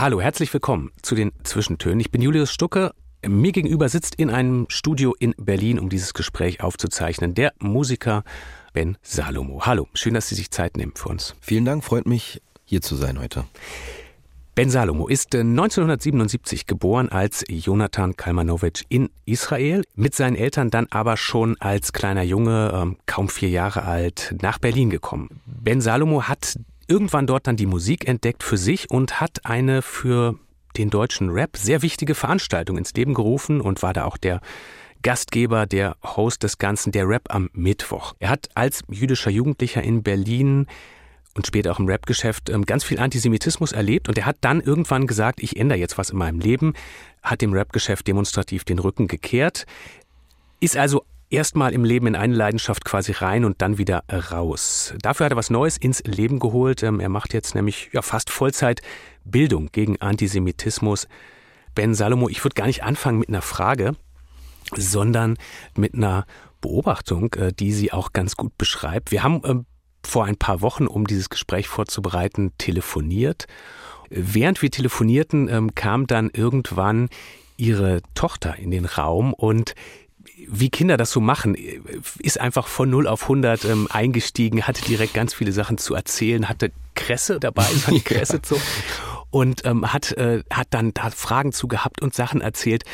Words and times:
Hallo, 0.00 0.18
herzlich 0.18 0.50
willkommen 0.54 0.92
zu 1.02 1.14
den 1.14 1.30
Zwischentönen. 1.42 2.00
Ich 2.00 2.10
bin 2.10 2.22
Julius 2.22 2.50
Stucke. 2.50 2.92
Mir 3.22 3.52
gegenüber 3.52 3.86
sitzt 3.90 4.14
in 4.14 4.30
einem 4.30 4.64
Studio 4.70 5.14
in 5.18 5.34
Berlin, 5.36 5.78
um 5.78 5.90
dieses 5.90 6.14
Gespräch 6.14 6.62
aufzuzeichnen, 6.62 7.34
der 7.34 7.52
Musiker 7.58 8.24
Ben 8.72 8.96
Salomo. 9.02 9.66
Hallo, 9.66 9.88
schön, 9.92 10.14
dass 10.14 10.30
Sie 10.30 10.36
sich 10.36 10.50
Zeit 10.50 10.78
nehmen 10.78 10.92
für 10.94 11.10
uns. 11.10 11.34
Vielen 11.42 11.66
Dank, 11.66 11.84
freut 11.84 12.06
mich, 12.06 12.40
hier 12.64 12.80
zu 12.80 12.96
sein 12.96 13.20
heute. 13.20 13.44
Ben 14.54 14.70
Salomo 14.70 15.06
ist 15.06 15.34
1977 15.34 16.66
geboren 16.66 17.10
als 17.10 17.44
Jonathan 17.50 18.16
Kalmanowitsch 18.16 18.84
in 18.88 19.10
Israel, 19.26 19.84
mit 19.96 20.14
seinen 20.14 20.34
Eltern 20.34 20.70
dann 20.70 20.86
aber 20.88 21.18
schon 21.18 21.60
als 21.60 21.92
kleiner 21.92 22.22
Junge, 22.22 22.72
ähm, 22.74 22.96
kaum 23.04 23.28
vier 23.28 23.50
Jahre 23.50 23.82
alt, 23.82 24.34
nach 24.40 24.58
Berlin 24.58 24.88
gekommen. 24.88 25.42
Ben 25.44 25.82
Salomo 25.82 26.22
hat 26.22 26.56
irgendwann 26.90 27.26
dort 27.26 27.46
dann 27.46 27.56
die 27.56 27.66
Musik 27.66 28.08
entdeckt 28.08 28.42
für 28.42 28.56
sich 28.56 28.90
und 28.90 29.20
hat 29.20 29.44
eine 29.44 29.80
für 29.80 30.38
den 30.76 30.90
deutschen 30.90 31.30
Rap 31.30 31.56
sehr 31.56 31.82
wichtige 31.82 32.14
Veranstaltung 32.14 32.76
ins 32.76 32.92
Leben 32.94 33.14
gerufen 33.14 33.60
und 33.60 33.82
war 33.82 33.92
da 33.92 34.04
auch 34.04 34.16
der 34.16 34.40
Gastgeber, 35.02 35.66
der 35.66 35.96
Host 36.04 36.42
des 36.42 36.58
Ganzen, 36.58 36.92
der 36.92 37.08
Rap 37.08 37.34
am 37.34 37.48
Mittwoch. 37.52 38.14
Er 38.18 38.28
hat 38.28 38.48
als 38.54 38.82
jüdischer 38.90 39.30
Jugendlicher 39.30 39.82
in 39.82 40.02
Berlin 40.02 40.66
und 41.34 41.46
später 41.46 41.72
auch 41.72 41.78
im 41.78 41.86
Rap-Geschäft 41.86 42.50
ähm, 42.50 42.66
ganz 42.66 42.84
viel 42.84 42.98
Antisemitismus 42.98 43.72
erlebt 43.72 44.08
und 44.08 44.18
er 44.18 44.26
hat 44.26 44.38
dann 44.40 44.60
irgendwann 44.60 45.06
gesagt, 45.06 45.42
ich 45.42 45.56
ändere 45.56 45.78
jetzt 45.78 45.96
was 45.96 46.10
in 46.10 46.18
meinem 46.18 46.40
Leben, 46.40 46.74
hat 47.22 47.40
dem 47.40 47.52
Rap-Geschäft 47.52 48.08
demonstrativ 48.08 48.64
den 48.64 48.80
Rücken 48.80 49.06
gekehrt, 49.06 49.64
ist 50.58 50.76
also 50.76 51.04
erstmal 51.30 51.72
im 51.72 51.84
Leben 51.84 52.08
in 52.08 52.16
eine 52.16 52.34
Leidenschaft 52.34 52.84
quasi 52.84 53.12
rein 53.12 53.44
und 53.44 53.62
dann 53.62 53.78
wieder 53.78 54.04
raus. 54.10 54.94
Dafür 55.00 55.26
hat 55.26 55.32
er 55.32 55.36
was 55.36 55.50
Neues 55.50 55.76
ins 55.76 56.02
Leben 56.04 56.40
geholt. 56.40 56.82
Ähm, 56.82 57.00
er 57.00 57.08
macht 57.08 57.32
jetzt 57.32 57.54
nämlich 57.54 57.90
ja, 57.92 58.02
fast 58.02 58.30
Vollzeit 58.30 58.82
Bildung 59.24 59.70
gegen 59.72 60.00
Antisemitismus. 60.00 61.08
Ben 61.74 61.94
Salomo, 61.94 62.28
ich 62.28 62.44
würde 62.44 62.54
gar 62.54 62.66
nicht 62.66 62.82
anfangen 62.82 63.18
mit 63.18 63.28
einer 63.28 63.42
Frage, 63.42 63.94
sondern 64.76 65.36
mit 65.76 65.94
einer 65.94 66.26
Beobachtung, 66.60 67.32
äh, 67.34 67.52
die 67.52 67.72
sie 67.72 67.92
auch 67.92 68.12
ganz 68.12 68.36
gut 68.36 68.58
beschreibt. 68.58 69.12
Wir 69.12 69.22
haben 69.22 69.40
ähm, 69.44 69.66
vor 70.04 70.24
ein 70.24 70.36
paar 70.36 70.60
Wochen, 70.60 70.86
um 70.86 71.06
dieses 71.06 71.30
Gespräch 71.30 71.68
vorzubereiten, 71.68 72.52
telefoniert. 72.58 73.46
Während 74.08 74.60
wir 74.60 74.70
telefonierten, 74.70 75.48
ähm, 75.48 75.74
kam 75.74 76.06
dann 76.08 76.30
irgendwann 76.32 77.08
ihre 77.56 78.00
Tochter 78.14 78.56
in 78.56 78.70
den 78.70 78.86
Raum 78.86 79.34
und 79.34 79.74
wie 80.52 80.68
Kinder 80.68 80.96
das 80.96 81.10
so 81.10 81.20
machen, 81.20 81.56
ist 82.18 82.40
einfach 82.40 82.66
von 82.66 82.90
0 82.90 83.06
auf 83.06 83.22
100 83.22 83.64
ähm, 83.64 83.86
eingestiegen, 83.90 84.62
hatte 84.66 84.82
direkt 84.82 85.14
ganz 85.14 85.32
viele 85.32 85.52
Sachen 85.52 85.78
zu 85.78 85.94
erzählen, 85.94 86.48
hatte 86.48 86.72
Kresse 86.94 87.38
dabei, 87.38 87.66
war 87.86 87.94
die 87.94 88.00
Kresse 88.04 88.40
so 88.44 88.60
und 89.30 89.64
ähm, 89.64 89.92
hat, 89.92 90.12
äh, 90.12 90.42
hat 90.50 90.68
dann 90.70 90.92
da 90.92 91.10
Fragen 91.10 91.52
zu 91.52 91.68
gehabt 91.68 92.02
und 92.02 92.14
Sachen 92.14 92.40
erzählt 92.40 92.84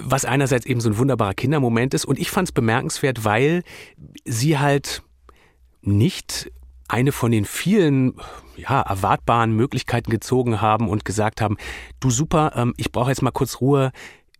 was 0.00 0.24
einerseits 0.24 0.64
eben 0.64 0.80
so 0.80 0.90
ein 0.90 0.98
wunderbarer 0.98 1.34
Kindermoment 1.34 1.92
ist. 1.92 2.04
Und 2.04 2.20
ich 2.20 2.30
fand 2.30 2.48
es 2.48 2.52
bemerkenswert, 2.52 3.24
weil 3.24 3.64
sie 4.24 4.56
halt 4.58 5.02
nicht 5.80 6.52
eine 6.88 7.12
von 7.12 7.30
den 7.30 7.44
vielen 7.44 8.14
ja, 8.56 8.80
erwartbaren 8.80 9.52
Möglichkeiten 9.52 10.10
gezogen 10.10 10.60
haben 10.60 10.88
und 10.88 11.04
gesagt 11.04 11.40
haben, 11.40 11.56
du 12.00 12.10
super, 12.10 12.52
ähm, 12.56 12.74
ich 12.76 12.92
brauche 12.92 13.10
jetzt 13.10 13.22
mal 13.22 13.30
kurz 13.30 13.60
Ruhe, 13.60 13.92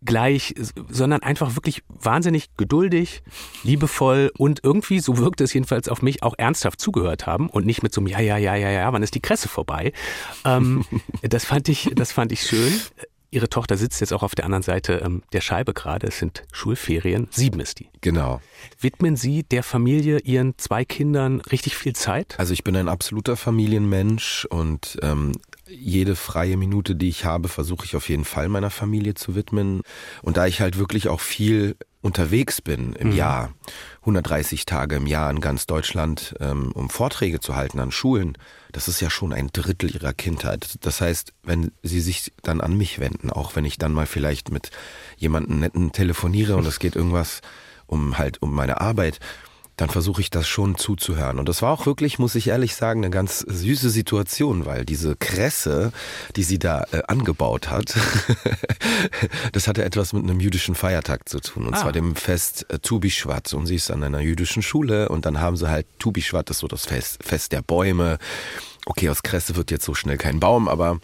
gleich, 0.04 0.54
sondern 0.88 1.22
einfach 1.22 1.56
wirklich 1.56 1.82
wahnsinnig 1.88 2.56
geduldig, 2.56 3.22
liebevoll 3.62 4.31
und 4.38 4.60
irgendwie, 4.62 5.00
so 5.00 5.19
wirkte 5.19 5.44
es 5.44 5.53
jedenfalls 5.53 5.88
auf 5.88 6.03
mich, 6.03 6.22
auch 6.22 6.34
ernsthaft 6.38 6.81
zugehört 6.81 7.26
haben 7.26 7.48
und 7.48 7.66
nicht 7.66 7.82
mit 7.82 7.92
so 7.92 8.00
einem 8.00 8.09
Ja, 8.09 8.20
ja, 8.20 8.36
ja, 8.36 8.54
ja, 8.54 8.70
ja, 8.70 8.92
wann 8.92 9.03
ist 9.03 9.14
die 9.14 9.20
Kresse 9.20 9.48
vorbei? 9.48 9.92
Ähm, 10.44 10.84
das 11.22 11.44
fand 11.44 11.69
ich, 11.69 11.91
das 11.94 12.12
fand 12.12 12.32
ich 12.32 12.42
schön. 12.42 12.72
Ihre 13.31 13.50
Tochter 13.50 13.76
sitzt 13.76 14.00
jetzt 14.00 14.12
auch 14.14 14.22
auf 14.22 14.34
der 14.34 14.47
anderen 14.47 14.62
Seite 14.62 15.03
ähm, 15.04 15.22
der 15.32 15.42
Scheibe 15.42 15.75
gerade. 15.75 16.06
Es 16.06 16.19
sind 16.19 16.44
Schulferien. 16.50 17.28
Sieben 17.30 17.60
ist 17.60 17.78
die. 17.78 17.88
Genau. 18.00 18.41
Widmen 18.80 19.16
Sie 19.16 19.42
der 19.42 19.62
Familie, 19.62 20.19
Ihren 20.20 20.56
zwei 20.56 20.86
Kindern 20.86 21.42
richtig 21.42 21.76
viel 21.76 21.94
Zeit? 21.94 22.36
Also 22.38 22.54
ich 22.54 22.65
bin 22.65 22.75
ein 22.75 22.88
absoluter 22.88 23.36
Familienmensch 23.36 24.47
und 24.48 24.98
ähm, 25.03 25.32
jede 25.70 26.16
freie 26.16 26.56
Minute, 26.56 26.94
die 26.94 27.08
ich 27.08 27.24
habe, 27.24 27.48
versuche 27.48 27.84
ich 27.84 27.96
auf 27.96 28.08
jeden 28.08 28.24
Fall 28.24 28.48
meiner 28.48 28.70
Familie 28.70 29.14
zu 29.14 29.34
widmen. 29.34 29.82
Und 30.22 30.36
da 30.36 30.46
ich 30.46 30.60
halt 30.60 30.78
wirklich 30.78 31.08
auch 31.08 31.20
viel 31.20 31.76
unterwegs 32.00 32.62
bin 32.62 32.92
im 32.94 33.08
mhm. 33.08 33.16
Jahr, 33.16 33.52
130 34.00 34.66
Tage 34.66 34.96
im 34.96 35.06
Jahr 35.06 35.30
in 35.30 35.40
ganz 35.40 35.66
Deutschland, 35.66 36.34
ähm, 36.40 36.72
um 36.72 36.90
Vorträge 36.90 37.40
zu 37.40 37.56
halten 37.56 37.80
an 37.80 37.90
Schulen, 37.90 38.38
das 38.72 38.88
ist 38.88 39.00
ja 39.00 39.10
schon 39.10 39.32
ein 39.32 39.48
Drittel 39.52 39.94
ihrer 39.94 40.12
Kindheit. 40.12 40.76
Das 40.80 41.00
heißt, 41.00 41.32
wenn 41.42 41.72
sie 41.82 42.00
sich 42.00 42.32
dann 42.42 42.60
an 42.60 42.76
mich 42.76 42.98
wenden, 42.98 43.30
auch 43.30 43.56
wenn 43.56 43.64
ich 43.64 43.78
dann 43.78 43.92
mal 43.92 44.06
vielleicht 44.06 44.50
mit 44.50 44.70
jemandem 45.16 45.60
netten 45.60 45.92
telefoniere 45.92 46.56
und 46.56 46.66
es 46.66 46.78
geht 46.78 46.94
irgendwas 46.94 47.40
um 47.86 48.18
halt 48.18 48.42
um 48.42 48.54
meine 48.54 48.80
Arbeit, 48.80 49.18
dann 49.78 49.89
versuche 49.89 50.21
ich 50.21 50.28
das 50.28 50.47
schon 50.47 50.77
zuzuhören. 50.77 51.39
Und 51.39 51.49
das 51.49 51.62
war 51.62 51.72
auch 51.72 51.87
wirklich, 51.87 52.19
muss 52.19 52.34
ich 52.34 52.49
ehrlich 52.49 52.75
sagen, 52.75 53.00
eine 53.00 53.11
ganz 53.11 53.39
süße 53.39 53.91
Situation, 53.91 54.66
weil 54.66 54.84
diese 54.84 55.15
Kresse, 55.15 55.93
die 56.34 56.43
sie 56.43 56.59
da 56.59 56.84
äh, 56.91 57.03
angebaut 57.06 57.71
hat, 57.71 57.94
das 59.53 59.69
hatte 59.69 59.84
etwas 59.84 60.12
mit 60.12 60.25
einem 60.25 60.41
jüdischen 60.41 60.75
Feiertag 60.75 61.28
zu 61.28 61.39
tun. 61.39 61.66
Und 61.66 61.75
ah. 61.75 61.78
zwar 61.78 61.93
dem 61.93 62.16
Fest 62.16 62.66
äh, 62.71 62.81
Tubischwat. 62.81 63.55
Und 63.55 63.66
sie 63.66 63.77
ist 63.77 63.91
an 63.93 64.03
einer 64.03 64.21
jüdischen 64.21 64.62
Schule 64.62 65.09
und 65.09 65.27
dann 65.27 65.41
haben 65.41 65.56
sie 65.56 65.71
halt 65.71 65.87
Tubischwat, 66.00 66.50
das 66.50 66.56
ist 66.56 66.60
so 66.60 66.69
das 66.69 66.84
Fest, 66.84 67.22
Fest 67.22 67.53
der 67.53 67.62
Bäume. 67.62 68.19
Okay, 68.84 69.09
aus 69.10 69.22
Kresse 69.22 69.55
wird 69.55 69.71
jetzt 69.71 69.84
so 69.84 69.95
schnell 69.95 70.19
kein 70.19 70.41
Baum, 70.41 70.66
aber 70.66 70.99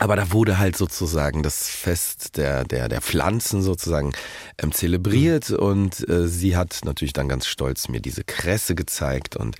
aber 0.00 0.16
da 0.16 0.32
wurde 0.32 0.58
halt 0.58 0.76
sozusagen 0.76 1.42
das 1.42 1.68
Fest 1.68 2.36
der, 2.36 2.64
der, 2.64 2.88
der 2.88 3.02
Pflanzen 3.02 3.62
sozusagen 3.62 4.12
ähm, 4.58 4.72
zelebriert 4.72 5.50
mhm. 5.50 5.56
und 5.56 6.08
äh, 6.08 6.26
sie 6.26 6.56
hat 6.56 6.80
natürlich 6.84 7.12
dann 7.12 7.28
ganz 7.28 7.46
stolz 7.46 7.88
mir 7.88 8.00
diese 8.00 8.24
Kresse 8.24 8.74
gezeigt 8.74 9.36
und 9.36 9.56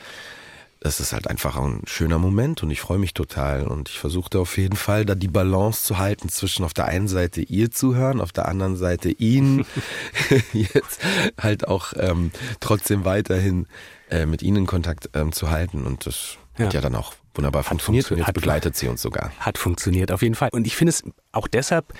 das 0.81 0.99
ist 0.99 1.13
halt 1.13 1.29
einfach 1.29 1.57
ein 1.57 1.83
schöner 1.85 2.19
Moment 2.19 2.63
und 2.63 2.71
ich 2.71 2.81
freue 2.81 2.99
mich 2.99 3.13
total 3.13 3.67
und 3.67 3.91
ich 3.91 3.99
versuchte 3.99 4.41
auf 4.41 4.57
jeden 4.57 4.77
Fall 4.77 5.05
da 5.05 5.15
die 5.15 5.29
Balance 5.29 5.85
zu 5.85 5.99
halten 5.99 6.31
zwischen 6.31 6.65
auf 6.65 6.73
der 6.73 6.87
einen 6.87 7.07
Seite 7.07 7.43
ihr 7.43 7.71
zuhören, 7.71 8.23
auf 8.23 8.33
der 8.33 8.49
anderen 8.49 8.77
Seite 8.77 9.11
ihn 9.11 9.67
jetzt 10.55 11.03
halt 11.39 11.69
auch 11.69 11.93
ähm, 11.97 12.31
trotzdem 12.61 13.05
weiterhin 13.05 13.67
äh, 14.11 14.25
mit 14.25 14.43
ihnen 14.43 14.67
Kontakt 14.67 15.11
ähm, 15.13 15.33
zu 15.33 15.51
halten 15.51 15.85
und 15.85 16.07
das 16.07 16.39
ja. 16.57 16.65
hat 16.65 16.73
ja 16.73 16.81
dann 16.81 16.95
auch 16.95 17.13
wunderbar 17.35 17.63
funktioniert, 17.63 18.07
funktioniert. 18.07 18.29
Jetzt 18.29 18.35
begleitet 18.35 18.77
sie 18.77 18.89
uns 18.89 19.03
sogar. 19.03 19.31
Hat 19.39 19.59
funktioniert, 19.59 20.13
auf 20.13 20.23
jeden 20.23 20.35
Fall. 20.35 20.51
Und 20.53 20.67
ich 20.67 20.77
finde 20.77 20.91
es 20.91 21.05
auch 21.33 21.49
deshalb 21.49 21.93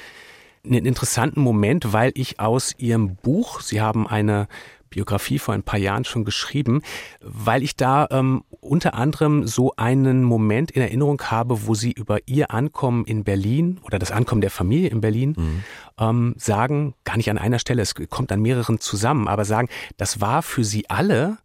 einen 0.65 0.85
interessanten 0.85 1.41
Moment, 1.41 1.93
weil 1.93 2.13
ich 2.15 2.41
aus 2.41 2.75
Ihrem 2.79 3.17
Buch, 3.17 3.61
Sie 3.61 3.81
haben 3.81 4.07
eine 4.07 4.49
Biografie 4.91 5.39
vor 5.39 5.55
ein 5.55 5.63
paar 5.63 5.79
Jahren 5.79 6.05
schon 6.05 6.25
geschrieben, 6.25 6.83
weil 7.21 7.63
ich 7.63 7.77
da 7.77 8.09
ähm, 8.11 8.43
unter 8.61 8.95
anderem 8.95 9.47
so 9.47 9.73
einen 9.77 10.25
Moment 10.25 10.73
in 10.73 10.83
Erinnerung 10.83 11.23
habe, 11.23 11.67
wo 11.67 11.75
Sie 11.75 11.93
über 11.93 12.19
Ihr 12.27 12.51
Ankommen 12.51 13.05
in 13.05 13.23
Berlin 13.25 13.79
oder 13.85 13.99
das 13.99 14.11
Ankommen 14.11 14.41
der 14.41 14.51
Familie 14.51 14.91
in 14.91 15.01
Berlin 15.01 15.35
mhm. 15.37 15.65
ähm, 15.99 16.35
sagen, 16.37 16.95
gar 17.05 17.17
nicht 17.17 17.31
an 17.31 17.39
einer 17.39 17.61
Stelle, 17.61 17.83
es 17.83 17.95
kommt 17.95 18.33
an 18.33 18.43
mehreren 18.43 18.81
zusammen, 18.81 19.29
aber 19.29 19.45
sagen, 19.45 19.69
das 19.97 20.21
war 20.21 20.43
für 20.43 20.65
Sie 20.65 20.91
alle 20.91 21.39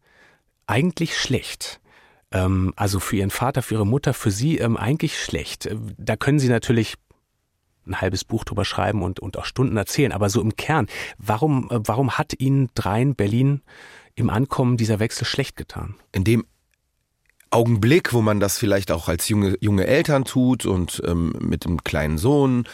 eigentlich 0.68 1.16
schlecht 1.16 1.80
ähm, 2.32 2.74
also 2.76 3.00
für 3.00 3.18
ihren 3.18 3.32
Vater, 3.32 3.62
für 3.62 3.76
ihre 3.76 3.88
Mutter, 3.88 4.14
für 4.14 4.32
sie 4.32 4.58
ähm, 4.58 4.78
eigentlich 4.78 5.20
schlecht. 5.20 5.66
Äh, 5.66 5.78
da 5.98 6.16
können 6.16 6.40
sie 6.40 6.50
natürlich 6.50 6.96
ein 7.88 8.02
halbes 8.02 8.24
Buch 8.24 8.44
drüber 8.44 8.66
schreiben 8.66 9.04
und, 9.04 9.20
und 9.20 9.38
auch 9.38 9.46
Stunden 9.46 9.78
erzählen, 9.78 10.12
aber 10.12 10.30
so 10.30 10.42
im 10.42 10.56
Kern, 10.56 10.88
warum, 11.18 11.70
äh, 11.70 11.80
warum 11.84 12.18
hat 12.18 12.40
Ihnen 12.40 12.70
dreien 12.74 13.16
Berlin 13.16 13.62
im 14.16 14.30
Ankommen 14.30 14.78
dieser 14.78 15.00
Wechsel 15.00 15.26
schlecht 15.26 15.56
getan? 15.56 15.96
In 16.12 16.24
dem 16.24 16.46
Augenblick, 17.52 18.12
wo 18.14 18.22
man 18.22 18.40
das 18.40 18.58
vielleicht 18.58 18.92
auch 18.92 19.08
als 19.08 19.30
junge, 19.30 19.56
junge 19.62 19.88
Eltern 19.88 20.26
tut 20.26 20.66
und 20.66 21.02
ähm, 21.06 21.34
mit 21.40 21.64
dem 21.66 21.84
kleinen 21.84 22.18
Sohn, 22.18 22.68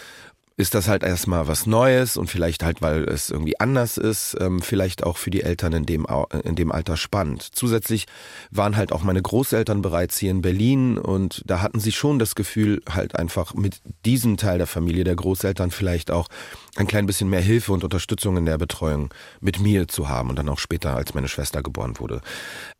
ist 0.62 0.76
das 0.76 0.88
halt 0.88 1.04
erstmal 1.04 1.48
was 1.48 1.66
Neues 1.66 2.16
und 2.16 2.30
vielleicht 2.30 2.64
halt, 2.64 2.82
weil 2.82 3.04
es 3.04 3.30
irgendwie 3.30 3.60
anders 3.60 3.98
ist, 3.98 4.38
ähm, 4.40 4.62
vielleicht 4.62 5.04
auch 5.04 5.18
für 5.18 5.32
die 5.32 5.42
Eltern 5.42 5.74
in 5.74 5.86
dem, 5.86 6.08
in 6.44 6.56
dem 6.56 6.72
Alter 6.72 6.98
spannend. 6.98 7.42
Zusätzlich 7.52 8.06
waren 8.52 8.78
halt 8.78 8.92
auch 8.92 9.04
meine 9.04 9.22
Großeltern 9.22 9.82
bereits 9.82 10.18
hier 10.18 10.32
in 10.32 10.42
Berlin 10.42 10.98
und 10.98 11.42
da 11.46 11.62
hatten 11.62 11.80
sie 11.80 11.92
schon 11.92 12.20
das 12.20 12.36
Gefühl, 12.36 12.82
halt 12.90 13.16
einfach 13.16 13.54
mit 13.54 13.82
diesem 14.06 14.38
Teil 14.38 14.60
der 14.60 14.68
Familie 14.68 15.04
der 15.04 15.16
Großeltern 15.16 15.72
vielleicht 15.72 16.12
auch 16.12 16.28
ein 16.76 16.88
klein 16.88 17.08
bisschen 17.08 17.30
mehr 17.30 17.42
Hilfe 17.42 17.74
und 17.74 17.84
Unterstützung 17.84 18.38
in 18.38 18.46
der 18.46 18.58
Betreuung 18.58 19.14
mit 19.40 19.60
mir 19.60 19.88
zu 19.88 20.08
haben 20.08 20.30
und 20.30 20.38
dann 20.38 20.50
auch 20.50 20.60
später, 20.60 20.96
als 20.96 21.14
meine 21.14 21.28
Schwester 21.28 21.64
geboren 21.64 22.00
wurde. 22.00 22.22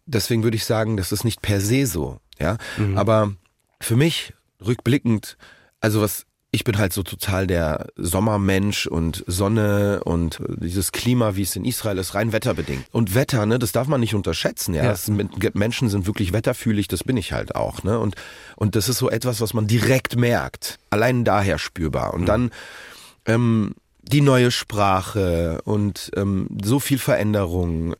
Deswegen 0.06 0.44
würde 0.44 0.58
ich 0.58 0.66
sagen, 0.66 0.98
das 0.98 1.12
ist 1.12 1.24
nicht 1.24 1.42
per 1.42 1.60
se 1.60 1.86
so, 1.86 2.20
ja. 2.40 2.58
Mhm. 2.78 2.98
Aber 2.98 3.34
für 3.80 3.96
mich, 3.96 4.34
rückblickend, 4.64 5.38
also 5.80 6.02
was 6.02 6.26
ich 6.54 6.66
bin 6.66 6.78
halt 6.78 6.92
so 6.92 7.02
total 7.02 7.48
der 7.48 7.88
Sommermensch 7.96 8.86
und 8.86 9.24
Sonne 9.26 10.04
und 10.04 10.40
dieses 10.58 10.92
Klima, 10.92 11.38
wie 11.38 11.44
es 11.44 11.56
in 11.56 11.64
Israel 11.64 11.98
ist, 11.98 12.14
rein 12.14 12.34
wetterbedingt. 12.34 12.86
Und 12.92 13.16
Wetter, 13.16 13.46
ne, 13.46 13.58
das 13.58 13.72
darf 13.72 13.88
man 13.88 14.02
nicht 14.02 14.16
unterschätzen, 14.16 14.74
ja. 14.74 14.84
ja. 14.84 14.96
Sind, 14.96 15.56
Menschen 15.56 15.90
sind 15.90 16.08
wirklich 16.08 16.34
wetterfühlig, 16.34 16.90
das 16.90 17.06
bin 17.06 17.16
ich 17.16 17.32
halt 17.32 17.56
auch, 17.56 17.84
ne. 17.84 18.00
Und, 18.00 18.16
und 18.58 18.76
das 18.76 18.90
ist 18.90 18.98
so 18.98 19.10
etwas, 19.10 19.40
was 19.40 19.54
man 19.54 19.68
direkt 19.68 20.18
merkt. 20.18 20.78
Allein 20.90 21.24
daher 21.24 21.58
spürbar. 21.58 22.14
Und 22.14 22.22
mhm. 22.22 22.26
dann, 22.26 22.52
ähm, 23.26 23.76
die 24.02 24.22
neue 24.22 24.52
Sprache 24.52 25.62
und 25.64 26.12
ähm, 26.16 26.50
so 26.64 26.80
viel 26.80 26.98
Veränderung. 26.98 27.96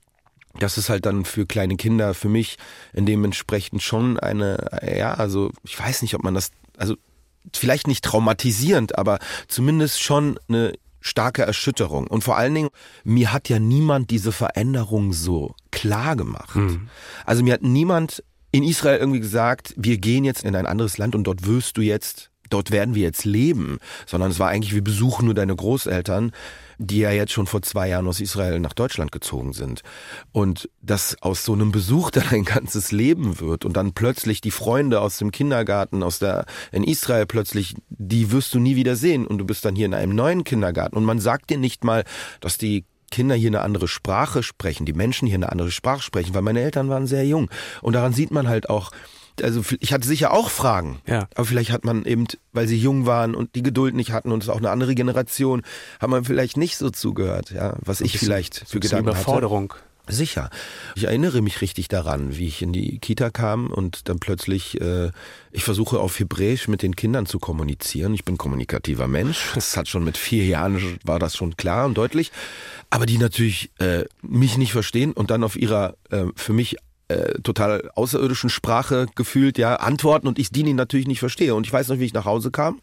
Das 0.60 0.78
ist 0.78 0.90
halt 0.90 1.06
dann 1.06 1.24
für 1.24 1.46
kleine 1.46 1.78
Kinder, 1.78 2.14
für 2.14 2.28
mich 2.28 2.58
in 2.92 3.06
dementsprechend 3.06 3.82
schon 3.82 4.20
eine, 4.20 4.68
ja, 4.98 5.14
also 5.14 5.52
ich 5.64 5.80
weiß 5.80 6.02
nicht, 6.02 6.16
ob 6.16 6.24
man 6.24 6.34
das, 6.34 6.52
also 6.78 6.96
vielleicht 7.56 7.88
nicht 7.88 8.04
traumatisierend, 8.04 8.98
aber 8.98 9.20
zumindest 9.48 10.02
schon 10.02 10.40
eine 10.48 10.74
starke 11.02 11.42
Erschütterung. 11.42 12.08
Und 12.08 12.24
vor 12.24 12.38
allen 12.38 12.54
Dingen, 12.54 12.70
mir 13.04 13.34
hat 13.34 13.50
ja 13.50 13.60
niemand 13.60 14.12
diese 14.12 14.32
Veränderung 14.32 15.14
so 15.14 15.56
klar 15.72 16.16
gemacht. 16.16 16.56
Mhm. 16.56 16.90
Also 17.26 17.44
mir 17.44 17.54
hat 17.54 17.64
niemand 17.64 18.24
in 18.52 18.64
Israel 18.64 19.00
irgendwie 19.00 19.20
gesagt, 19.20 19.74
wir 19.78 19.98
gehen 19.98 20.24
jetzt 20.24 20.44
in 20.44 20.56
ein 20.56 20.66
anderes 20.66 20.98
Land 20.98 21.16
und 21.16 21.24
dort 21.24 21.46
wirst 21.48 21.78
du 21.78 21.82
jetzt, 21.82 22.30
dort 22.50 22.70
werden 22.70 22.96
wir 22.96 23.04
jetzt 23.04 23.26
leben, 23.26 23.80
sondern 24.06 24.30
es 24.30 24.40
war 24.40 24.50
eigentlich, 24.50 24.74
wir 24.74 24.84
besuchen 24.84 25.26
nur 25.26 25.34
deine 25.34 25.56
Großeltern 25.56 26.32
die 26.82 27.00
ja 27.00 27.12
jetzt 27.12 27.32
schon 27.32 27.46
vor 27.46 27.62
zwei 27.62 27.90
Jahren 27.90 28.08
aus 28.08 28.20
Israel 28.20 28.60
nach 28.60 28.74
Deutschland 28.74 29.12
gezogen 29.12 29.54
sind. 29.54 29.84
Und 30.32 30.68
dass 30.82 31.22
aus 31.22 31.46
so 31.46 31.54
einem 31.54 31.72
Besuch 31.72 32.10
dann 32.10 32.28
ein 32.30 32.44
ganzes 32.44 32.92
Leben 32.92 33.40
wird 33.40 33.66
und 33.66 33.78
dann 33.78 33.94
plötzlich 33.94 34.42
die 34.42 34.52
Freunde 34.52 35.00
aus 35.00 35.18
dem 35.18 35.32
Kindergarten, 35.32 36.02
aus 36.02 36.18
der, 36.18 36.46
in 36.72 36.84
Israel 36.84 37.28
plötzlich, 37.28 37.76
die 37.90 38.32
wirst 38.32 38.54
du 38.56 38.60
nie 38.60 38.76
wieder 38.76 38.96
sehen 38.96 39.28
und 39.28 39.38
du 39.38 39.46
bist 39.46 39.64
dann 39.64 39.76
hier 39.76 39.86
in 39.86 39.94
einem 39.94 40.16
neuen 40.16 40.44
Kindergarten 40.44 40.98
und 40.98 41.06
man 41.06 41.20
sagt 41.20 41.52
dir 41.52 41.58
nicht 41.58 41.84
mal, 41.84 42.04
dass 42.40 42.58
die 42.58 42.86
Kinder 43.12 43.36
hier 43.36 43.50
eine 43.50 43.62
andere 43.62 43.88
Sprache 43.88 44.42
sprechen, 44.42 44.86
die 44.86 44.94
Menschen 44.94 45.28
hier 45.28 45.36
eine 45.36 45.52
andere 45.52 45.70
Sprache 45.70 46.02
sprechen, 46.02 46.34
weil 46.34 46.42
meine 46.42 46.62
Eltern 46.62 46.90
waren 46.90 47.06
sehr 47.06 47.26
jung. 47.26 47.52
Und 47.82 47.94
daran 47.94 48.14
sieht 48.14 48.32
man 48.32 48.48
halt 48.48 48.70
auch, 48.70 48.92
also 49.44 49.62
ich 49.80 49.94
hatte 49.94 50.08
sicher 50.08 50.32
auch 50.32 50.50
Fragen. 50.50 51.02
Ja. 51.08 51.28
Aber 51.36 51.46
vielleicht 51.46 51.72
hat 51.72 51.86
man 51.86 52.06
eben, 52.06 52.26
weil 52.54 52.68
sie 52.68 52.78
jung 52.78 53.06
waren 53.06 53.36
und 53.36 53.56
die 53.56 53.64
Geduld 53.64 53.96
nicht 53.96 54.12
hatten 54.12 54.32
und 54.32 54.44
es 54.44 54.50
auch 54.50 54.58
eine 54.58 54.70
andere 54.70 54.96
Generation, 54.96 55.64
hat 56.00 56.10
man 56.10 56.24
vielleicht 56.24 56.58
nicht 56.58 56.78
so 56.78 56.90
zugehört, 56.90 57.52
ja, 57.52 57.76
was 57.82 58.02
ich 58.02 58.18
vielleicht 58.20 58.64
für 58.68 58.80
Gedanken 58.80 59.10
Überforderung. 59.10 59.74
hatte. 59.74 59.82
Sicher. 60.08 60.50
Ich 60.96 61.06
erinnere 61.06 61.42
mich 61.42 61.62
richtig 61.62 61.88
daran, 61.88 62.36
wie 62.38 62.48
ich 62.48 62.62
in 62.62 62.74
die 62.74 63.00
Kita 63.00 63.30
kam 63.30 63.68
und 63.68 64.10
dann 64.10 64.20
plötzlich, 64.20 64.80
äh, 64.82 65.12
ich 65.52 65.64
versuche 65.64 66.00
auf 66.00 66.20
Hebräisch 66.20 66.68
mit 66.68 66.82
den 66.82 66.96
Kindern 66.96 67.26
zu 67.26 67.40
kommunizieren. 67.40 68.14
Ich 68.14 68.26
bin 68.26 68.38
kommunikativer 68.38 69.08
Mensch. 69.08 69.52
Das 69.56 69.78
hat 69.78 69.88
schon 69.88 70.04
mit 70.04 70.18
vier 70.18 70.46
Jahren 70.46 71.00
war 71.06 71.20
das 71.20 71.36
schon 71.36 71.56
klar 71.56 71.86
und 71.86 71.98
deutlich. 71.98 72.32
Aber 72.90 73.06
die 73.06 73.18
natürlich 73.18 73.72
äh, 73.80 74.06
mich 74.22 74.58
nicht 74.58 74.72
verstehen 74.74 75.14
und 75.14 75.30
dann 75.30 75.44
auf 75.44 75.56
ihrer 75.56 75.96
äh, 76.10 76.26
für 76.36 76.54
mich 76.54 76.78
äh, 77.12 77.42
total 77.42 77.92
außerirdischen 77.96 78.50
Sprache 78.50 79.08
gefühlt, 79.16 79.58
ja, 79.58 79.76
antworten 79.76 80.28
und 80.28 80.40
ich 80.40 80.50
die 80.52 80.72
natürlich 80.74 81.08
nicht 81.08 81.20
verstehe. 81.20 81.56
Und 81.56 81.68
ich 81.68 81.74
weiß 81.74 81.88
noch, 81.90 82.00
wie 82.00 82.06
ich 82.06 82.14
nach 82.14 82.26
Hause 82.26 82.52
kam 82.52 82.80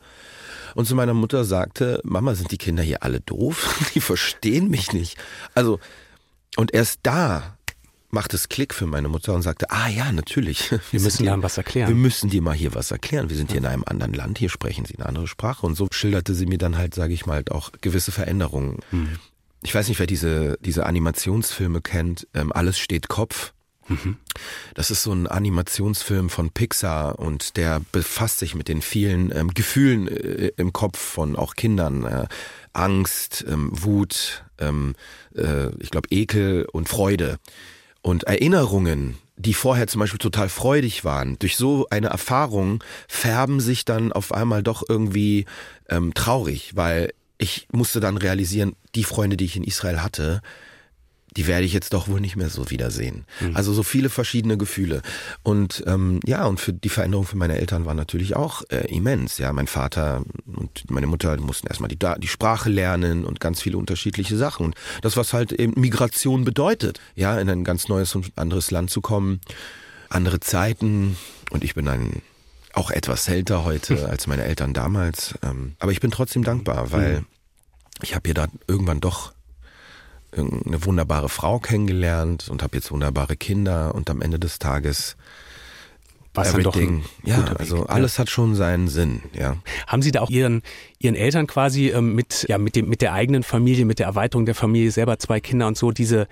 und 0.75 0.87
zu 0.87 0.95
meiner 0.95 1.15
Mutter 1.15 1.45
sagte, 1.45 2.01
Mama, 2.05 2.35
sind 2.35 2.51
die 2.51 2.59
Kinder 2.59 2.83
hier 2.83 3.03
alle 3.03 3.21
doof? 3.21 3.91
Die 3.95 4.01
verstehen 4.01 4.69
mich 4.69 4.93
nicht. 4.93 5.17
Also, 5.55 5.81
und 6.57 6.73
erst 6.75 7.01
da 7.03 7.57
macht 8.11 8.33
es 8.33 8.49
Klick 8.49 8.73
für 8.73 8.87
meine 8.87 9.09
Mutter 9.09 9.35
und 9.35 9.43
sagte, 9.43 9.71
ah 9.71 9.89
ja, 9.89 10.13
natürlich. 10.13 10.71
Wir, 10.71 10.81
wir 10.93 11.01
müssen 11.01 11.25
dir 11.25 11.43
was 11.43 11.59
erklären. 11.59 11.89
Wir 11.89 11.97
müssen 11.97 12.31
dir 12.31 12.41
mal 12.41 12.55
hier 12.55 12.75
was 12.75 12.91
erklären. 12.91 13.29
Wir 13.29 13.37
sind 13.37 13.51
hier 13.51 13.59
in 13.59 13.67
einem 13.67 13.85
anderen 13.85 14.15
Land, 14.15 14.39
hier 14.39 14.49
sprechen 14.49 14.85
sie 14.85 14.97
eine 14.97 15.07
andere 15.07 15.27
Sprache. 15.27 15.67
Und 15.67 15.75
so 15.75 15.89
schilderte 15.91 16.35
sie 16.35 16.47
mir 16.47 16.59
dann 16.59 16.79
halt, 16.79 16.95
sage 16.95 17.13
ich 17.13 17.27
mal, 17.27 17.45
auch 17.51 17.73
gewisse 17.81 18.13
Veränderungen. 18.13 18.79
Hm. 18.91 19.19
Ich 19.63 19.75
weiß 19.75 19.89
nicht, 19.89 19.99
wer 19.99 20.07
diese, 20.07 20.57
diese 20.61 20.87
Animationsfilme 20.87 21.83
kennt. 21.83 22.27
Ähm, 22.33 22.53
Alles 22.53 22.79
steht 22.79 23.09
Kopf. 23.09 23.53
Das 24.75 24.91
ist 24.91 25.03
so 25.03 25.13
ein 25.13 25.27
Animationsfilm 25.27 26.31
von 26.31 26.51
Pixar 26.51 27.19
und 27.19 27.57
der 27.57 27.81
befasst 27.93 28.39
sich 28.39 28.55
mit 28.55 28.69
den 28.69 28.83
vielen 28.83 29.35
ähm, 29.35 29.49
Gefühlen 29.49 30.09
äh, 30.09 30.53
im 30.57 30.73
Kopf 30.73 30.99
von 30.99 31.37
auch 31.37 31.55
Kindern. 31.55 32.05
Äh, 32.05 32.27
Angst, 32.73 33.45
ähm, 33.49 33.71
Wut, 33.73 34.45
ähm, 34.59 34.95
äh, 35.35 35.69
ich 35.81 35.91
glaube 35.91 36.09
Ekel 36.11 36.67
und 36.73 36.89
Freude. 36.89 37.39
Und 38.03 38.25
Erinnerungen, 38.25 39.19
die 39.37 39.55
vorher 39.55 39.87
zum 39.87 40.01
Beispiel 40.01 40.19
total 40.19 40.49
freudig 40.49 41.05
waren, 41.05 41.39
durch 41.39 41.57
so 41.57 41.87
eine 41.91 42.09
Erfahrung 42.09 42.83
färben 43.09 43.61
sich 43.61 43.85
dann 43.85 44.13
auf 44.13 44.33
einmal 44.33 44.63
doch 44.63 44.83
irgendwie 44.89 45.47
ähm, 45.89 46.15
traurig, 46.15 46.77
weil 46.77 47.13
ich 47.39 47.69
musste 47.73 48.01
dann 48.01 48.17
realisieren, 48.17 48.75
die 48.95 49.05
Freunde, 49.05 49.37
die 49.37 49.45
ich 49.45 49.57
in 49.57 49.65
Israel 49.65 50.03
hatte, 50.03 50.43
die 51.39 51.47
werde 51.47 51.65
ich 51.65 51.73
jetzt 51.73 51.95
doch 51.95 52.09
wohl 52.09 52.21
nicht 52.21 52.35
mehr 52.35 52.51
so 52.51 52.69
wiedersehen. 52.69 53.25
Mhm. 53.39 53.55
Also 53.55 53.73
so 53.73 53.85
viele 53.85 54.11
verschiedene 54.11 54.59
Gefühle. 54.59 55.03
Und 55.45 55.85
ähm, 55.87 56.19
ja, 56.27 56.45
und 56.47 56.59
für 56.59 56.73
die 56.73 56.89
Veränderung 56.89 57.27
für 57.27 57.37
meine 57.37 57.61
Eltern 57.61 57.85
war 57.85 57.95
natürlich 57.95 58.35
auch 58.35 58.65
äh, 58.71 58.93
immens. 58.93 59.39
Ja, 59.39 59.53
mein 59.53 59.69
Vater 59.69 60.25
und 60.47 60.91
meine 60.91 61.07
Mutter 61.07 61.37
mussten 61.37 61.69
erstmal 61.69 61.91
die, 61.91 61.99
die 62.19 62.27
Sprache 62.27 62.71
lernen 62.71 63.25
und 63.25 63.39
ganz 63.39 63.63
viele 63.63 63.79
unterschiedliche 63.79 64.37
Sachen. 64.37 64.67
Und 64.67 64.75
das, 65.03 65.17
was 65.17 65.33
halt 65.33 65.53
eben 65.53 65.81
Migration 65.81 66.45
bedeutet, 66.45 66.99
ja, 67.15 67.39
in 67.39 67.49
ein 67.49 67.63
ganz 67.63 67.87
neues 67.87 68.17
und 68.17 68.33
anderes 68.35 68.73
Land 68.73 68.91
zu 68.91 69.01
kommen, 69.01 69.41
andere 70.09 70.41
Zeiten. 70.41 71.17
Und 71.51 71.63
ich 71.63 71.77
bin 71.77 71.87
ein 71.87 72.21
auch 72.73 72.91
etwas 72.91 73.29
älter 73.29 73.65
heute 73.65 74.09
als 74.11 74.27
meine 74.27 74.43
Eltern 74.43 74.75
damals. 74.75 75.39
Ähm, 75.45 75.77
aber 75.79 75.93
ich 75.93 76.01
bin 76.01 76.11
trotzdem 76.11 76.43
dankbar, 76.43 76.91
weil 76.91 77.21
mhm. 77.21 77.27
ich 78.03 78.17
habe 78.17 78.27
hier 78.27 78.35
da 78.35 78.49
irgendwann 78.67 78.99
doch 78.99 79.38
eine 80.33 80.85
wunderbare 80.85 81.29
Frau 81.29 81.59
kennengelernt 81.59 82.49
und 82.49 82.63
habe 82.63 82.77
jetzt 82.77 82.91
wunderbare 82.91 83.37
Kinder 83.37 83.95
und 83.95 84.11
am 84.11 84.21
Ende 84.21 84.39
des 84.39 84.59
Tages 84.59 85.17
was 86.39 86.53
dann 86.53 86.63
doch 86.63 86.77
ja, 87.25 87.45
also 87.59 87.87
alles 87.87 88.17
ja. 88.17 88.21
hat 88.21 88.31
schon 88.31 88.55
seinen 88.55 88.89
Sinn, 88.89 89.23
ja. 89.33 89.57
Haben 89.87 90.03
Sie 90.03 90.13
da 90.13 90.21
auch 90.21 90.31
Ihren 90.31 90.63
Ihren 90.99 91.15
Eltern 91.15 91.47
quasi 91.47 91.89
ähm, 91.89 92.15
mit 92.15 92.47
ja 92.49 92.59
mit 92.59 92.77
dem 92.77 92.89
mit 92.89 93.03
der 93.03 93.13
eigenen 93.13 93.43
Familie, 93.43 93.85
mit 93.85 93.99
der 93.99 94.07
Erweiterung 94.07 94.47
der 94.47 94.55
Familie 94.55 94.91
selber 94.91 95.19
zwei 95.19 95.41
Kinder 95.41 95.67
und 95.67 95.77
so 95.77 95.91
diese 95.91 96.29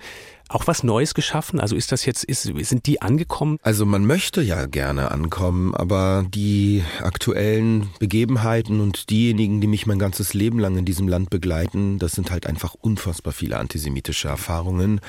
auch 0.49 0.67
was 0.67 0.83
Neues 0.83 1.13
geschaffen? 1.13 1.59
Also 1.59 1.75
ist 1.75 1.91
das 1.91 2.05
jetzt, 2.05 2.23
ist, 2.23 2.43
sind 2.43 2.85
die 2.85 3.01
angekommen? 3.01 3.57
Also 3.63 3.85
man 3.85 4.05
möchte 4.05 4.41
ja 4.41 4.65
gerne 4.65 5.11
ankommen, 5.11 5.75
aber 5.75 6.25
die 6.29 6.83
aktuellen 7.01 7.89
Begebenheiten 7.99 8.79
und 8.79 9.09
diejenigen, 9.09 9.61
die 9.61 9.67
mich 9.67 9.85
mein 9.85 9.99
ganzes 9.99 10.33
Leben 10.33 10.59
lang 10.59 10.77
in 10.77 10.85
diesem 10.85 11.07
Land 11.07 11.29
begleiten, 11.29 11.99
das 11.99 12.13
sind 12.13 12.31
halt 12.31 12.47
einfach 12.47 12.75
unfassbar 12.75 13.33
viele 13.33 13.57
antisemitische 13.57 14.27
Erfahrungen, 14.29 15.01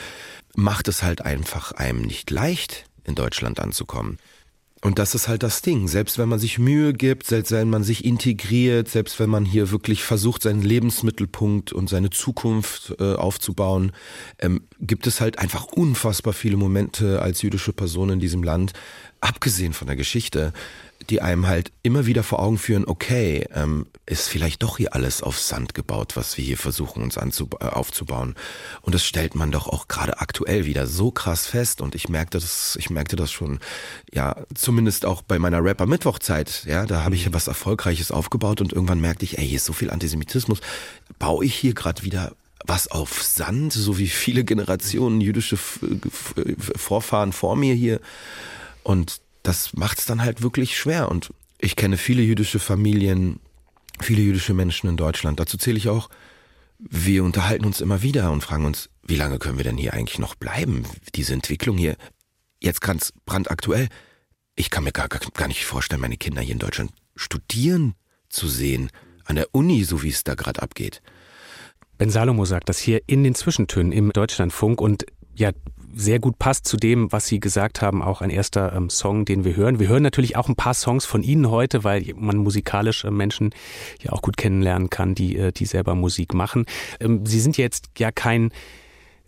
macht 0.54 0.88
es 0.88 1.02
halt 1.02 1.22
einfach 1.22 1.72
einem 1.72 2.02
nicht 2.02 2.30
leicht, 2.30 2.84
in 3.04 3.14
Deutschland 3.14 3.60
anzukommen. 3.60 4.18
Und 4.80 5.00
das 5.00 5.14
ist 5.16 5.26
halt 5.26 5.42
das 5.42 5.60
Ding. 5.60 5.88
Selbst 5.88 6.18
wenn 6.18 6.28
man 6.28 6.38
sich 6.38 6.58
Mühe 6.58 6.92
gibt, 6.92 7.26
selbst 7.26 7.50
wenn 7.50 7.68
man 7.68 7.82
sich 7.82 8.04
integriert, 8.04 8.88
selbst 8.88 9.18
wenn 9.18 9.28
man 9.28 9.44
hier 9.44 9.72
wirklich 9.72 10.04
versucht, 10.04 10.42
seinen 10.42 10.62
Lebensmittelpunkt 10.62 11.72
und 11.72 11.88
seine 11.88 12.10
Zukunft 12.10 12.94
äh, 13.00 13.14
aufzubauen, 13.14 13.92
ähm, 14.38 14.62
gibt 14.80 15.08
es 15.08 15.20
halt 15.20 15.40
einfach 15.40 15.64
unfassbar 15.64 16.32
viele 16.32 16.56
Momente 16.56 17.20
als 17.20 17.42
jüdische 17.42 17.72
Person 17.72 18.10
in 18.10 18.20
diesem 18.20 18.44
Land, 18.44 18.72
abgesehen 19.20 19.72
von 19.72 19.88
der 19.88 19.96
Geschichte, 19.96 20.52
die 21.10 21.22
einem 21.22 21.46
halt 21.46 21.72
immer 21.82 22.06
wieder 22.06 22.22
vor 22.22 22.40
Augen 22.40 22.58
führen, 22.58 22.84
okay, 22.86 23.46
ähm, 23.54 23.86
ist 24.04 24.28
vielleicht 24.28 24.62
doch 24.62 24.76
hier 24.76 24.94
alles 24.94 25.22
auf 25.22 25.38
Sand 25.38 25.74
gebaut, 25.74 26.16
was 26.16 26.36
wir 26.36 26.44
hier 26.44 26.58
versuchen 26.58 27.02
uns 27.02 27.16
äh, 27.16 27.64
aufzubauen. 27.64 28.34
Und 28.82 28.94
das 28.94 29.04
stellt 29.04 29.34
man 29.34 29.50
doch 29.50 29.68
auch 29.68 29.88
gerade 29.88 30.20
aktuell 30.20 30.66
wieder 30.66 30.86
so 30.86 31.10
krass 31.10 31.46
fest. 31.46 31.80
Und 31.80 31.94
ich 31.94 32.08
merkte 32.08 32.38
das, 32.38 32.76
ich 32.78 32.90
merkte 32.90 33.16
das 33.16 33.32
schon, 33.32 33.58
ja, 34.12 34.36
zumindest 34.54 35.06
auch 35.06 35.22
bei 35.22 35.38
meiner 35.38 35.64
Rapper-Mittwochzeit, 35.64 36.64
ja, 36.66 36.84
da 36.84 37.04
habe 37.04 37.14
ich 37.14 37.26
mhm. 37.26 37.34
was 37.34 37.48
Erfolgreiches 37.48 38.10
aufgebaut 38.10 38.60
und 38.60 38.72
irgendwann 38.72 39.00
merkte 39.00 39.24
ich, 39.24 39.38
ey, 39.38 39.46
hier 39.46 39.56
ist 39.56 39.64
so 39.64 39.72
viel 39.72 39.90
Antisemitismus. 39.90 40.60
Baue 41.18 41.44
ich 41.44 41.54
hier 41.54 41.72
gerade 41.72 42.02
wieder 42.02 42.32
was 42.66 42.88
auf 42.88 43.22
Sand, 43.22 43.72
so 43.72 43.98
wie 43.98 44.08
viele 44.08 44.44
Generationen 44.44 45.20
jüdische 45.20 45.56
Vorfahren 45.56 47.32
vor 47.32 47.56
mir 47.56 47.74
hier. 47.74 48.00
Und 48.82 49.20
das 49.48 49.72
macht 49.72 49.98
es 49.98 50.04
dann 50.04 50.22
halt 50.22 50.42
wirklich 50.42 50.76
schwer. 50.76 51.08
Und 51.08 51.32
ich 51.58 51.74
kenne 51.74 51.96
viele 51.96 52.22
jüdische 52.22 52.58
Familien, 52.58 53.40
viele 53.98 54.20
jüdische 54.20 54.52
Menschen 54.52 54.88
in 54.88 54.98
Deutschland. 54.98 55.40
Dazu 55.40 55.56
zähle 55.56 55.78
ich 55.78 55.88
auch, 55.88 56.10
wir 56.78 57.24
unterhalten 57.24 57.64
uns 57.64 57.80
immer 57.80 58.02
wieder 58.02 58.30
und 58.30 58.42
fragen 58.42 58.66
uns, 58.66 58.90
wie 59.02 59.16
lange 59.16 59.38
können 59.38 59.56
wir 59.56 59.64
denn 59.64 59.78
hier 59.78 59.94
eigentlich 59.94 60.18
noch 60.18 60.34
bleiben? 60.34 60.84
Diese 61.14 61.32
Entwicklung 61.32 61.78
hier, 61.78 61.96
jetzt 62.60 62.82
ganz 62.82 63.12
brandaktuell. 63.24 63.88
Ich 64.54 64.68
kann 64.70 64.84
mir 64.84 64.92
gar, 64.92 65.08
gar 65.08 65.48
nicht 65.48 65.64
vorstellen, 65.64 66.02
meine 66.02 66.18
Kinder 66.18 66.42
hier 66.42 66.52
in 66.52 66.58
Deutschland 66.58 66.92
studieren 67.16 67.94
zu 68.28 68.48
sehen, 68.48 68.90
an 69.24 69.36
der 69.36 69.48
Uni, 69.52 69.82
so 69.84 70.02
wie 70.02 70.10
es 70.10 70.24
da 70.24 70.34
gerade 70.34 70.62
abgeht. 70.62 71.00
Ben 71.96 72.10
Salomo 72.10 72.44
sagt 72.44 72.68
das 72.68 72.78
hier 72.78 73.00
in 73.06 73.24
den 73.24 73.34
Zwischentönen 73.34 73.92
im 73.92 74.12
Deutschlandfunk 74.12 74.80
und 74.80 75.06
ja, 75.34 75.52
sehr 75.98 76.20
gut 76.20 76.38
passt 76.38 76.68
zu 76.68 76.76
dem, 76.76 77.10
was 77.10 77.26
Sie 77.26 77.40
gesagt 77.40 77.82
haben, 77.82 78.02
auch 78.02 78.20
ein 78.20 78.30
erster 78.30 78.72
ähm, 78.72 78.88
Song, 78.88 79.24
den 79.24 79.44
wir 79.44 79.56
hören. 79.56 79.80
Wir 79.80 79.88
hören 79.88 80.04
natürlich 80.04 80.36
auch 80.36 80.48
ein 80.48 80.54
paar 80.54 80.74
Songs 80.74 81.04
von 81.04 81.24
Ihnen 81.24 81.50
heute, 81.50 81.82
weil 81.82 82.12
man 82.14 82.36
musikalisch 82.36 83.04
äh, 83.04 83.10
Menschen 83.10 83.50
ja 84.00 84.12
auch 84.12 84.22
gut 84.22 84.36
kennenlernen 84.36 84.90
kann, 84.90 85.16
die, 85.16 85.36
äh, 85.36 85.50
die 85.50 85.66
selber 85.66 85.96
Musik 85.96 86.34
machen. 86.34 86.66
Ähm, 87.00 87.26
Sie 87.26 87.40
sind 87.40 87.56
jetzt 87.56 87.86
ja 87.98 88.12
kein 88.12 88.50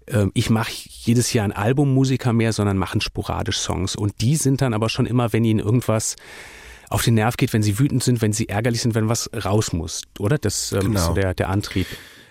ähm, 0.06 0.30
ich 0.34 0.48
mache 0.48 0.70
jedes 0.86 1.32
Jahr 1.32 1.44
ein 1.44 1.52
Album 1.52 1.92
Musiker 1.92 2.32
mehr, 2.32 2.52
sondern 2.52 2.78
machen 2.78 3.00
sporadisch 3.00 3.58
Songs. 3.58 3.96
Und 3.96 4.20
die 4.20 4.36
sind 4.36 4.62
dann 4.62 4.72
aber 4.72 4.88
schon 4.88 5.06
immer, 5.06 5.32
wenn 5.32 5.44
ihnen 5.44 5.58
irgendwas 5.58 6.14
auf 6.88 7.02
den 7.02 7.14
Nerv 7.14 7.36
geht, 7.36 7.52
wenn 7.52 7.64
sie 7.64 7.80
wütend 7.80 8.04
sind, 8.04 8.22
wenn 8.22 8.32
sie 8.32 8.48
ärgerlich 8.48 8.80
sind, 8.80 8.94
wenn 8.94 9.08
was 9.08 9.28
raus 9.44 9.72
muss, 9.72 10.02
oder? 10.20 10.38
Das 10.38 10.70
ähm, 10.70 10.80
genau. 10.80 11.00
ist 11.00 11.06
so 11.06 11.14
der, 11.14 11.34
der 11.34 11.48
Antrieb. 11.48 11.88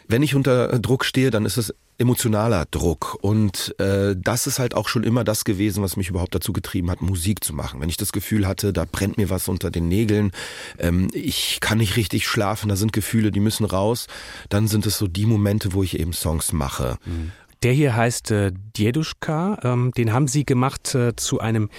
Wenn 0.08 0.24
ich 0.24 0.34
unter 0.34 0.80
Druck 0.80 1.04
stehe, 1.04 1.30
dann 1.30 1.46
ist 1.46 1.58
es 1.58 1.74
emotionaler 2.00 2.66
Druck. 2.72 3.18
Und 3.22 3.76
äh, 3.80 4.16
das 4.18 4.48
ist 4.48 4.58
halt 4.58 4.74
auch 4.74 4.88
schon 4.88 5.04
immer 5.04 5.24
das 5.24 5.44
gewesen, 5.44 5.84
was 5.84 5.98
mich 5.98 6.10
überhaupt 6.10 6.34
dazu 6.34 6.54
getrieben 6.54 6.90
hat, 6.90 7.02
Musik 7.02 7.44
zu 7.44 7.54
machen. 7.54 7.82
Wenn 7.82 7.90
ich 7.90 7.98
das 7.98 8.12
Gefühl 8.12 8.48
hatte, 8.48 8.74
da 8.74 8.86
brennt 8.90 9.18
mir 9.18 9.30
was 9.30 9.48
unter 9.48 9.70
den 9.70 9.88
Nägeln, 9.88 10.32
ähm, 10.80 11.10
ich 11.14 11.60
kann 11.60 11.78
nicht 11.78 11.98
richtig 11.98 12.28
schlafen, 12.28 12.70
da 12.70 12.76
sind 12.76 12.94
Gefühle, 12.94 13.32
die 13.32 13.42
müssen 13.42 13.66
raus, 13.66 14.08
dann 14.48 14.68
sind 14.68 14.86
es 14.86 14.98
so 14.98 15.08
die 15.08 15.26
Momente, 15.26 15.74
wo 15.74 15.84
ich 15.84 16.00
eben 16.00 16.14
Songs 16.14 16.54
mache. 16.54 16.98
Mhm. 17.06 17.32
Der 17.62 17.74
hier 17.74 17.96
heißt 17.96 18.32
äh, 18.32 18.54
Djeduschka, 18.78 19.60
ähm, 19.64 19.92
den 19.98 20.14
haben 20.14 20.30
Sie 20.30 20.46
gemacht 20.46 20.96
äh, 20.96 21.16
zu 21.18 21.40
einem 21.40 21.70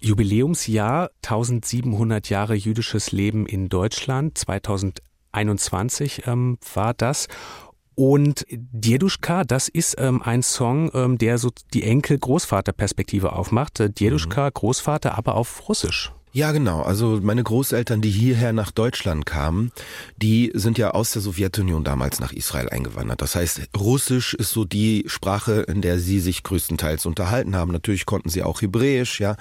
Jubiläumsjahr 0.00 1.10
1700 1.22 2.30
Jahre 2.30 2.54
jüdisches 2.54 3.12
Leben 3.12 3.44
in 3.44 3.68
Deutschland 3.68 4.38
2021 4.38 6.26
ähm, 6.26 6.56
war 6.72 6.94
das 6.94 7.28
und 8.00 8.46
Djeduschka, 8.50 9.44
das 9.44 9.68
ist 9.68 9.96
ähm, 9.98 10.22
ein 10.22 10.42
Song, 10.42 10.90
ähm, 10.94 11.18
der 11.18 11.36
so 11.36 11.50
die 11.74 11.82
Enkel-Großvater-Perspektive 11.82 13.34
aufmacht. 13.34 13.78
Äh, 13.78 13.90
Djeduschka, 13.90 14.46
mhm. 14.46 14.54
Großvater, 14.54 15.18
aber 15.18 15.34
auf 15.34 15.68
Russisch. 15.68 16.10
Ja, 16.32 16.52
genau. 16.52 16.80
Also 16.80 17.20
meine 17.22 17.42
Großeltern, 17.42 18.00
die 18.00 18.08
hierher 18.08 18.54
nach 18.54 18.70
Deutschland 18.70 19.26
kamen, 19.26 19.70
die 20.16 20.50
sind 20.54 20.78
ja 20.78 20.92
aus 20.92 21.12
der 21.12 21.20
Sowjetunion 21.20 21.84
damals 21.84 22.20
nach 22.20 22.32
Israel 22.32 22.70
eingewandert. 22.70 23.20
Das 23.20 23.34
heißt, 23.34 23.68
Russisch 23.76 24.32
ist 24.32 24.52
so 24.52 24.64
die 24.64 25.04
Sprache, 25.06 25.60
in 25.68 25.82
der 25.82 25.98
sie 25.98 26.20
sich 26.20 26.42
größtenteils 26.42 27.04
unterhalten 27.04 27.54
haben. 27.54 27.70
Natürlich 27.70 28.06
konnten 28.06 28.30
sie 28.30 28.42
auch 28.42 28.62
Hebräisch, 28.62 29.20
ja. 29.20 29.36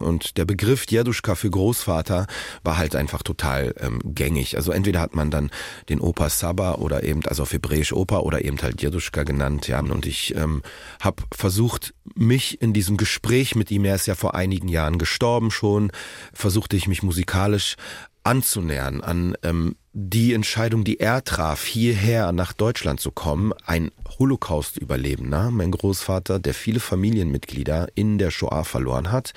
Und 0.00 0.36
der 0.36 0.44
Begriff 0.44 0.86
Jeduschka 0.88 1.34
für 1.34 1.50
Großvater 1.50 2.26
war 2.62 2.78
halt 2.78 2.96
einfach 2.96 3.22
total 3.22 3.74
ähm, 3.78 4.00
gängig. 4.04 4.56
Also 4.56 4.72
entweder 4.72 5.00
hat 5.00 5.14
man 5.14 5.30
dann 5.30 5.50
den 5.88 6.00
Opa 6.00 6.28
Saba 6.28 6.74
oder 6.74 7.04
eben, 7.04 7.24
also 7.26 7.42
auf 7.42 7.52
Hebräisch 7.52 7.92
Opa 7.92 8.18
oder 8.18 8.44
eben 8.44 8.60
halt 8.62 8.82
Jeduschka 8.82 9.22
genannt, 9.22 9.68
ja. 9.68 9.80
Und 9.80 10.06
ich 10.06 10.34
ähm, 10.36 10.62
habe 11.00 11.22
versucht, 11.32 11.94
mich 12.14 12.60
in 12.60 12.72
diesem 12.72 12.96
Gespräch 12.96 13.54
mit 13.54 13.70
ihm, 13.70 13.84
er 13.84 13.94
ist 13.94 14.06
ja 14.06 14.14
vor 14.14 14.34
einigen 14.34 14.68
Jahren 14.68 14.98
gestorben 14.98 15.50
schon, 15.50 15.90
versuchte 16.32 16.76
ich 16.76 16.86
mich 16.86 17.02
musikalisch 17.02 17.76
anzunähern 18.22 19.00
an 19.00 19.34
ähm, 19.42 19.76
die 19.92 20.34
Entscheidung, 20.34 20.84
die 20.84 21.00
er 21.00 21.24
traf, 21.24 21.64
hierher 21.64 22.32
nach 22.32 22.52
Deutschland 22.52 23.00
zu 23.00 23.10
kommen, 23.10 23.52
ein 23.64 23.90
Holocaust-Überlebender, 24.20 25.50
mein 25.50 25.72
Großvater, 25.72 26.38
der 26.38 26.54
viele 26.54 26.78
Familienmitglieder 26.78 27.88
in 27.96 28.18
der 28.18 28.30
Shoah 28.30 28.64
verloren 28.64 29.10
hat, 29.10 29.32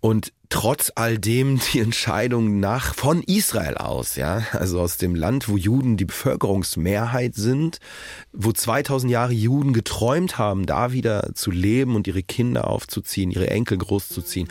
und 0.00 0.32
trotz 0.48 0.92
all 0.94 1.18
dem 1.18 1.60
die 1.72 1.80
Entscheidung 1.80 2.60
nach 2.60 2.94
von 2.94 3.22
Israel 3.22 3.76
aus, 3.76 4.16
ja, 4.16 4.42
also 4.52 4.80
aus 4.80 4.96
dem 4.96 5.14
Land, 5.14 5.48
wo 5.48 5.56
Juden 5.56 5.96
die 5.96 6.04
Bevölkerungsmehrheit 6.04 7.34
sind, 7.34 7.78
wo 8.32 8.52
2000 8.52 9.10
Jahre 9.10 9.32
Juden 9.32 9.72
geträumt 9.72 10.38
haben, 10.38 10.66
da 10.66 10.92
wieder 10.92 11.30
zu 11.34 11.50
leben 11.50 11.96
und 11.96 12.06
ihre 12.06 12.22
Kinder 12.22 12.68
aufzuziehen, 12.68 13.30
ihre 13.30 13.50
Enkel 13.50 13.78
großzuziehen, 13.78 14.48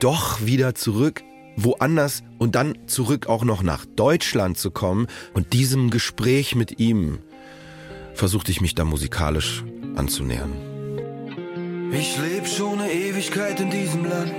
doch 0.00 0.44
wieder 0.44 0.74
zurück 0.74 1.22
woanders 1.56 2.22
und 2.38 2.54
dann 2.56 2.76
zurück 2.86 3.28
auch 3.28 3.44
noch 3.44 3.62
nach 3.62 3.86
Deutschland 3.86 4.58
zu 4.58 4.70
kommen 4.70 5.06
und 5.34 5.52
diesem 5.52 5.90
Gespräch 5.90 6.54
mit 6.54 6.80
ihm 6.80 7.18
versuchte 8.14 8.50
ich 8.50 8.60
mich 8.60 8.74
da 8.74 8.84
musikalisch 8.84 9.64
anzunähern. 9.96 10.52
Ich 11.92 12.16
lebe 12.18 12.46
schon 12.46 12.80
eine 12.80 12.92
Ewigkeit 12.92 13.60
in 13.60 13.70
diesem 13.70 14.04
Land 14.04 14.32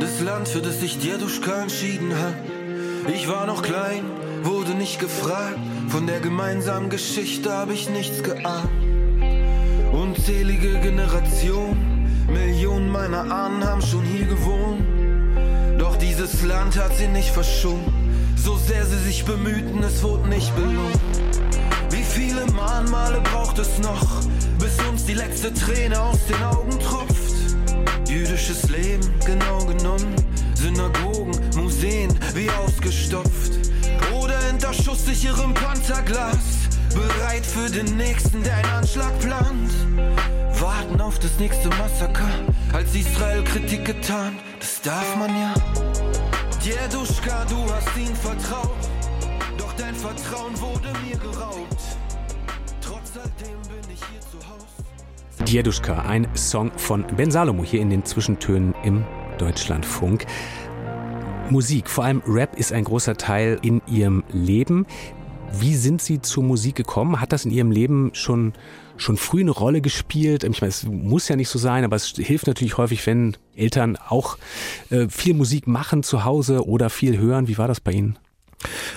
das 0.00 0.20
Land, 0.20 0.48
für 0.48 0.60
das 0.62 0.80
sich 0.80 0.98
Djeduschka 0.98 1.62
entschieden 1.62 2.16
hat. 2.18 2.34
Ich 3.14 3.28
war 3.28 3.46
noch 3.46 3.62
klein, 3.62 4.04
wurde 4.42 4.74
nicht 4.74 4.98
gefragt, 4.98 5.58
von 5.88 6.06
der 6.06 6.20
gemeinsamen 6.20 6.88
Geschichte 6.88 7.52
habe 7.52 7.74
ich 7.74 7.90
nichts 7.90 8.22
geahnt. 8.22 8.70
Unzählige 9.92 10.80
Generationen, 10.80 12.26
Millionen 12.28 12.90
meiner 12.90 13.30
Ahnen 13.30 13.64
haben 13.64 13.82
schon 13.82 14.04
hier 14.04 14.26
gewohnt. 14.26 14.82
Doch 15.78 15.96
dieses 15.96 16.42
Land 16.42 16.76
hat 16.76 16.96
sie 16.96 17.08
nicht 17.08 17.30
verschont, 17.30 17.92
so 18.36 18.56
sehr 18.56 18.86
sie 18.86 18.98
sich 18.98 19.24
bemühten, 19.24 19.82
es 19.82 20.02
wurde 20.02 20.28
nicht 20.28 20.54
belohnt. 20.56 21.29
Viele 22.12 22.44
Mahnmale 22.52 23.20
braucht 23.20 23.58
es 23.58 23.78
noch, 23.78 24.22
bis 24.58 24.76
uns 24.88 25.04
die 25.04 25.14
letzte 25.14 25.54
Träne 25.54 26.00
aus 26.00 26.18
den 26.26 26.42
Augen 26.42 26.78
tropft? 26.80 27.30
Jüdisches 28.08 28.68
Leben, 28.68 29.08
genau 29.24 29.64
genommen. 29.64 30.16
Synagogen, 30.54 31.38
Museen, 31.56 32.12
wie 32.34 32.50
ausgestopft. 32.50 33.52
Oder 34.12 34.38
hinter 34.40 34.74
schusssicherem 34.74 35.54
Panzerglas. 35.54 36.36
Bereit 36.92 37.46
für 37.46 37.70
den 37.70 37.96
nächsten, 37.96 38.42
der 38.42 38.56
einen 38.56 38.70
Anschlag 38.70 39.18
plant. 39.20 39.70
Warten 40.60 41.00
auf 41.00 41.18
das 41.20 41.38
nächste 41.38 41.68
Massaker. 41.70 42.28
Als 42.72 42.94
Israel 42.94 43.44
Kritik 43.44 43.84
getan, 43.84 44.38
das 44.58 44.80
darf 44.82 45.16
man 45.16 45.30
ja. 45.30 45.54
Djeduschka, 46.62 47.44
du 47.48 47.72
hast 47.72 47.96
ihn 47.96 48.14
vertraut. 48.16 48.89
Dein 49.90 49.98
Vertrauen 49.98 50.60
wurde 50.60 50.86
mir 51.04 51.16
geraubt. 51.16 51.82
Trotz 52.80 53.10
alledem 53.16 53.60
bin 53.62 53.92
ich 53.92 53.98
hier 54.04 54.20
zu 54.20 54.38
Hause. 54.48 55.44
Djeduschka, 55.44 56.02
ein 56.02 56.28
Song 56.36 56.70
von 56.76 57.04
Ben 57.16 57.32
Salomo 57.32 57.64
hier 57.64 57.80
in 57.80 57.90
den 57.90 58.04
Zwischentönen 58.04 58.72
im 58.84 59.04
Deutschlandfunk. 59.38 60.26
Musik, 61.50 61.90
vor 61.90 62.04
allem 62.04 62.22
Rap, 62.24 62.56
ist 62.56 62.72
ein 62.72 62.84
großer 62.84 63.16
Teil 63.16 63.58
in 63.62 63.82
Ihrem 63.88 64.22
Leben. 64.30 64.86
Wie 65.58 65.74
sind 65.74 66.00
Sie 66.00 66.20
zur 66.20 66.44
Musik 66.44 66.76
gekommen? 66.76 67.20
Hat 67.20 67.32
das 67.32 67.44
in 67.44 67.50
Ihrem 67.50 67.72
Leben 67.72 68.10
schon, 68.12 68.52
schon 68.96 69.16
früh 69.16 69.40
eine 69.40 69.50
Rolle 69.50 69.80
gespielt? 69.80 70.44
Ich 70.44 70.60
meine, 70.60 70.68
es 70.68 70.86
muss 70.86 71.26
ja 71.26 71.34
nicht 71.34 71.48
so 71.48 71.58
sein, 71.58 71.82
aber 71.82 71.96
es 71.96 72.10
hilft 72.10 72.46
natürlich 72.46 72.78
häufig, 72.78 73.04
wenn 73.08 73.36
Eltern 73.56 73.96
auch 73.96 74.38
äh, 74.90 75.08
viel 75.08 75.34
Musik 75.34 75.66
machen 75.66 76.04
zu 76.04 76.24
Hause 76.24 76.64
oder 76.64 76.90
viel 76.90 77.18
hören. 77.18 77.48
Wie 77.48 77.58
war 77.58 77.66
das 77.66 77.80
bei 77.80 77.90
Ihnen? 77.90 78.20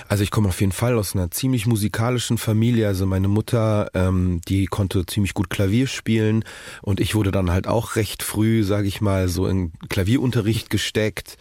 Also 0.08 0.22
ich 0.22 0.30
komme 0.30 0.48
auf 0.48 0.60
jeden 0.60 0.72
Fall 0.72 0.98
aus 0.98 1.14
einer 1.14 1.30
ziemlich 1.30 1.66
musikalischen 1.66 2.38
Familie. 2.38 2.86
Also 2.86 3.06
meine 3.06 3.28
Mutter, 3.28 3.90
ähm, 3.94 4.40
die 4.48 4.66
konnte 4.66 5.06
ziemlich 5.06 5.34
gut 5.34 5.50
Klavier 5.50 5.86
spielen 5.86 6.44
und 6.82 7.00
ich 7.00 7.14
wurde 7.14 7.30
dann 7.30 7.50
halt 7.50 7.66
auch 7.66 7.96
recht 7.96 8.22
früh, 8.22 8.62
sage 8.62 8.88
ich 8.88 9.00
mal, 9.00 9.28
so 9.28 9.46
in 9.46 9.72
Klavierunterricht 9.88 10.70
gesteckt. 10.70 11.36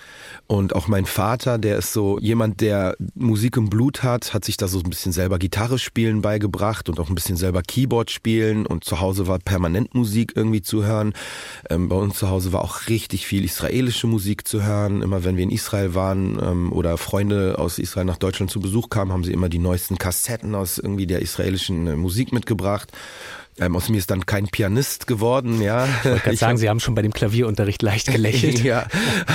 Und 0.47 0.75
auch 0.75 0.87
mein 0.87 1.05
Vater, 1.05 1.57
der 1.57 1.77
ist 1.77 1.93
so 1.93 2.19
jemand, 2.19 2.61
der 2.61 2.95
Musik 3.15 3.57
im 3.57 3.69
Blut 3.69 4.03
hat, 4.03 4.33
hat 4.33 4.45
sich 4.45 4.57
da 4.57 4.67
so 4.67 4.79
ein 4.79 4.89
bisschen 4.89 5.11
selber 5.11 5.39
Gitarre 5.39 5.79
spielen 5.79 6.21
beigebracht 6.21 6.89
und 6.89 6.99
auch 6.99 7.09
ein 7.09 7.15
bisschen 7.15 7.37
selber 7.37 7.61
Keyboard 7.61 8.11
spielen. 8.11 8.65
Und 8.65 8.83
zu 8.83 8.99
Hause 8.99 9.27
war 9.27 9.39
permanent 9.39 9.93
Musik 9.93 10.33
irgendwie 10.35 10.61
zu 10.61 10.85
hören. 10.85 11.13
Ähm, 11.69 11.89
bei 11.89 11.95
uns 11.95 12.17
zu 12.17 12.29
Hause 12.29 12.53
war 12.53 12.61
auch 12.61 12.87
richtig 12.87 13.25
viel 13.27 13.43
israelische 13.43 14.07
Musik 14.07 14.47
zu 14.47 14.63
hören. 14.63 15.01
Immer 15.01 15.23
wenn 15.23 15.37
wir 15.37 15.43
in 15.43 15.51
Israel 15.51 15.95
waren 15.95 16.39
ähm, 16.41 16.71
oder 16.71 16.97
Freunde 16.97 17.59
aus 17.59 17.79
Israel 17.79 18.05
nach 18.05 18.12
Deutschland 18.17 18.51
zu 18.51 18.59
Besuch 18.59 18.89
kamen, 18.89 19.11
haben 19.11 19.23
sie 19.23 19.33
immer 19.33 19.49
die 19.49 19.59
neuesten 19.59 19.97
Kassetten 19.97 20.55
aus 20.55 20.77
irgendwie 20.77 21.07
der 21.07 21.21
israelischen 21.21 21.87
äh, 21.87 21.95
Musik 21.95 22.31
mitgebracht. 22.31 22.91
Ähm, 23.59 23.75
aus 23.75 23.89
mir 23.89 23.97
ist 23.97 24.09
dann 24.09 24.25
kein 24.25 24.47
Pianist 24.47 25.07
geworden, 25.07 25.61
ja. 25.61 25.87
Ich 26.03 26.23
gerade 26.23 26.37
sagen, 26.37 26.57
Sie 26.57 26.69
haben 26.69 26.79
schon 26.79 26.95
bei 26.95 27.01
dem 27.01 27.13
Klavierunterricht 27.13 27.81
leicht 27.81 28.11
gelächelt. 28.11 28.59
ja, 28.63 28.87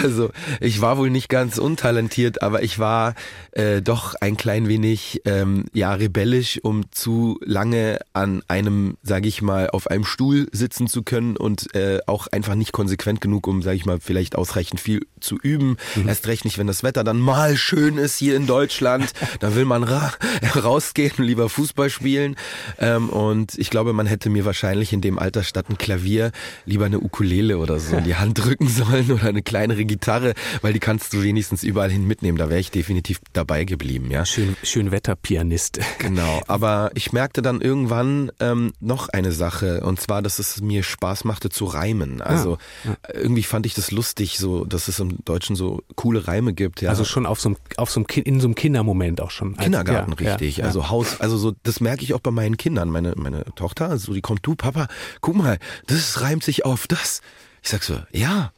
also 0.02 0.30
ich 0.60 0.80
war 0.80 0.98
wohl 0.98 1.10
nicht 1.10 1.28
ganz 1.28 1.58
untalentiert, 1.58 2.42
aber 2.42 2.62
ich 2.62 2.78
war 2.78 3.14
äh, 3.52 3.80
doch 3.80 4.14
ein 4.16 4.37
klein 4.37 4.68
wenig 4.68 5.22
ähm, 5.25 5.66
ja 5.72 5.92
rebellisch, 5.94 6.58
um 6.62 6.90
zu 6.90 7.38
lange 7.44 8.00
an 8.12 8.42
einem, 8.48 8.96
sage 9.02 9.28
ich 9.28 9.42
mal, 9.42 9.70
auf 9.70 9.88
einem 9.88 10.04
Stuhl 10.04 10.48
sitzen 10.52 10.88
zu 10.88 11.02
können 11.02 11.37
und 11.37 11.75
äh, 11.75 12.00
auch 12.06 12.26
einfach 12.28 12.54
nicht 12.54 12.72
konsequent 12.72 13.20
genug, 13.20 13.46
um, 13.46 13.62
sage 13.62 13.76
ich 13.76 13.87
mal, 13.87 14.00
vielleicht 14.00 14.37
ausreichend 14.37 14.80
viel 14.80 15.06
zu 15.20 15.38
üben. 15.38 15.76
Mhm. 15.94 16.08
Erst 16.08 16.26
recht 16.26 16.44
nicht, 16.44 16.58
wenn 16.58 16.66
das 16.66 16.82
Wetter 16.82 17.04
dann 17.04 17.20
mal 17.20 17.56
schön 17.56 17.98
ist 17.98 18.18
hier 18.18 18.37
in 18.37 18.46
Deutschland. 18.46 19.12
da 19.40 19.54
will 19.54 19.64
man 19.64 19.84
ra 19.84 20.12
rausgehen 20.56 21.12
und 21.18 21.25
lieber 21.25 21.48
Fußball 21.48 21.90
spielen. 21.90 22.37
Ähm, 22.78 23.08
und 23.08 23.58
ich 23.58 23.70
glaube, 23.70 23.92
man 23.92 24.06
hätte 24.09 24.31
mir 24.31 24.45
wahrscheinlich 24.45 24.93
in 24.93 25.00
dem 25.00 25.19
Alter 25.19 25.43
statt 25.43 25.67
ein 25.69 25.79
Klavier 25.79 26.33
lieber 26.65 26.87
eine 26.87 27.00
Ukulele 27.00 27.59
oder 27.59 27.79
so 27.79 27.97
in 27.97 28.05
die 28.05 28.17
Hand 28.17 28.38
drücken 28.45 28.69
sollen 28.69 29.11
oder 29.12 29.27
eine 29.27 29.43
kleinere 29.43 29.85
Gitarre, 29.85 30.35
weil 30.62 30.73
die 30.73 30.81
kannst 30.81 31.12
du 31.12 31.23
wenigstens 31.23 31.62
überall 31.62 31.91
hin 31.91 32.07
mitnehmen. 32.07 32.38
Da 32.38 32.49
wäre 32.49 32.61
ich 32.61 32.71
definitiv 32.71 33.21
dabei 33.33 33.65
geblieben, 33.65 34.11
ja. 34.11 34.25
Schön, 34.25 34.57
schön 34.62 34.91
Wetterpianist. 34.91 35.81
Genau. 35.99 36.43
Aber 36.49 36.91
ich 36.95 37.12
merkte 37.12 37.43
dann 37.43 37.61
irgendwann 37.61 38.33
ähm, 38.41 38.73
noch 38.81 39.09
eine 39.09 39.33
Sache 39.33 39.83
und 39.83 40.00
zwar, 40.00 40.23
dass 40.23 40.38
es 40.38 40.61
mir 40.61 40.83
Spaß 40.83 41.25
machte 41.25 41.50
zu 41.50 41.67
reimen. 41.67 42.21
Also 42.21 42.59
ja, 42.85 42.91
ja. 42.91 43.21
irgendwie 43.21 43.43
fand 43.43 43.67
ich 43.67 43.75
das 43.75 43.91
lustig, 43.91 44.38
so, 44.38 44.65
dass 44.65 44.88
es 44.88 44.99
im 44.99 45.25
Deutschen 45.25 45.57
so 45.57 45.83
coole 45.95 46.27
Reime 46.27 46.55
gibt. 46.55 46.83
Ja. 46.83 46.91
Also 46.91 47.05
schon 47.05 47.27
auf 47.27 47.41
so 47.41 47.50
einem, 47.50 47.57
auf 47.77 47.91
so 47.91 48.00
einem, 48.00 48.25
in 48.25 48.41
so 48.41 48.47
einem 48.47 48.55
Kindermoment 48.55 49.21
auch 49.21 49.31
schon. 49.31 49.57
Kindergarten, 49.57 50.15
ja, 50.21 50.33
richtig. 50.33 50.65
Also 50.65 50.88
Haus, 50.91 51.21
also 51.21 51.37
so, 51.37 51.53
das 51.62 51.81
merke 51.81 52.03
ich 52.03 52.15
auch 52.15 52.21
bei 52.21 52.31
meinen 52.31 52.57
Kindern. 52.57 52.91
Meine, 52.91 53.15
meine 53.17 53.45
Tochter, 53.55 53.98
also 53.99 54.14
die 54.14 54.21
kommt, 54.21 54.47
du 54.47 54.55
Papa, 54.55 54.88
guck 55.21 55.35
mal, 55.35 55.59
das 55.87 56.21
reimt 56.21 56.45
sich 56.45 56.64
auf 56.64 56.87
das. 56.87 57.21
Ich 57.62 57.71
sag 57.71 57.83
so, 57.83 58.00
ja, 58.12 58.52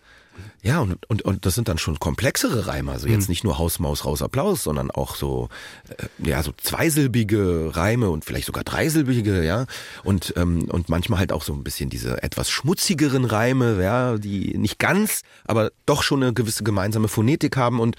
ja, 0.62 0.80
und, 0.80 1.08
und, 1.08 1.22
und 1.22 1.46
das 1.46 1.54
sind 1.54 1.68
dann 1.68 1.78
schon 1.78 1.98
komplexere 1.98 2.66
Reime. 2.66 2.92
Also 2.92 3.08
jetzt 3.08 3.28
mhm. 3.28 3.32
nicht 3.32 3.44
nur 3.44 3.58
Haus, 3.58 3.78
Maus, 3.78 4.04
Raus, 4.04 4.20
Applaus, 4.20 4.62
sondern 4.62 4.90
auch 4.90 5.16
so, 5.16 5.48
äh, 5.88 6.28
ja, 6.28 6.42
so 6.42 6.52
zweisilbige 6.56 7.70
Reime 7.74 8.10
und 8.10 8.24
vielleicht 8.24 8.46
sogar 8.46 8.64
dreisilbige, 8.64 9.44
ja. 9.44 9.66
Und, 10.04 10.34
ähm, 10.36 10.64
und 10.64 10.88
manchmal 10.88 11.18
halt 11.18 11.32
auch 11.32 11.42
so 11.42 11.54
ein 11.54 11.64
bisschen 11.64 11.88
diese 11.88 12.22
etwas 12.22 12.50
schmutzigeren 12.50 13.24
Reime, 13.24 13.82
ja, 13.82 14.18
die 14.18 14.58
nicht 14.58 14.78
ganz, 14.78 15.22
aber 15.44 15.72
doch 15.86 16.02
schon 16.02 16.22
eine 16.22 16.34
gewisse 16.34 16.62
gemeinsame 16.62 17.08
Phonetik 17.08 17.56
haben. 17.56 17.80
Und, 17.80 17.96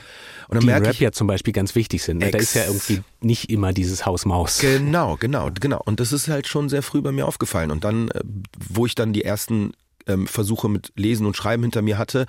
und 0.47 0.55
dann 0.55 0.59
die 0.61 0.67
merke 0.67 0.87
Rap 0.87 0.93
ich, 0.93 0.99
ja 0.99 1.11
zum 1.11 1.27
Beispiel 1.27 1.53
ganz 1.53 1.73
wichtig 1.73 2.03
sind. 2.03 2.19
Ne? 2.19 2.29
Da 2.29 2.37
ist 2.37 2.53
ja 2.53 2.65
irgendwie 2.65 3.01
nicht 3.21 3.49
immer 3.49 3.73
dieses 3.73 4.05
Haus, 4.05 4.25
Maus. 4.25 4.59
Genau, 4.59 5.17
genau, 5.17 5.49
genau. 5.59 5.81
Und 5.83 5.99
das 5.99 6.11
ist 6.11 6.27
halt 6.27 6.47
schon 6.47 6.69
sehr 6.69 6.83
früh 6.83 7.01
bei 7.01 7.11
mir 7.11 7.25
aufgefallen. 7.25 7.71
Und 7.71 7.83
dann, 7.83 8.09
äh, 8.09 8.21
wo 8.69 8.85
ich 8.85 8.93
dann 8.93 9.13
die 9.13 9.23
ersten 9.23 9.73
ähm, 10.07 10.27
Versuche 10.27 10.69
mit 10.69 10.91
Lesen 10.95 11.25
und 11.25 11.35
Schreiben 11.35 11.63
hinter 11.63 11.81
mir 11.81 11.97
hatte, 11.97 12.25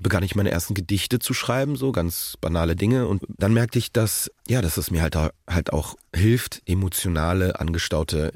begann 0.00 0.22
ich 0.22 0.34
meine 0.34 0.50
ersten 0.50 0.74
Gedichte 0.74 1.18
zu 1.18 1.34
schreiben, 1.34 1.76
so 1.76 1.92
ganz 1.92 2.36
banale 2.40 2.76
Dinge. 2.76 3.06
Und 3.06 3.22
dann 3.28 3.52
merkte 3.52 3.78
ich, 3.78 3.92
dass, 3.92 4.30
ja, 4.46 4.62
dass 4.62 4.76
es 4.76 4.90
mir 4.90 5.02
halt, 5.02 5.16
halt 5.16 5.72
auch 5.72 5.96
hilft, 6.14 6.62
emotionale, 6.66 7.60
angestaute 7.60 8.32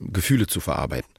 Gefühle 0.00 0.46
zu 0.46 0.60
verarbeiten. 0.60 1.10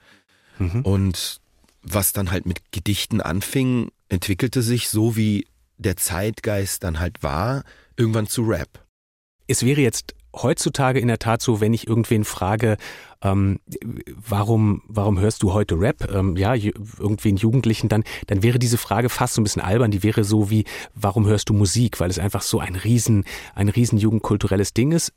Mhm. 0.59 0.81
Und 0.81 1.39
was 1.81 2.13
dann 2.13 2.31
halt 2.31 2.45
mit 2.45 2.71
Gedichten 2.71 3.21
anfing, 3.21 3.91
entwickelte 4.09 4.61
sich 4.61 4.89
so, 4.89 5.15
wie 5.15 5.47
der 5.77 5.97
Zeitgeist 5.97 6.83
dann 6.83 6.99
halt 6.99 7.23
war, 7.23 7.63
irgendwann 7.97 8.27
zu 8.27 8.43
Rap. 8.43 8.85
Es 9.47 9.63
wäre 9.65 9.81
jetzt 9.81 10.15
heutzutage 10.33 10.99
in 10.99 11.07
der 11.07 11.19
Tat 11.19 11.41
so, 11.41 11.61
wenn 11.61 11.73
ich 11.73 11.87
irgendwen 11.87 12.23
frage, 12.23 12.77
ähm, 13.21 13.59
warum, 14.07 14.81
warum 14.87 15.19
hörst 15.19 15.43
du 15.43 15.53
heute 15.53 15.79
Rap? 15.79 16.11
Ähm, 16.13 16.35
ja, 16.35 16.53
irgendwie 16.53 17.29
einen 17.29 17.37
Jugendlichen, 17.37 17.87
dann, 17.89 18.03
dann 18.27 18.43
wäre 18.43 18.59
diese 18.59 18.77
Frage 18.77 19.09
fast 19.09 19.35
so 19.35 19.41
ein 19.41 19.43
bisschen 19.43 19.61
albern. 19.61 19.91
Die 19.91 20.03
wäre 20.03 20.23
so 20.23 20.49
wie, 20.49 20.65
warum 20.93 21.25
hörst 21.25 21.49
du 21.49 21.53
Musik? 21.53 21.99
Weil 21.99 22.09
es 22.09 22.19
einfach 22.19 22.41
so 22.41 22.59
ein 22.59 22.75
riesen, 22.75 23.23
ein 23.55 23.69
riesen 23.69 23.97
jugendkulturelles 23.97 24.73
Ding 24.73 24.91
ist. 24.91 25.13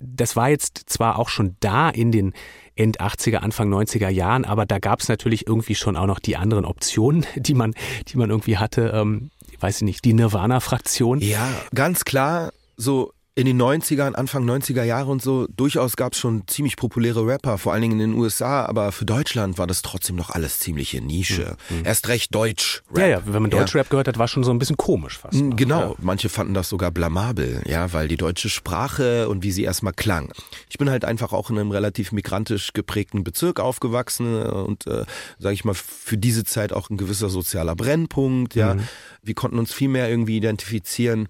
Das 0.00 0.36
war 0.36 0.50
jetzt 0.50 0.84
zwar 0.86 1.18
auch 1.18 1.28
schon 1.28 1.56
da 1.60 1.88
in 1.88 2.12
den 2.12 2.32
End 2.74 3.00
80er, 3.00 3.36
Anfang 3.36 3.72
90er 3.72 4.08
Jahren, 4.08 4.44
aber 4.44 4.64
da 4.64 4.78
gab 4.78 5.00
es 5.00 5.08
natürlich 5.08 5.46
irgendwie 5.46 5.74
schon 5.74 5.96
auch 5.96 6.06
noch 6.06 6.18
die 6.18 6.36
anderen 6.36 6.64
Optionen, 6.64 7.26
die 7.36 7.54
man, 7.54 7.74
die 8.08 8.16
man 8.16 8.30
irgendwie 8.30 8.58
hatte. 8.58 8.92
Ähm, 8.94 9.30
weiß 9.60 9.76
ich 9.76 9.82
nicht, 9.82 10.04
die 10.04 10.14
Nirvana-Fraktion. 10.14 11.20
Ja, 11.20 11.48
ganz 11.74 12.04
klar. 12.04 12.52
So 12.76 13.12
in 13.34 13.46
den 13.46 13.60
90ern, 13.60 14.12
Anfang 14.12 14.44
90er 14.48 14.82
Jahre 14.82 15.10
und 15.10 15.22
so, 15.22 15.46
durchaus 15.46 15.96
gab 15.96 16.12
es 16.12 16.18
schon 16.18 16.46
ziemlich 16.48 16.76
populäre 16.76 17.26
Rapper, 17.26 17.56
vor 17.56 17.72
allen 17.72 17.80
Dingen 17.80 17.98
in 17.98 18.10
den 18.10 18.14
USA, 18.14 18.66
aber 18.66 18.92
für 18.92 19.06
Deutschland 19.06 19.56
war 19.56 19.66
das 19.66 19.80
trotzdem 19.80 20.16
noch 20.16 20.28
alles 20.28 20.60
ziemliche 20.60 21.00
Nische. 21.00 21.56
Mhm. 21.70 21.84
Erst 21.84 22.08
recht 22.08 22.34
Deutsch. 22.34 22.82
-Rap. 22.92 23.00
Ja, 23.00 23.06
ja, 23.06 23.22
wenn 23.24 23.40
man 23.40 23.50
Deutschrap 23.50 23.86
ja. 23.86 23.90
gehört 23.90 24.08
hat, 24.08 24.18
war 24.18 24.28
schon 24.28 24.44
so 24.44 24.50
ein 24.50 24.58
bisschen 24.58 24.76
komisch 24.76 25.18
fast. 25.18 25.40
Mhm, 25.40 25.56
genau, 25.56 25.92
ja. 25.92 25.94
manche 26.00 26.28
fanden 26.28 26.52
das 26.52 26.68
sogar 26.68 26.90
blamabel, 26.90 27.62
ja, 27.66 27.94
weil 27.94 28.06
die 28.06 28.18
deutsche 28.18 28.50
Sprache 28.50 29.30
und 29.30 29.42
wie 29.42 29.50
sie 29.50 29.64
erstmal 29.64 29.94
klang. 29.94 30.30
Ich 30.68 30.76
bin 30.76 30.90
halt 30.90 31.06
einfach 31.06 31.32
auch 31.32 31.48
in 31.48 31.58
einem 31.58 31.70
relativ 31.70 32.12
migrantisch 32.12 32.74
geprägten 32.74 33.24
Bezirk 33.24 33.60
aufgewachsen 33.60 34.42
und, 34.42 34.86
äh, 34.86 35.06
sage 35.38 35.54
ich 35.54 35.64
mal, 35.64 35.74
für 35.74 36.18
diese 36.18 36.44
Zeit 36.44 36.74
auch 36.74 36.90
ein 36.90 36.98
gewisser 36.98 37.30
sozialer 37.30 37.76
Brennpunkt, 37.76 38.54
ja. 38.54 38.74
Mhm. 38.74 38.88
Wir 39.22 39.34
konnten 39.34 39.58
uns 39.58 39.72
viel 39.72 39.88
mehr 39.88 40.10
irgendwie 40.10 40.36
identifizieren 40.36 41.28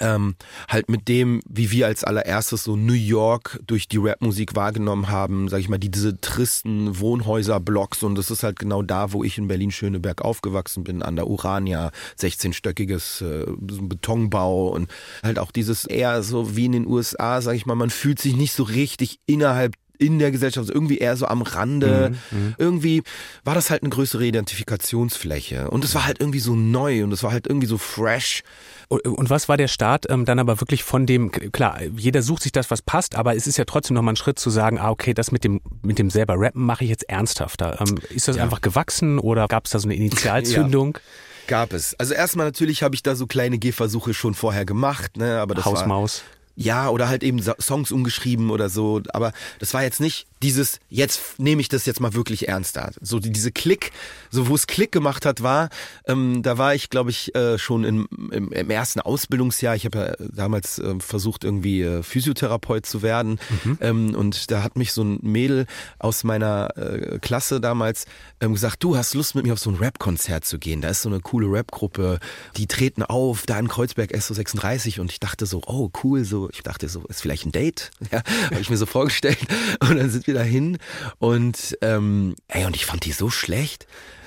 ähm, 0.00 0.36
halt 0.68 0.88
mit 0.88 1.08
dem, 1.08 1.40
wie 1.48 1.70
wir 1.70 1.86
als 1.86 2.04
allererstes 2.04 2.64
so 2.64 2.76
New 2.76 2.92
York 2.92 3.60
durch 3.66 3.88
die 3.88 3.98
Rapmusik 3.98 4.54
wahrgenommen 4.54 5.08
haben, 5.08 5.48
sag 5.48 5.60
ich 5.60 5.68
mal, 5.68 5.78
die, 5.78 5.90
diese 5.90 6.20
tristen 6.20 6.98
Wohnhäuserblocks 6.98 8.02
und 8.02 8.16
das 8.16 8.30
ist 8.30 8.42
halt 8.42 8.58
genau 8.58 8.82
da, 8.82 9.12
wo 9.12 9.24
ich 9.24 9.38
in 9.38 9.48
Berlin-Schöneberg 9.48 10.22
aufgewachsen 10.22 10.84
bin, 10.84 11.02
an 11.02 11.16
der 11.16 11.26
Urania, 11.26 11.90
16-stöckiges 12.18 13.24
äh, 13.24 13.46
Betonbau 13.58 14.68
und 14.68 14.90
halt 15.22 15.38
auch 15.38 15.50
dieses 15.50 15.84
eher 15.84 16.22
so 16.22 16.56
wie 16.56 16.66
in 16.66 16.72
den 16.72 16.86
USA, 16.86 17.40
sag 17.40 17.54
ich 17.54 17.66
mal, 17.66 17.74
man 17.74 17.90
fühlt 17.90 18.20
sich 18.20 18.36
nicht 18.36 18.52
so 18.52 18.62
richtig 18.62 19.20
innerhalb 19.26 19.74
in 19.98 20.18
der 20.18 20.30
Gesellschaft, 20.30 20.58
also 20.68 20.72
irgendwie 20.72 20.98
eher 20.98 21.16
so 21.16 21.26
am 21.26 21.42
Rande. 21.42 22.12
Mhm, 22.30 22.38
mhm, 22.38 22.54
irgendwie 22.58 23.02
war 23.44 23.54
das 23.54 23.70
halt 23.70 23.82
eine 23.82 23.90
größere 23.90 24.26
Identifikationsfläche. 24.26 25.70
Und 25.70 25.84
es 25.84 25.94
war 25.94 26.06
halt 26.06 26.20
irgendwie 26.20 26.40
so 26.40 26.54
neu 26.54 27.04
und 27.04 27.12
es 27.12 27.22
war 27.22 27.32
halt 27.32 27.46
irgendwie 27.46 27.66
so 27.66 27.78
fresh. 27.78 28.42
Und 28.88 29.30
was 29.30 29.48
war 29.48 29.56
der 29.56 29.68
Start 29.68 30.06
ähm, 30.08 30.24
dann 30.24 30.38
aber 30.38 30.60
wirklich 30.60 30.84
von 30.84 31.06
dem, 31.06 31.32
klar, 31.32 31.80
jeder 31.96 32.22
sucht 32.22 32.42
sich 32.42 32.52
das, 32.52 32.70
was 32.70 32.82
passt, 32.82 33.16
aber 33.16 33.34
es 33.34 33.46
ist 33.46 33.56
ja 33.56 33.64
trotzdem 33.64 33.94
nochmal 33.94 34.14
ein 34.14 34.16
Schritt 34.16 34.38
zu 34.38 34.48
sagen, 34.48 34.78
ah, 34.78 34.90
okay, 34.90 35.12
das 35.12 35.32
mit 35.32 35.42
dem, 35.42 35.60
mit 35.82 35.98
dem 35.98 36.08
selber 36.08 36.34
Rappen 36.38 36.64
mache 36.64 36.84
ich 36.84 36.90
jetzt 36.90 37.08
ernsthafter. 37.08 37.80
Ähm, 37.80 37.98
ist 38.10 38.28
das 38.28 38.36
ja. 38.36 38.44
einfach 38.44 38.60
gewachsen 38.60 39.18
oder 39.18 39.48
gab 39.48 39.64
es 39.64 39.72
da 39.72 39.80
so 39.80 39.88
eine 39.88 39.96
Initialzündung? 39.96 40.94
ja. 40.96 41.00
Gab 41.48 41.72
es. 41.72 41.94
Also 41.98 42.14
erstmal 42.14 42.46
natürlich 42.46 42.82
habe 42.82 42.94
ich 42.94 43.02
da 43.02 43.14
so 43.14 43.26
kleine 43.26 43.58
Gehversuche 43.58 44.14
schon 44.14 44.34
vorher 44.34 44.64
gemacht, 44.64 45.16
ne, 45.16 45.40
aber 45.40 45.54
das 45.54 45.64
Hausmaus. 45.64 46.22
war 46.22 46.36
ja, 46.56 46.88
oder 46.88 47.08
halt 47.08 47.22
eben 47.22 47.40
Songs 47.60 47.92
umgeschrieben 47.92 48.50
oder 48.50 48.70
so. 48.70 49.02
Aber 49.10 49.32
das 49.58 49.74
war 49.74 49.82
jetzt 49.82 50.00
nicht 50.00 50.26
dieses, 50.46 50.78
jetzt 50.88 51.40
nehme 51.40 51.60
ich 51.60 51.68
das 51.68 51.86
jetzt 51.86 51.98
mal 51.98 52.14
wirklich 52.14 52.46
ernster. 52.46 52.92
So 53.00 53.18
diese 53.18 53.50
Klick, 53.50 53.90
so 54.30 54.46
wo 54.46 54.54
es 54.54 54.68
Klick 54.68 54.92
gemacht 54.92 55.26
hat, 55.26 55.42
war, 55.42 55.70
ähm, 56.06 56.44
da 56.44 56.56
war 56.56 56.72
ich, 56.72 56.88
glaube 56.88 57.10
ich, 57.10 57.34
äh, 57.34 57.58
schon 57.58 57.82
im, 57.82 58.06
im, 58.30 58.52
im, 58.52 58.70
ersten 58.70 59.00
Ausbildungsjahr. 59.00 59.74
Ich 59.74 59.86
habe 59.86 59.98
ja 59.98 60.26
damals 60.32 60.78
äh, 60.78 60.94
versucht, 61.00 61.42
irgendwie 61.42 61.82
äh, 61.82 62.04
Physiotherapeut 62.04 62.86
zu 62.86 63.02
werden. 63.02 63.40
Mhm. 63.64 63.78
Ähm, 63.80 64.14
und 64.14 64.52
da 64.52 64.62
hat 64.62 64.76
mich 64.76 64.92
so 64.92 65.02
ein 65.02 65.18
Mädel 65.20 65.66
aus 65.98 66.22
meiner 66.22 66.76
äh, 66.76 67.18
Klasse 67.18 67.60
damals 67.60 68.04
ähm, 68.40 68.54
gesagt, 68.54 68.84
du 68.84 68.96
hast 68.96 69.14
Lust 69.14 69.34
mit 69.34 69.46
mir 69.46 69.52
auf 69.52 69.58
so 69.58 69.70
ein 69.70 69.76
Rap-Konzert 69.76 70.44
zu 70.44 70.60
gehen. 70.60 70.80
Da 70.80 70.90
ist 70.90 71.02
so 71.02 71.08
eine 71.08 71.18
coole 71.18 71.50
Rap-Gruppe, 71.50 72.20
die 72.56 72.68
treten 72.68 73.02
auf, 73.02 73.46
da 73.46 73.58
in 73.58 73.66
Kreuzberg 73.66 74.14
SO36 74.14 75.00
und 75.00 75.10
ich 75.10 75.18
dachte 75.18 75.44
so, 75.44 75.60
oh 75.66 75.90
cool, 76.04 76.24
so 76.24 76.48
ich 76.50 76.62
dachte 76.62 76.88
so, 76.88 77.04
ist 77.08 77.20
vielleicht 77.20 77.46
ein 77.46 77.52
Date, 77.52 77.90
ja, 78.12 78.22
habe 78.52 78.60
ich 78.60 78.70
mir 78.70 78.76
so 78.76 78.86
vorgestellt. 78.86 79.38
Und 79.80 79.96
dann 79.96 80.08
sind 80.08 80.28
wir 80.28 80.35
dahin 80.36 80.78
und 81.18 81.76
ähm, 81.82 82.36
ey, 82.48 82.64
und 82.64 82.76
ich 82.76 82.86
fand 82.86 83.04
die 83.04 83.12
so 83.12 83.30
schlecht, 83.30 83.86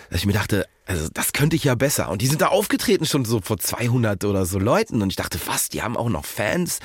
dass 0.10 0.22
ich 0.22 0.26
mir 0.26 0.34
dachte, 0.34 0.66
also 0.86 1.08
das 1.14 1.34
könnte 1.34 1.56
ich 1.56 1.64
ja 1.64 1.76
besser. 1.76 2.10
Und 2.10 2.24
die 2.24 2.28
sind 2.28 2.42
da 2.42 2.48
aufgetreten 2.48 3.06
schon 3.06 3.24
so 3.24 3.42
vor 3.42 3.60
200 3.60 4.26
oder 4.26 4.46
so 4.46 4.58
Leuten 4.58 5.04
und 5.04 5.12
ich 5.12 5.16
dachte, 5.16 5.40
was, 5.46 5.70
die 5.70 5.84
haben 5.84 5.96
auch 5.96 6.10
noch 6.10 6.26
Fans. 6.26 6.80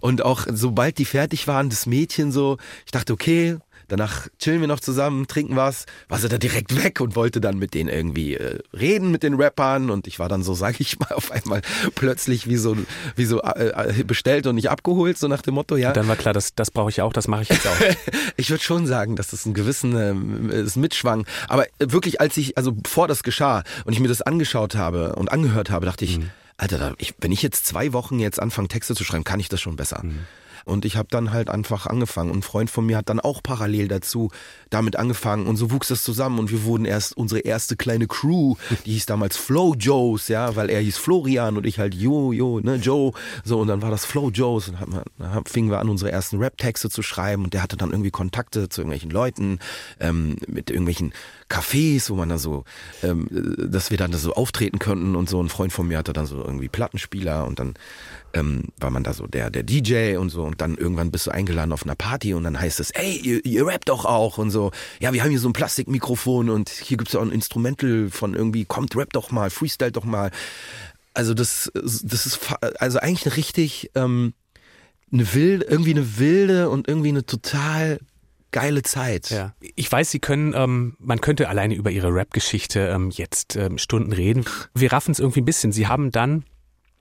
Und 0.00 0.22
auch 0.22 0.46
sobald 0.50 0.96
die 0.96 1.04
fertig 1.04 1.46
waren, 1.46 1.68
das 1.68 1.84
Mädchen 1.84 2.32
so, 2.32 2.56
ich 2.86 2.92
dachte, 2.92 3.12
okay, 3.12 3.58
Danach 3.90 4.28
chillen 4.38 4.60
wir 4.60 4.68
noch 4.68 4.78
zusammen, 4.78 5.26
trinken 5.26 5.56
was, 5.56 5.84
war 6.08 6.18
sie 6.18 6.28
da 6.28 6.38
direkt 6.38 6.80
weg 6.80 7.00
und 7.00 7.16
wollte 7.16 7.40
dann 7.40 7.58
mit 7.58 7.74
denen 7.74 7.88
irgendwie 7.88 8.34
äh, 8.34 8.60
reden, 8.72 9.10
mit 9.10 9.24
den 9.24 9.34
Rappern. 9.34 9.90
Und 9.90 10.06
ich 10.06 10.20
war 10.20 10.28
dann 10.28 10.44
so, 10.44 10.54
sag 10.60 10.80
ich 10.80 10.98
mal, 11.00 11.12
auf 11.12 11.32
einmal 11.32 11.60
plötzlich 11.96 12.48
wie 12.48 12.56
so, 12.56 12.76
wie 13.16 13.24
so 13.24 13.42
äh, 13.42 13.98
äh 13.98 14.04
bestellt 14.04 14.46
und 14.46 14.54
nicht 14.54 14.70
abgeholt, 14.70 15.18
so 15.18 15.26
nach 15.26 15.42
dem 15.42 15.54
Motto, 15.54 15.76
ja. 15.76 15.88
Und 15.88 15.96
dann 15.96 16.06
war 16.06 16.14
klar, 16.14 16.32
das, 16.32 16.54
das 16.54 16.70
brauche 16.70 16.90
ich 16.90 17.02
auch, 17.02 17.12
das 17.12 17.26
mache 17.26 17.42
ich 17.42 17.48
jetzt 17.48 17.66
auch. 17.66 17.80
ich 18.36 18.50
würde 18.50 18.62
schon 18.62 18.86
sagen, 18.86 19.16
dass 19.16 19.30
das 19.30 19.44
einen 19.44 19.54
gewissen 19.54 20.50
äh, 20.50 20.60
ist 20.62 20.76
mitschwang. 20.76 21.26
Aber 21.48 21.66
wirklich, 21.80 22.20
als 22.20 22.36
ich, 22.36 22.56
also 22.56 22.70
bevor 22.70 23.08
das 23.08 23.24
geschah 23.24 23.64
und 23.84 23.92
ich 23.92 23.98
mir 23.98 24.08
das 24.08 24.22
angeschaut 24.22 24.76
habe 24.76 25.16
und 25.16 25.32
angehört 25.32 25.70
habe, 25.70 25.84
dachte 25.84 26.04
ich, 26.04 26.18
mhm. 26.18 26.30
Alter, 26.56 26.94
ich, 26.98 27.14
wenn 27.18 27.32
ich 27.32 27.42
jetzt 27.42 27.66
zwei 27.66 27.92
Wochen 27.92 28.20
jetzt 28.20 28.40
anfange, 28.40 28.68
Texte 28.68 28.94
zu 28.94 29.02
schreiben, 29.02 29.24
kann 29.24 29.40
ich 29.40 29.48
das 29.48 29.60
schon 29.60 29.76
besser. 29.76 30.02
Mhm. 30.04 30.20
Und 30.70 30.84
ich 30.84 30.96
habe 30.96 31.08
dann 31.10 31.32
halt 31.32 31.50
einfach 31.50 31.86
angefangen. 31.86 32.30
Und 32.30 32.38
ein 32.38 32.42
Freund 32.42 32.70
von 32.70 32.86
mir 32.86 32.96
hat 32.96 33.08
dann 33.08 33.20
auch 33.20 33.42
parallel 33.42 33.88
dazu 33.88 34.30
damit 34.70 34.96
angefangen. 34.96 35.46
Und 35.46 35.56
so 35.56 35.70
wuchs 35.70 35.88
das 35.88 36.04
zusammen. 36.04 36.38
Und 36.38 36.50
wir 36.50 36.64
wurden 36.64 36.84
erst 36.84 37.16
unsere 37.16 37.40
erste 37.40 37.76
kleine 37.76 38.06
Crew, 38.06 38.54
die 38.86 38.92
hieß 38.92 39.06
damals 39.06 39.36
Flow 39.36 39.74
Joes, 39.74 40.28
ja, 40.28 40.56
weil 40.56 40.70
er 40.70 40.80
hieß 40.80 40.96
Florian 40.96 41.56
und 41.56 41.66
ich 41.66 41.78
halt 41.78 41.94
Jo, 41.94 42.32
Jo, 42.32 42.60
ne, 42.60 42.76
Joe. 42.76 43.12
So, 43.44 43.58
und 43.60 43.68
dann 43.68 43.82
war 43.82 43.90
das 43.90 44.04
Flow 44.04 44.30
Joes. 44.30 44.68
Und 44.68 44.78
dann 45.18 45.44
fingen 45.44 45.70
wir 45.70 45.80
an, 45.80 45.88
unsere 45.88 46.12
ersten 46.12 46.38
Rap-Texte 46.38 46.88
zu 46.88 47.02
schreiben. 47.02 47.44
Und 47.44 47.52
der 47.52 47.62
hatte 47.62 47.76
dann 47.76 47.90
irgendwie 47.90 48.10
Kontakte 48.10 48.68
zu 48.68 48.82
irgendwelchen 48.82 49.10
Leuten, 49.10 49.58
ähm, 49.98 50.36
mit 50.46 50.70
irgendwelchen 50.70 51.12
Cafés, 51.50 52.08
wo 52.08 52.14
man 52.14 52.28
da 52.28 52.38
so, 52.38 52.64
ähm, 53.02 53.28
dass 53.58 53.90
wir 53.90 53.98
dann 53.98 54.12
so 54.12 54.32
auftreten 54.32 54.78
könnten 54.78 55.16
und 55.16 55.28
so. 55.28 55.42
Ein 55.42 55.48
Freund 55.48 55.72
von 55.72 55.88
mir 55.88 55.98
hatte 55.98 56.12
dann 56.12 56.26
so 56.26 56.36
irgendwie 56.36 56.68
Plattenspieler 56.68 57.46
und 57.46 57.58
dann 57.58 57.74
ähm, 58.32 58.68
war 58.78 58.90
man 58.90 59.02
da 59.02 59.12
so 59.12 59.26
der, 59.26 59.50
der 59.50 59.64
DJ 59.64 60.16
und 60.16 60.30
so 60.30 60.44
und 60.44 60.60
dann 60.60 60.76
irgendwann 60.76 61.10
bist 61.10 61.26
du 61.26 61.32
eingeladen 61.32 61.72
auf 61.72 61.82
einer 61.82 61.96
Party 61.96 62.32
und 62.34 62.44
dann 62.44 62.58
heißt 62.58 62.78
es, 62.78 62.92
ey, 62.92 63.16
ihr, 63.16 63.44
ihr 63.44 63.66
rappt 63.66 63.88
doch 63.88 64.04
auch 64.04 64.38
und 64.38 64.50
so. 64.50 64.70
Ja, 65.00 65.12
wir 65.12 65.22
haben 65.22 65.30
hier 65.30 65.40
so 65.40 65.48
ein 65.48 65.52
Plastikmikrofon 65.52 66.48
und 66.48 66.70
hier 66.70 66.96
gibt's 66.96 67.12
ja 67.12 67.20
auch 67.20 67.24
ein 67.24 67.32
Instrumental 67.32 68.08
von 68.10 68.34
irgendwie, 68.34 68.64
kommt, 68.64 68.94
rap 68.94 69.12
doch 69.12 69.32
mal, 69.32 69.50
freestyle 69.50 69.92
doch 69.92 70.04
mal. 70.04 70.30
Also 71.12 71.34
das, 71.34 71.70
das 71.74 72.26
ist 72.26 72.38
also 72.78 73.00
eigentlich 73.00 73.26
eine 73.26 73.36
richtig 73.36 73.90
ähm, 73.96 74.34
eine 75.12 75.34
wilde, 75.34 75.64
irgendwie 75.64 75.90
eine 75.90 76.18
wilde 76.18 76.70
und 76.70 76.88
irgendwie 76.88 77.08
eine 77.08 77.26
total 77.26 77.98
geile 78.50 78.82
Zeit. 78.82 79.30
Ja. 79.30 79.54
Ich 79.74 79.90
weiß, 79.90 80.10
Sie 80.10 80.18
können, 80.18 80.54
ähm, 80.54 80.96
man 80.98 81.20
könnte 81.20 81.48
alleine 81.48 81.74
über 81.74 81.90
Ihre 81.90 82.12
Rap-Geschichte 82.12 82.88
ähm, 82.88 83.10
jetzt 83.10 83.56
ähm, 83.56 83.78
Stunden 83.78 84.12
reden. 84.12 84.44
Wir 84.74 84.92
raffen 84.92 85.12
es 85.12 85.18
irgendwie 85.18 85.40
ein 85.40 85.46
bisschen. 85.46 85.72
Sie 85.72 85.86
haben 85.86 86.10
dann 86.10 86.44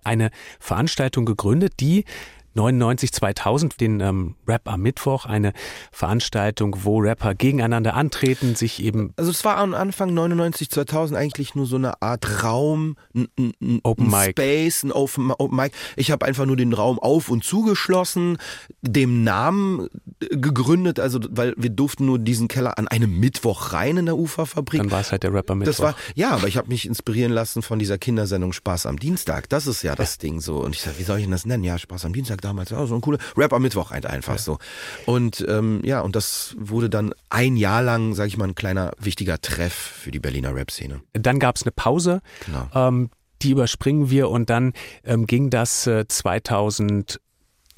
eine 0.03 0.31
Veranstaltung 0.59 1.25
gegründet, 1.25 1.73
die 1.79 2.05
99 2.53 3.11
2000 3.11 3.81
den 3.81 3.99
ähm, 3.99 4.35
Rap 4.47 4.67
am 4.67 4.81
Mittwoch, 4.81 5.25
eine 5.25 5.53
Veranstaltung, 5.91 6.77
wo 6.83 6.99
Rapper 6.99 7.35
gegeneinander 7.35 7.93
antreten, 7.95 8.55
sich 8.55 8.83
eben. 8.83 9.13
Also 9.17 9.31
es 9.31 9.43
war 9.45 9.57
am 9.57 9.73
Anfang 9.73 10.13
99 10.13 10.69
2000 10.69 11.17
eigentlich 11.17 11.55
nur 11.55 11.65
so 11.65 11.77
eine 11.77 12.01
Art 12.01 12.43
Raum, 12.43 12.95
ein, 13.15 13.27
ein, 13.37 13.79
Open 13.83 14.13
ein 14.13 14.25
Mic. 14.25 14.29
Space, 14.31 14.83
ein 14.83 14.91
Open, 14.91 15.31
Open 15.31 15.55
Mic. 15.55 15.73
Ich 15.95 16.11
habe 16.11 16.25
einfach 16.25 16.45
nur 16.45 16.57
den 16.57 16.73
Raum 16.73 16.99
auf 16.99 17.29
und 17.29 17.43
zugeschlossen, 17.43 18.37
dem 18.81 19.23
Namen 19.23 19.87
gegründet, 20.19 20.99
also 20.99 21.19
weil 21.29 21.53
wir 21.57 21.69
durften 21.69 22.05
nur 22.05 22.19
diesen 22.19 22.47
Keller 22.47 22.77
an 22.77 22.87
einem 22.87 23.19
Mittwoch 23.19 23.73
rein 23.73 23.97
in 23.97 24.05
der 24.05 24.17
Uferfabrik. 24.17 24.81
Dann 24.81 24.91
war 24.91 25.01
es 25.01 25.11
halt 25.11 25.23
der 25.23 25.33
Rapper 25.33 25.55
Mittwoch. 25.55 25.71
Das 25.71 25.81
war 25.81 25.95
ja, 26.15 26.31
aber 26.31 26.47
ich 26.47 26.57
habe 26.57 26.67
mich 26.67 26.85
inspirieren 26.85 27.31
lassen 27.31 27.61
von 27.61 27.79
dieser 27.79 27.97
Kindersendung 27.97 28.53
Spaß 28.53 28.85
am 28.85 28.99
Dienstag. 28.99 29.49
Das 29.49 29.67
ist 29.67 29.83
ja 29.83 29.95
das. 29.95 30.19
Ding 30.19 30.39
so 30.41 30.59
und 30.59 30.75
ich 30.75 30.81
sag, 30.81 30.99
wie 30.99 31.03
soll 31.03 31.17
ich 31.17 31.23
denn 31.23 31.31
das 31.31 31.45
nennen? 31.45 31.63
Ja, 31.63 31.77
Spaß 31.77 32.05
am 32.05 32.13
Dienstag 32.13 32.38
damals, 32.41 32.69
ja, 32.69 32.85
so 32.85 32.95
ein 32.95 33.01
cooler 33.01 33.19
Rap 33.37 33.53
am 33.53 33.61
Mittwoch 33.61 33.91
halt 33.91 34.05
einfach 34.05 34.33
ja. 34.33 34.39
so. 34.39 34.57
Und 35.05 35.45
ähm, 35.47 35.81
ja, 35.83 36.01
und 36.01 36.15
das 36.15 36.55
wurde 36.59 36.89
dann 36.89 37.13
ein 37.29 37.57
Jahr 37.57 37.81
lang, 37.81 38.13
sag 38.13 38.27
ich 38.27 38.37
mal, 38.37 38.47
ein 38.47 38.55
kleiner 38.55 38.91
wichtiger 38.99 39.39
Treff 39.39 39.73
für 39.73 40.11
die 40.11 40.19
Berliner 40.19 40.55
Rap-Szene. 40.55 41.01
Dann 41.13 41.39
gab 41.39 41.55
es 41.55 41.63
eine 41.63 41.71
Pause. 41.71 42.21
Genau. 42.45 42.67
Ähm, 42.73 43.09
die 43.41 43.51
überspringen 43.51 44.09
wir 44.09 44.29
und 44.29 44.49
dann 44.49 44.73
ähm, 45.05 45.25
ging 45.25 45.49
das 45.49 45.87
äh, 45.87 46.05
2000 46.07 47.19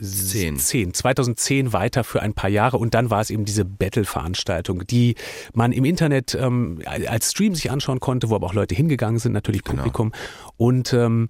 10. 0.02 0.58
10. 0.58 0.94
2010 0.96 1.74
weiter 1.74 2.04
für 2.04 2.22
ein 2.22 2.34
paar 2.34 2.50
Jahre 2.50 2.78
und 2.78 2.96
dann 2.96 3.10
war 3.12 3.22
es 3.22 3.30
eben 3.30 3.46
diese 3.46 3.66
Battle-Veranstaltung, 3.66 4.86
die 4.88 5.16
man 5.54 5.72
im 5.72 5.86
Internet 5.86 6.34
ähm, 6.34 6.80
als 6.86 7.32
Stream 7.32 7.54
sich 7.54 7.70
anschauen 7.70 8.00
konnte, 8.00 8.30
wo 8.30 8.36
aber 8.36 8.48
auch 8.48 8.54
Leute 8.54 8.74
hingegangen 8.74 9.20
sind, 9.20 9.34
natürlich 9.34 9.64
genau. 9.64 9.78
Publikum. 9.78 10.12
Genau. 10.12 10.54
Und 10.58 10.94
ähm, 10.94 11.28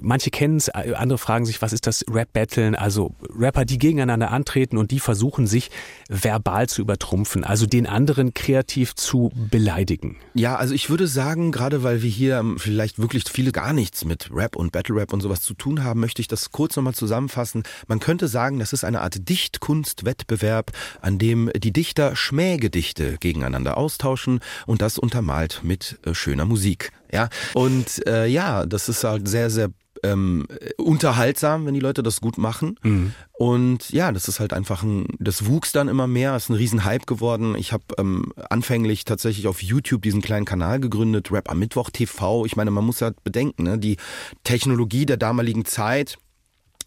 manche 0.00 0.30
kennen 0.30 0.56
es, 0.56 0.68
andere 0.68 1.18
fragen 1.18 1.46
sich, 1.46 1.62
was 1.62 1.72
ist 1.72 1.86
das 1.86 2.04
Rap-Battlen? 2.10 2.74
Also 2.74 3.14
Rapper, 3.36 3.64
die 3.64 3.78
gegeneinander 3.78 4.30
antreten 4.30 4.78
und 4.78 4.90
die 4.90 5.00
versuchen 5.00 5.46
sich 5.46 5.70
verbal 6.08 6.68
zu 6.68 6.82
übertrumpfen, 6.82 7.44
also 7.44 7.66
den 7.66 7.86
anderen 7.86 8.34
kreativ 8.34 8.94
zu 8.94 9.30
beleidigen. 9.50 10.16
Ja, 10.34 10.56
also 10.56 10.74
ich 10.74 10.90
würde 10.90 11.06
sagen, 11.06 11.52
gerade 11.52 11.82
weil 11.82 12.02
wir 12.02 12.10
hier 12.10 12.38
ähm, 12.38 12.58
vielleicht 12.58 12.98
wirklich 12.98 13.24
viele 13.30 13.52
gar 13.52 13.72
nichts 13.72 14.04
mit 14.04 14.30
Rap 14.32 14.56
und 14.56 14.72
Battle-Rap 14.72 15.12
und 15.12 15.20
sowas 15.20 15.40
zu 15.40 15.54
tun 15.54 15.84
haben, 15.84 16.00
möchte 16.00 16.20
ich 16.20 16.28
das 16.28 16.50
kurz 16.50 16.76
nochmal 16.76 16.94
zusammenfassen. 16.94 17.62
Man 17.86 18.00
könnte 18.00 18.28
sagen, 18.28 18.58
das 18.58 18.72
ist 18.72 18.84
eine 18.84 19.00
Art 19.00 19.28
Dichtkunstwettbewerb, 19.28 20.72
an 21.00 21.18
dem 21.18 21.50
die 21.56 21.72
Dichter 21.72 22.16
Schmähgedichte 22.16 23.18
gegeneinander 23.18 23.76
austauschen 23.76 24.40
und 24.66 24.82
das 24.82 24.98
untermalt 24.98 25.60
mit 25.62 25.98
äh, 26.04 26.14
schöner 26.14 26.44
Musik. 26.44 26.92
Ja, 27.12 27.28
und 27.54 28.06
äh, 28.06 28.26
ja, 28.26 28.64
das 28.66 28.88
ist 28.88 29.04
halt 29.04 29.28
sehr, 29.28 29.50
sehr 29.50 29.70
ähm, 30.02 30.46
unterhaltsam, 30.78 31.66
wenn 31.66 31.74
die 31.74 31.80
Leute 31.80 32.02
das 32.02 32.20
gut 32.20 32.38
machen. 32.38 32.78
Mhm. 32.82 33.14
Und 33.32 33.90
ja, 33.90 34.10
das 34.12 34.28
ist 34.28 34.40
halt 34.40 34.52
einfach 34.52 34.82
ein, 34.82 35.06
das 35.18 35.46
wuchs 35.46 35.72
dann 35.72 35.88
immer 35.88 36.06
mehr, 36.06 36.34
ist 36.36 36.48
ein 36.48 36.56
Riesenhype 36.56 37.06
geworden. 37.06 37.54
Ich 37.56 37.72
habe 37.72 37.84
ähm, 37.98 38.32
anfänglich 38.50 39.04
tatsächlich 39.04 39.46
auf 39.46 39.62
YouTube 39.62 40.02
diesen 40.02 40.22
kleinen 40.22 40.44
Kanal 40.44 40.80
gegründet, 40.80 41.30
Rap 41.30 41.50
am 41.50 41.58
Mittwoch 41.58 41.90
TV. 41.90 42.44
Ich 42.46 42.56
meine, 42.56 42.70
man 42.70 42.84
muss 42.84 43.00
ja 43.00 43.12
bedenken, 43.22 43.64
ne, 43.64 43.78
die 43.78 43.96
Technologie 44.44 45.06
der 45.06 45.16
damaligen 45.16 45.64
Zeit, 45.64 46.18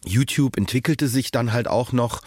YouTube 0.05 0.57
entwickelte 0.57 1.07
sich 1.07 1.31
dann 1.31 1.53
halt 1.53 1.67
auch 1.67 1.91
noch 1.91 2.21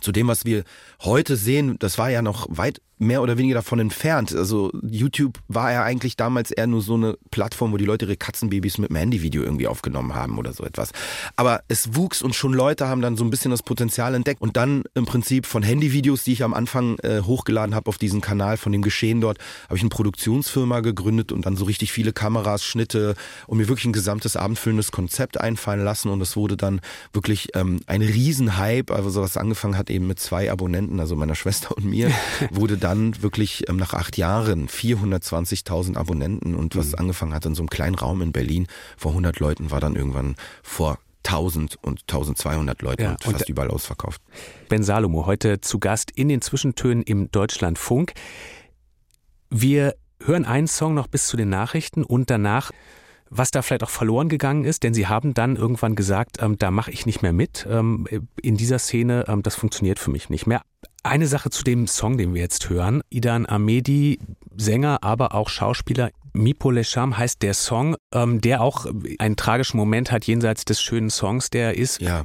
zu 0.00 0.12
dem, 0.12 0.28
was 0.28 0.44
wir 0.44 0.64
heute 1.02 1.36
sehen, 1.36 1.76
das 1.78 1.98
war 1.98 2.10
ja 2.10 2.22
noch 2.22 2.46
weit 2.50 2.80
mehr 3.04 3.22
oder 3.22 3.38
weniger 3.38 3.56
davon 3.56 3.78
entfernt. 3.78 4.34
Also 4.34 4.72
YouTube 4.82 5.38
war 5.48 5.72
ja 5.72 5.82
eigentlich 5.82 6.16
damals 6.16 6.50
eher 6.50 6.66
nur 6.66 6.82
so 6.82 6.94
eine 6.94 7.16
Plattform, 7.30 7.72
wo 7.72 7.76
die 7.76 7.84
Leute 7.84 8.06
ihre 8.06 8.16
Katzenbabys 8.16 8.78
mit 8.78 8.90
einem 8.90 8.96
Handyvideo 8.96 9.42
irgendwie 9.42 9.68
aufgenommen 9.68 10.14
haben 10.14 10.38
oder 10.38 10.52
so 10.52 10.64
etwas. 10.64 10.90
Aber 11.36 11.62
es 11.68 11.94
wuchs 11.94 12.22
und 12.22 12.34
schon 12.34 12.52
Leute 12.52 12.88
haben 12.88 13.02
dann 13.02 13.16
so 13.16 13.24
ein 13.24 13.30
bisschen 13.30 13.50
das 13.50 13.62
Potenzial 13.62 14.14
entdeckt 14.14 14.40
und 14.40 14.56
dann 14.56 14.84
im 14.94 15.04
Prinzip 15.04 15.46
von 15.46 15.62
Handyvideos, 15.62 16.24
die 16.24 16.32
ich 16.32 16.42
am 16.42 16.54
Anfang 16.54 16.98
äh, 17.00 17.20
hochgeladen 17.20 17.74
habe 17.74 17.88
auf 17.88 17.98
diesen 17.98 18.20
Kanal 18.20 18.56
von 18.56 18.72
dem 18.72 18.82
Geschehen 18.82 19.20
dort, 19.20 19.38
habe 19.64 19.76
ich 19.76 19.82
eine 19.82 19.90
Produktionsfirma 19.90 20.80
gegründet 20.80 21.32
und 21.32 21.46
dann 21.46 21.56
so 21.56 21.64
richtig 21.64 21.92
viele 21.92 22.12
Kameras, 22.12 22.64
Schnitte 22.64 23.14
und 23.46 23.58
mir 23.58 23.68
wirklich 23.68 23.86
ein 23.86 23.92
gesamtes 23.92 24.36
abendfüllendes 24.36 24.92
Konzept 24.92 25.40
einfallen 25.40 25.84
lassen 25.84 26.08
und 26.08 26.20
es 26.20 26.36
wurde 26.36 26.56
dann 26.56 26.80
wirklich 27.12 27.48
ähm, 27.54 27.80
ein 27.86 28.02
Riesenhype, 28.02 28.94
also 28.94 29.22
was 29.22 29.36
angefangen 29.36 29.76
hat 29.76 29.90
eben 29.90 30.06
mit 30.06 30.18
zwei 30.20 30.50
Abonnenten, 30.50 31.00
also 31.00 31.16
meiner 31.16 31.34
Schwester 31.44 31.76
und 31.76 31.84
mir, 31.84 32.10
wurde 32.50 32.78
dann 32.78 32.93
wirklich 32.94 33.68
ähm, 33.68 33.76
nach 33.76 33.94
acht 33.94 34.16
Jahren 34.16 34.68
420.000 34.68 35.96
Abonnenten 35.96 36.54
und 36.54 36.76
was 36.76 36.88
mhm. 36.88 36.98
angefangen 36.98 37.34
hat 37.34 37.46
in 37.46 37.54
so 37.54 37.62
einem 37.62 37.70
kleinen 37.70 37.94
Raum 37.94 38.22
in 38.22 38.32
Berlin 38.32 38.66
vor 38.96 39.12
100 39.12 39.38
Leuten 39.40 39.70
war 39.70 39.80
dann 39.80 39.96
irgendwann 39.96 40.36
vor 40.62 40.98
1000 41.26 41.78
und 41.82 42.02
1200 42.02 42.82
Leuten 42.82 43.02
ja, 43.02 43.10
und 43.12 43.24
fast 43.24 43.48
überall 43.48 43.70
ausverkauft. 43.70 44.20
Ben 44.68 44.82
Salomo 44.82 45.26
heute 45.26 45.60
zu 45.60 45.78
Gast 45.78 46.10
in 46.10 46.28
den 46.28 46.42
Zwischentönen 46.42 47.02
im 47.02 47.30
Deutschlandfunk. 47.30 48.12
Wir 49.50 49.94
hören 50.22 50.44
einen 50.44 50.66
Song 50.66 50.94
noch 50.94 51.06
bis 51.06 51.26
zu 51.26 51.36
den 51.36 51.48
Nachrichten 51.48 52.04
und 52.04 52.30
danach 52.30 52.70
was 53.30 53.50
da 53.50 53.62
vielleicht 53.62 53.82
auch 53.82 53.90
verloren 53.90 54.28
gegangen 54.28 54.64
ist, 54.64 54.84
denn 54.84 54.94
sie 54.94 55.08
haben 55.08 55.34
dann 55.34 55.56
irgendwann 55.56 55.96
gesagt, 55.96 56.36
ähm, 56.40 56.56
da 56.56 56.70
mache 56.70 56.92
ich 56.92 57.04
nicht 57.04 57.22
mehr 57.22 57.32
mit 57.32 57.66
ähm, 57.68 58.06
in 58.40 58.56
dieser 58.56 58.78
Szene, 58.78 59.24
ähm, 59.26 59.42
das 59.42 59.56
funktioniert 59.56 59.98
für 59.98 60.10
mich 60.10 60.30
nicht 60.30 60.46
mehr. 60.46 60.62
Eine 61.06 61.26
Sache 61.26 61.50
zu 61.50 61.62
dem 61.64 61.86
Song, 61.86 62.16
den 62.16 62.32
wir 62.32 62.40
jetzt 62.40 62.70
hören. 62.70 63.02
Idan 63.10 63.44
Ahmedi, 63.44 64.18
Sänger, 64.56 65.04
aber 65.04 65.34
auch 65.34 65.50
Schauspieler. 65.50 66.10
Mipo 66.32 66.70
Lesham 66.70 67.18
heißt 67.18 67.42
der 67.42 67.52
Song, 67.52 67.94
ähm, 68.10 68.40
der 68.40 68.62
auch 68.62 68.86
einen 69.18 69.36
tragischen 69.36 69.76
Moment 69.76 70.10
hat 70.10 70.24
jenseits 70.24 70.64
des 70.64 70.80
schönen 70.80 71.10
Songs, 71.10 71.50
der 71.50 71.76
ist. 71.76 72.00
Ja, 72.00 72.24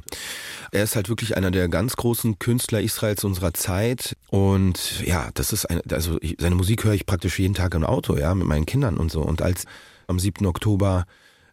er 0.72 0.82
ist 0.82 0.96
halt 0.96 1.10
wirklich 1.10 1.36
einer 1.36 1.50
der 1.50 1.68
ganz 1.68 1.94
großen 1.94 2.38
Künstler 2.38 2.80
Israels 2.80 3.22
unserer 3.22 3.52
Zeit. 3.52 4.16
Und 4.30 5.02
ja, 5.06 5.28
das 5.34 5.52
ist 5.52 5.66
ein, 5.66 5.82
also 5.92 6.16
ich, 6.22 6.36
seine 6.40 6.54
Musik 6.54 6.84
höre 6.84 6.94
ich 6.94 7.04
praktisch 7.04 7.38
jeden 7.38 7.54
Tag 7.54 7.74
im 7.74 7.84
Auto, 7.84 8.16
ja, 8.16 8.34
mit 8.34 8.46
meinen 8.46 8.64
Kindern 8.64 8.96
und 8.96 9.12
so. 9.12 9.20
Und 9.20 9.42
als 9.42 9.66
am 10.06 10.18
7. 10.18 10.46
Oktober 10.46 11.04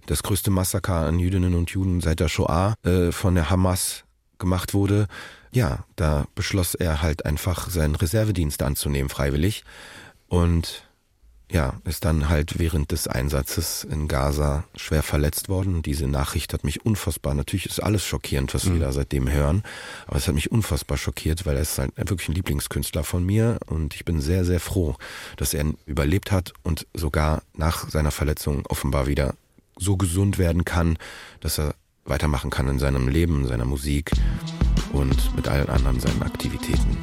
das 0.05 0.23
größte 0.23 0.49
Massaker 0.49 1.05
an 1.05 1.19
Jüdinnen 1.19 1.55
und 1.55 1.71
Juden 1.71 1.99
seit 1.99 2.21
der 2.21 2.29
Shoah 2.29 2.75
äh, 2.83 3.11
von 3.11 3.35
der 3.35 3.49
Hamas 3.49 4.05
gemacht 4.39 4.73
wurde, 4.73 5.07
ja, 5.51 5.85
da 5.95 6.25
beschloss 6.35 6.75
er 6.75 7.01
halt 7.01 7.25
einfach 7.25 7.69
seinen 7.69 7.95
Reservedienst 7.95 8.61
anzunehmen, 8.61 9.09
freiwillig. 9.09 9.63
Und 10.27 10.87
ja, 11.49 11.79
ist 11.85 12.03
dann 12.03 12.27
halt 12.27 12.59
während 12.59 12.91
des 12.91 13.07
Einsatzes 13.07 13.85
in 13.85 14.09
Gaza 14.09 14.65
schwer 14.75 15.01
verletzt 15.01 15.47
worden. 15.47 15.75
Und 15.75 15.85
diese 15.85 16.07
Nachricht 16.07 16.53
hat 16.53 16.65
mich 16.65 16.85
unfassbar, 16.85 17.33
natürlich 17.33 17.67
ist 17.67 17.81
alles 17.81 18.05
schockierend, 18.05 18.53
was 18.53 18.65
mhm. 18.65 18.73
wir 18.73 18.79
da 18.81 18.91
seitdem 18.91 19.31
hören, 19.31 19.63
aber 20.07 20.17
es 20.17 20.27
hat 20.27 20.35
mich 20.35 20.51
unfassbar 20.51 20.97
schockiert, 20.97 21.45
weil 21.45 21.55
er 21.55 21.61
ist 21.61 21.79
halt 21.79 21.93
wirklich 21.97 22.27
ein 22.27 22.35
Lieblingskünstler 22.35 23.03
von 23.05 23.25
mir 23.25 23.59
und 23.67 23.95
ich 23.95 24.03
bin 24.03 24.19
sehr, 24.19 24.43
sehr 24.43 24.59
froh, 24.59 24.95
dass 25.37 25.53
er 25.53 25.65
überlebt 25.85 26.31
hat 26.31 26.53
und 26.63 26.85
sogar 26.93 27.43
nach 27.53 27.89
seiner 27.89 28.11
Verletzung 28.11 28.65
offenbar 28.65 29.07
wieder 29.07 29.35
so 29.77 29.95
gesund 29.95 30.37
werden 30.37 30.65
kann, 30.65 30.97
dass 31.39 31.59
er 31.59 31.75
weitermachen 32.07 32.49
kann 32.49 32.67
in 32.67 32.79
seinem 32.79 33.07
Leben, 33.07 33.47
seiner 33.47 33.65
Musik 33.65 34.11
und 34.93 35.35
mit 35.35 35.47
allen 35.47 35.69
anderen 35.69 35.99
seinen 35.99 36.23
Aktivitäten. 36.23 36.97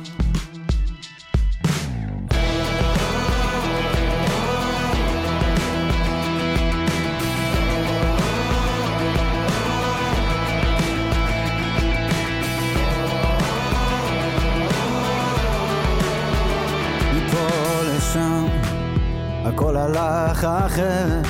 הכל 19.45 19.77
הלך 19.77 20.45
אחרת, 20.45 21.27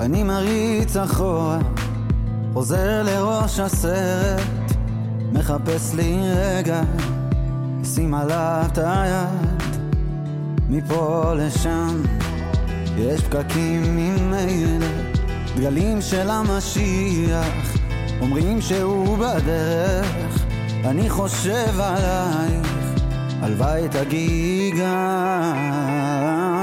אני 0.00 0.22
מריץ 0.22 0.96
אחורה 0.96 1.58
חוזר 2.56 3.02
לראש 3.02 3.60
הסרט, 3.60 4.40
מחפש 5.32 5.94
לי 5.94 6.16
רגע, 6.36 6.82
שים 7.84 8.14
עליו 8.14 8.64
את 8.72 8.78
היד, 8.78 9.72
מפה 10.68 11.32
לשם, 11.34 12.02
יש 12.98 13.20
פקקים 13.20 13.96
ממילא, 13.96 14.86
דגלים 15.56 16.00
של 16.00 16.30
המשיח, 16.30 17.76
אומרים 18.20 18.60
שהוא 18.60 19.18
בדרך, 19.18 20.44
אני 20.84 21.10
חושב 21.10 21.80
עלייך, 21.80 22.68
הלוואי 23.42 23.88
תגיעי 23.88 24.72
גם. 24.80 26.55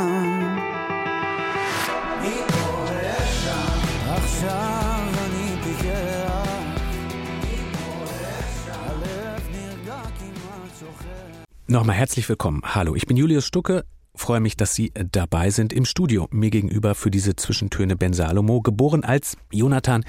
Nochmal 11.74 11.96
herzlich 11.96 12.30
willkommen. 12.30 12.62
Hallo, 12.64 12.96
ich 12.96 13.08
bin 13.08 13.18
Julius 13.18 13.48
Stucke. 13.48 13.84
Freue 14.16 14.40
mich, 14.40 14.56
dass 14.56 14.76
Sie 14.76 14.92
dabei 15.12 15.50
sind 15.50 15.74
im 15.74 15.86
Studio. 15.86 16.28
Mir 16.30 16.52
gegenüber 16.52 16.94
für 16.94 17.10
diese 17.10 17.36
Zwischentöne 17.36 17.96
Ben 17.96 18.14
Salomo, 18.14 18.62
geboren 18.62 19.04
als 19.04 19.38
Jonathan 19.52 20.06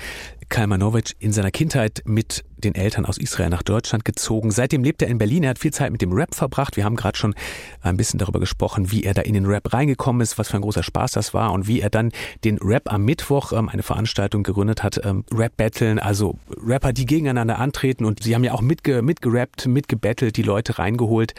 Kalmanovic 0.51 1.17
in 1.21 1.33
seiner 1.33 1.51
Kindheit 1.51 2.03
mit 2.05 2.45
den 2.59 2.75
Eltern 2.75 3.07
aus 3.07 3.17
Israel 3.17 3.49
nach 3.49 3.63
Deutschland 3.63 4.05
gezogen. 4.05 4.51
Seitdem 4.51 4.85
lebt 4.85 5.01
er 5.01 5.09
in 5.09 5.17
Berlin. 5.17 5.43
Er 5.43 5.51
hat 5.51 5.59
viel 5.59 5.73
Zeit 5.73 5.91
mit 5.91 6.03
dem 6.03 6.13
Rap 6.13 6.35
verbracht. 6.35 6.77
Wir 6.77 6.85
haben 6.85 6.97
gerade 6.97 7.17
schon 7.17 7.35
ein 7.81 7.97
bisschen 7.97 8.19
darüber 8.19 8.41
gesprochen, 8.41 8.91
wie 8.91 9.05
er 9.05 9.15
da 9.15 9.23
in 9.23 9.33
den 9.33 9.47
Rap 9.47 9.73
reingekommen 9.73 10.21
ist, 10.21 10.37
was 10.37 10.49
für 10.49 10.57
ein 10.57 10.63
großer 10.63 10.83
Spaß 10.83 11.13
das 11.13 11.33
war 11.33 11.53
und 11.53 11.67
wie 11.67 11.81
er 11.81 11.89
dann 11.89 12.13
den 12.45 12.59
Rap 12.59 12.93
am 12.93 13.07
Mittwoch, 13.07 13.53
ähm, 13.53 13.71
eine 13.71 13.83
Veranstaltung 13.83 14.43
gegründet 14.43 14.83
hat, 14.83 15.01
ähm, 15.03 15.25
Rap 15.33 15.57
Battlen, 15.57 15.99
also 15.99 16.39
Rapper, 16.63 16.93
die 16.93 17.07
gegeneinander 17.07 17.59
antreten 17.59 18.05
und 18.05 18.23
sie 18.23 18.35
haben 18.35 18.45
ja 18.45 18.53
auch 18.53 18.61
mitge 18.61 19.01
mitgerappt, 19.01 19.67
mitgebettelt, 19.67 20.37
die 20.37 20.43
Leute 20.43 20.79
reingeholt. 20.79 21.35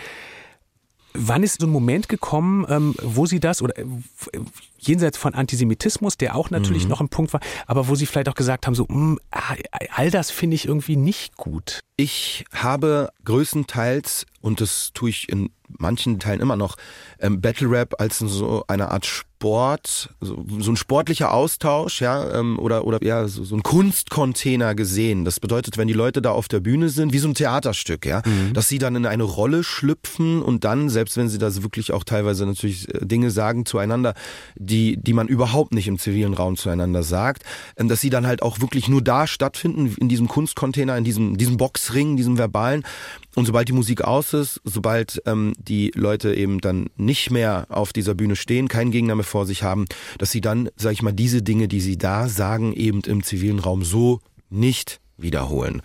Wann 1.18 1.44
ist 1.44 1.60
so 1.60 1.68
ein 1.68 1.72
Moment 1.72 2.10
gekommen, 2.10 2.66
ähm, 2.70 2.96
wo 3.02 3.26
Sie 3.26 3.40
das 3.40 3.62
oder 3.62 3.78
äh, 3.78 3.86
jenseits 4.88 5.18
von 5.18 5.34
Antisemitismus, 5.34 6.18
der 6.18 6.36
auch 6.36 6.50
natürlich 6.50 6.84
Mhm. 6.84 6.90
noch 6.90 7.02
ein 7.02 7.10
Punkt 7.10 7.34
war, 7.34 7.40
aber 7.68 7.88
wo 7.88 7.96
Sie 7.96 8.06
vielleicht 8.06 8.30
auch 8.30 8.36
gesagt 8.36 8.68
haben, 8.68 8.76
so 8.76 8.86
"Mm, 8.88 9.18
ah, 9.32 9.56
all 9.96 10.12
das 10.12 10.32
finde 10.32 10.56
ich 10.56 10.68
irgendwie 10.68 10.96
nicht 10.96 11.36
gut. 11.38 11.80
Ich 11.98 12.44
habe 12.54 13.10
größtenteils, 13.24 14.26
und 14.42 14.60
das 14.62 14.92
tue 14.94 15.10
ich 15.10 15.30
in 15.30 15.50
manchen 15.80 16.20
Teilen 16.20 16.42
immer 16.42 16.56
noch, 16.58 16.76
ähm, 17.20 17.42
Battle 17.42 17.70
Rap 17.70 17.96
als 18.00 18.20
so 18.20 18.64
eine 18.68 18.92
Art 18.92 19.06
Sport, 19.06 20.10
so, 20.22 20.46
so 20.60 20.72
ein 20.72 20.76
sportlicher 20.78 21.34
Austausch, 21.34 22.02
ja, 22.02 22.38
ähm, 22.40 22.60
oder, 22.60 22.86
oder 22.86 23.04
ja, 23.04 23.28
so, 23.28 23.44
so 23.44 23.56
ein 23.56 23.64
Kunstcontainer 23.64 24.76
gesehen. 24.76 25.26
Das 25.26 25.40
bedeutet, 25.40 25.78
wenn 25.78 25.88
die 25.88 25.94
Leute 25.94 26.22
da 26.22 26.32
auf 26.32 26.48
der 26.48 26.60
Bühne 26.60 26.90
sind, 26.90 27.14
wie 27.14 27.20
so 27.20 27.28
ein 27.30 27.34
Theaterstück, 27.34 28.06
ja, 28.06 28.22
dass 28.54 28.68
sie 28.70 28.78
dann 28.78 28.96
in 28.96 29.06
eine 29.06 29.24
Rolle 29.24 29.64
schlüpfen 29.64 30.42
und 30.42 30.64
dann, 30.66 30.90
selbst 30.90 31.18
wenn 31.18 31.30
sie 31.30 31.38
da 31.38 31.54
wirklich 31.64 31.92
auch 31.94 32.04
teilweise 32.04 32.46
natürlich 32.46 32.94
äh, 32.94 33.06
Dinge 33.06 33.32
sagen 33.32 33.66
zueinander, 33.66 34.14
die, 34.56 34.75
die 34.76 35.14
man 35.14 35.28
überhaupt 35.28 35.74
nicht 35.74 35.88
im 35.88 35.98
zivilen 35.98 36.34
Raum 36.34 36.58
zueinander 36.58 37.04
sagt, 37.04 37.44
ähm, 37.78 37.88
dass 37.88 38.02
sie 38.02 38.10
dann 38.10 38.28
halt 38.28 38.42
auch 38.42 38.60
wirklich 38.60 38.88
nur 38.88 39.02
da 39.02 39.28
stattfinden, 39.28 39.96
in 40.00 40.10
diesem 40.10 40.28
Kunstcontainer, 40.28 40.98
in 40.98 41.04
diesem, 41.04 41.38
diesem 41.38 41.58
Boxring, 41.58 42.18
diesem 42.18 42.38
verbalen. 42.38 42.84
Und 43.36 43.46
sobald 43.46 43.68
die 43.68 43.74
Musik 43.74 44.02
aus 44.02 44.34
ist, 44.34 44.62
sobald 44.64 45.22
ähm, 45.26 45.54
die 45.58 45.92
Leute 45.96 46.34
eben 46.34 46.62
dann 46.62 46.90
nicht 46.96 47.32
mehr 47.32 47.68
auf 47.70 47.94
dieser 47.94 48.16
Bühne 48.16 48.36
stehen, 48.36 48.68
keinen 48.68 48.92
Gegner 48.92 49.16
mehr 49.16 49.26
vor 49.26 49.46
sich 49.46 49.64
haben, 49.64 49.86
dass 50.18 50.32
sie 50.32 50.42
dann, 50.42 50.70
sag 50.76 50.94
ich 50.94 51.02
mal, 51.02 51.14
diese 51.14 51.42
Dinge, 51.42 51.68
die 51.68 51.82
sie 51.82 51.98
da 51.98 52.28
sagen, 52.28 52.74
eben 52.74 53.02
im 53.02 53.24
zivilen 53.24 53.60
Raum 53.60 53.84
so 53.84 54.20
nicht 54.50 55.00
wiederholen. 55.18 55.82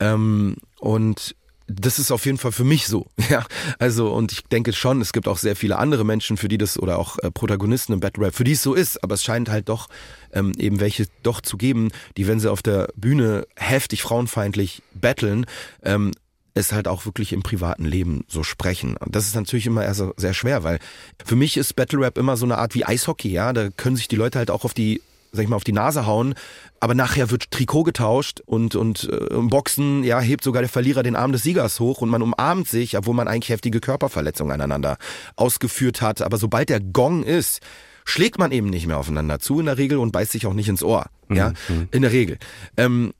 Ähm, 0.00 0.56
und 0.80 1.34
das 1.68 1.98
ist 1.98 2.12
auf 2.12 2.24
jeden 2.26 2.38
Fall 2.38 2.52
für 2.52 2.64
mich 2.64 2.86
so. 2.86 3.06
Ja, 3.28 3.44
also 3.80 4.12
und 4.12 4.30
ich 4.30 4.44
denke 4.44 4.72
schon, 4.72 5.00
es 5.00 5.12
gibt 5.12 5.26
auch 5.26 5.38
sehr 5.38 5.56
viele 5.56 5.78
andere 5.78 6.04
Menschen, 6.04 6.36
für 6.36 6.46
die 6.46 6.58
das 6.58 6.78
oder 6.78 6.96
auch 6.96 7.18
äh, 7.18 7.30
Protagonisten 7.32 7.92
im 7.92 7.98
Battle 7.98 8.24
Rap, 8.24 8.36
für 8.36 8.44
die 8.44 8.52
es 8.52 8.62
so 8.62 8.72
ist. 8.72 9.02
Aber 9.02 9.14
es 9.16 9.24
scheint 9.24 9.48
halt 9.48 9.68
doch 9.68 9.88
ähm, 10.32 10.52
eben 10.58 10.78
welche 10.78 11.06
doch 11.24 11.40
zu 11.40 11.56
geben, 11.56 11.90
die, 12.16 12.28
wenn 12.28 12.38
sie 12.38 12.50
auf 12.50 12.62
der 12.62 12.88
Bühne 12.94 13.46
heftig 13.56 14.02
frauenfeindlich 14.02 14.82
battlen, 14.94 15.46
ähm, 15.82 16.12
es 16.54 16.72
halt 16.72 16.88
auch 16.88 17.04
wirklich 17.04 17.32
im 17.32 17.42
privaten 17.42 17.84
Leben 17.84 18.24
so 18.28 18.42
sprechen. 18.42 18.96
Und 18.96 19.14
das 19.14 19.26
ist 19.26 19.34
natürlich 19.34 19.66
immer 19.66 19.92
sehr 19.92 20.34
schwer, 20.34 20.62
weil 20.62 20.78
für 21.24 21.36
mich 21.36 21.56
ist 21.56 21.74
Battle 21.74 22.00
Rap 22.00 22.16
immer 22.16 22.36
so 22.36 22.46
eine 22.46 22.58
Art 22.58 22.74
wie 22.74 22.84
Eishockey, 22.84 23.30
ja. 23.30 23.52
Da 23.52 23.70
können 23.70 23.96
sich 23.96 24.08
die 24.08 24.16
Leute 24.16 24.38
halt 24.38 24.50
auch 24.50 24.64
auf 24.64 24.72
die 24.72 25.02
sag 25.32 25.44
ich 25.44 25.48
mal, 25.48 25.56
auf 25.56 25.64
die 25.64 25.72
Nase 25.72 26.06
hauen, 26.06 26.34
aber 26.80 26.94
nachher 26.94 27.30
wird 27.30 27.50
Trikot 27.50 27.84
getauscht 27.84 28.40
und, 28.44 28.74
und 28.76 29.08
äh, 29.10 29.34
im 29.34 29.48
Boxen 29.48 30.04
ja, 30.04 30.20
hebt 30.20 30.44
sogar 30.44 30.62
der 30.62 30.68
Verlierer 30.68 31.02
den 31.02 31.16
Arm 31.16 31.32
des 31.32 31.42
Siegers 31.42 31.80
hoch 31.80 32.00
und 32.00 32.08
man 32.08 32.22
umarmt 32.22 32.68
sich, 32.68 32.96
obwohl 32.96 33.14
man 33.14 33.28
eigentlich 33.28 33.50
heftige 33.50 33.80
Körperverletzungen 33.80 34.52
aneinander 34.52 34.96
ausgeführt 35.36 36.02
hat. 36.02 36.22
Aber 36.22 36.38
sobald 36.38 36.68
der 36.68 36.80
Gong 36.80 37.22
ist, 37.22 37.60
schlägt 38.04 38.38
man 38.38 38.52
eben 38.52 38.70
nicht 38.70 38.86
mehr 38.86 38.98
aufeinander 38.98 39.38
zu 39.38 39.60
in 39.60 39.66
der 39.66 39.78
Regel 39.78 39.98
und 39.98 40.12
beißt 40.12 40.32
sich 40.32 40.46
auch 40.46 40.54
nicht 40.54 40.68
ins 40.68 40.82
Ohr. 40.82 41.06
Ja, 41.28 41.52
in 41.90 42.02
der 42.02 42.12
Regel. 42.12 42.38
Ähm, 42.76 43.12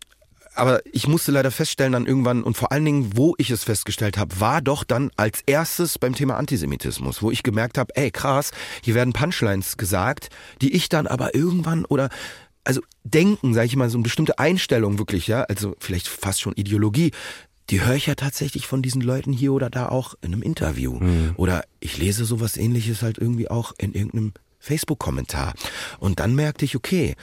aber 0.57 0.81
ich 0.91 1.07
musste 1.07 1.33
leider 1.33 1.51
feststellen 1.51 1.93
dann 1.93 2.07
irgendwann 2.07 2.43
und 2.43 2.57
vor 2.57 2.73
allen 2.73 2.85
Dingen, 2.85 3.17
wo 3.17 3.35
ich 3.39 3.51
es 3.51 3.65
festgestellt 3.65 4.19
habe, 4.19 4.41
war 4.41 4.61
doch 4.63 4.85
dann 4.85 5.11
als 5.17 5.43
erstes 5.47 5.99
beim 5.99 6.15
Thema 6.15 6.37
Antisemitismus, 6.37 7.23
wo 7.23 7.31
ich 7.31 7.43
gemerkt 7.43 7.79
habe, 7.79 7.95
ey 7.97 8.11
krass, 8.11 8.51
hier 8.83 8.95
werden 8.95 9.13
Punchlines 9.13 9.77
gesagt, 9.77 10.31
die 10.61 10.75
ich 10.75 10.89
dann 10.89 11.07
aber 11.07 11.35
irgendwann 11.35 11.85
oder 11.85 12.09
also 12.65 12.81
denken, 13.05 13.55
sage 13.55 13.67
ich 13.67 13.77
mal, 13.77 13.89
so 13.89 13.97
eine 13.97 14.03
bestimmte 14.03 14.39
Einstellung 14.39 14.99
wirklich, 14.99 15.29
ja, 15.29 15.43
also 15.43 15.77
vielleicht 15.79 16.09
fast 16.09 16.41
schon 16.41 16.55
Ideologie, 16.55 17.13
die 17.71 17.85
höre 17.85 17.95
ich 17.95 18.07
ja 18.07 18.15
tatsächlich 18.15 18.67
von 18.67 18.83
diesen 18.83 19.01
Leuten 19.01 19.33
hier 19.33 19.53
oder 19.53 19.71
da 19.71 19.89
auch 19.89 20.15
in 20.21 20.33
einem 20.33 20.43
Interview. 20.43 20.99
Oder 21.37 21.65
ich 21.81 21.99
lese 21.99 22.25
sowas 22.25 22.57
ähnliches 22.57 23.03
halt 23.03 23.19
irgendwie 23.19 23.49
auch 23.51 23.73
in 23.79 23.93
irgendeinem 23.93 24.33
Facebook-Kommentar. 24.59 25.55
Und 25.99 26.21
dann 26.21 26.35
merkte 26.35 26.65
ich, 26.65 26.77
okay, 26.77 27.15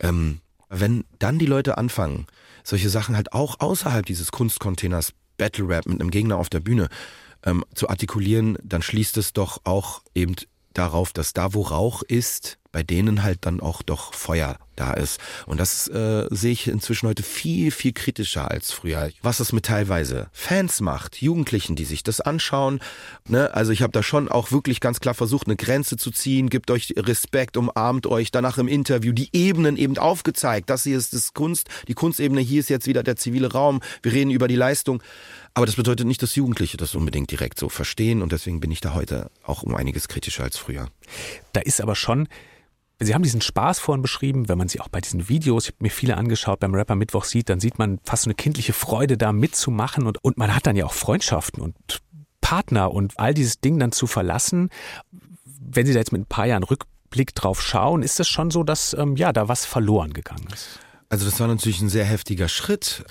ähm, 0.00 0.40
wenn 0.68 1.04
dann 1.18 1.38
die 1.38 1.46
Leute 1.46 1.78
anfangen, 1.78 2.26
solche 2.64 2.88
Sachen 2.88 3.16
halt 3.16 3.32
auch 3.32 3.60
außerhalb 3.60 4.04
dieses 4.06 4.32
Kunstcontainers 4.32 5.12
Battle 5.36 5.68
Rap 5.68 5.86
mit 5.86 6.00
einem 6.00 6.10
Gegner 6.10 6.36
auf 6.36 6.50
der 6.50 6.60
Bühne 6.60 6.88
ähm, 7.44 7.64
zu 7.74 7.88
artikulieren, 7.88 8.56
dann 8.62 8.82
schließt 8.82 9.16
es 9.16 9.32
doch 9.32 9.60
auch 9.64 10.02
eben 10.14 10.36
darauf, 10.74 11.12
dass 11.12 11.32
da, 11.32 11.54
wo 11.54 11.62
Rauch 11.62 12.02
ist, 12.02 12.58
bei 12.72 12.82
denen 12.82 13.22
halt 13.22 13.40
dann 13.42 13.60
auch 13.60 13.82
doch 13.82 14.14
Feuer 14.14 14.56
da 14.76 14.94
ist. 14.94 15.20
Und 15.46 15.60
das 15.60 15.88
äh, 15.88 16.26
sehe 16.30 16.52
ich 16.52 16.66
inzwischen 16.66 17.06
heute 17.06 17.22
viel, 17.22 17.70
viel 17.70 17.92
kritischer 17.92 18.50
als 18.50 18.72
früher. 18.72 19.10
Was 19.20 19.36
das 19.36 19.52
mit 19.52 19.66
teilweise 19.66 20.28
Fans 20.32 20.80
macht, 20.80 21.20
Jugendlichen, 21.20 21.76
die 21.76 21.84
sich 21.84 22.02
das 22.02 22.22
anschauen. 22.22 22.80
Ne? 23.28 23.52
Also 23.52 23.72
ich 23.72 23.82
habe 23.82 23.92
da 23.92 24.02
schon 24.02 24.30
auch 24.30 24.50
wirklich 24.50 24.80
ganz 24.80 25.00
klar 25.00 25.12
versucht, 25.12 25.46
eine 25.46 25.56
Grenze 25.56 25.98
zu 25.98 26.10
ziehen. 26.10 26.48
Gebt 26.48 26.70
euch 26.70 26.94
Respekt, 26.96 27.58
umarmt 27.58 28.06
euch. 28.06 28.30
Danach 28.30 28.56
im 28.56 28.68
Interview 28.68 29.12
die 29.12 29.28
Ebenen 29.32 29.76
eben 29.76 29.98
aufgezeigt. 29.98 30.70
Das 30.70 30.84
hier 30.84 30.96
ist 30.96 31.12
das 31.12 31.34
Kunst, 31.34 31.68
die 31.88 31.94
Kunstebene, 31.94 32.40
hier 32.40 32.60
ist 32.60 32.70
jetzt 32.70 32.86
wieder 32.86 33.02
der 33.02 33.16
zivile 33.16 33.52
Raum. 33.52 33.80
Wir 34.02 34.12
reden 34.12 34.30
über 34.30 34.48
die 34.48 34.56
Leistung. 34.56 35.02
Aber 35.54 35.66
das 35.66 35.76
bedeutet 35.76 36.06
nicht, 36.06 36.22
dass 36.22 36.34
Jugendliche 36.34 36.76
das 36.76 36.94
unbedingt 36.94 37.30
direkt 37.30 37.58
so 37.58 37.68
verstehen. 37.68 38.22
Und 38.22 38.32
deswegen 38.32 38.60
bin 38.60 38.70
ich 38.70 38.80
da 38.80 38.94
heute 38.94 39.30
auch 39.44 39.62
um 39.62 39.74
einiges 39.74 40.08
kritischer 40.08 40.44
als 40.44 40.56
früher. 40.56 40.88
Da 41.52 41.60
ist 41.60 41.80
aber 41.80 41.94
schon, 41.94 42.28
Sie 43.04 43.14
haben 43.14 43.22
diesen 43.22 43.40
Spaß 43.40 43.80
vorhin 43.80 44.02
beschrieben, 44.02 44.48
wenn 44.48 44.58
man 44.58 44.68
sie 44.68 44.80
auch 44.80 44.88
bei 44.88 45.00
diesen 45.00 45.28
Videos, 45.28 45.64
ich 45.64 45.70
habe 45.70 45.82
mir 45.82 45.90
viele 45.90 46.16
angeschaut, 46.16 46.60
beim 46.60 46.74
Rapper 46.74 46.94
Mittwoch 46.94 47.24
sieht, 47.24 47.48
dann 47.48 47.58
sieht 47.58 47.78
man 47.78 47.98
fast 48.04 48.24
so 48.24 48.28
eine 48.28 48.34
kindliche 48.34 48.72
Freude 48.72 49.16
da 49.16 49.32
mitzumachen 49.32 50.06
und, 50.06 50.22
und 50.22 50.38
man 50.38 50.54
hat 50.54 50.66
dann 50.66 50.76
ja 50.76 50.86
auch 50.86 50.92
Freundschaften 50.92 51.62
und 51.62 51.74
Partner 52.40 52.92
und 52.92 53.18
all 53.18 53.34
dieses 53.34 53.60
Ding 53.60 53.78
dann 53.78 53.92
zu 53.92 54.06
verlassen. 54.06 54.70
Wenn 55.44 55.86
Sie 55.86 55.92
da 55.92 55.98
jetzt 55.98 56.12
mit 56.12 56.22
ein 56.22 56.26
paar 56.26 56.46
Jahren 56.46 56.62
Rückblick 56.62 57.34
drauf 57.34 57.60
schauen, 57.60 58.02
ist 58.02 58.20
das 58.20 58.28
schon 58.28 58.50
so, 58.50 58.62
dass 58.62 58.94
ähm, 58.94 59.16
ja 59.16 59.32
da 59.32 59.48
was 59.48 59.64
verloren 59.64 60.12
gegangen 60.12 60.46
ist? 60.52 60.78
Also 61.08 61.24
das 61.24 61.40
war 61.40 61.48
natürlich 61.48 61.80
ein 61.80 61.88
sehr 61.88 62.04
heftiger 62.04 62.48
Schritt. 62.48 63.04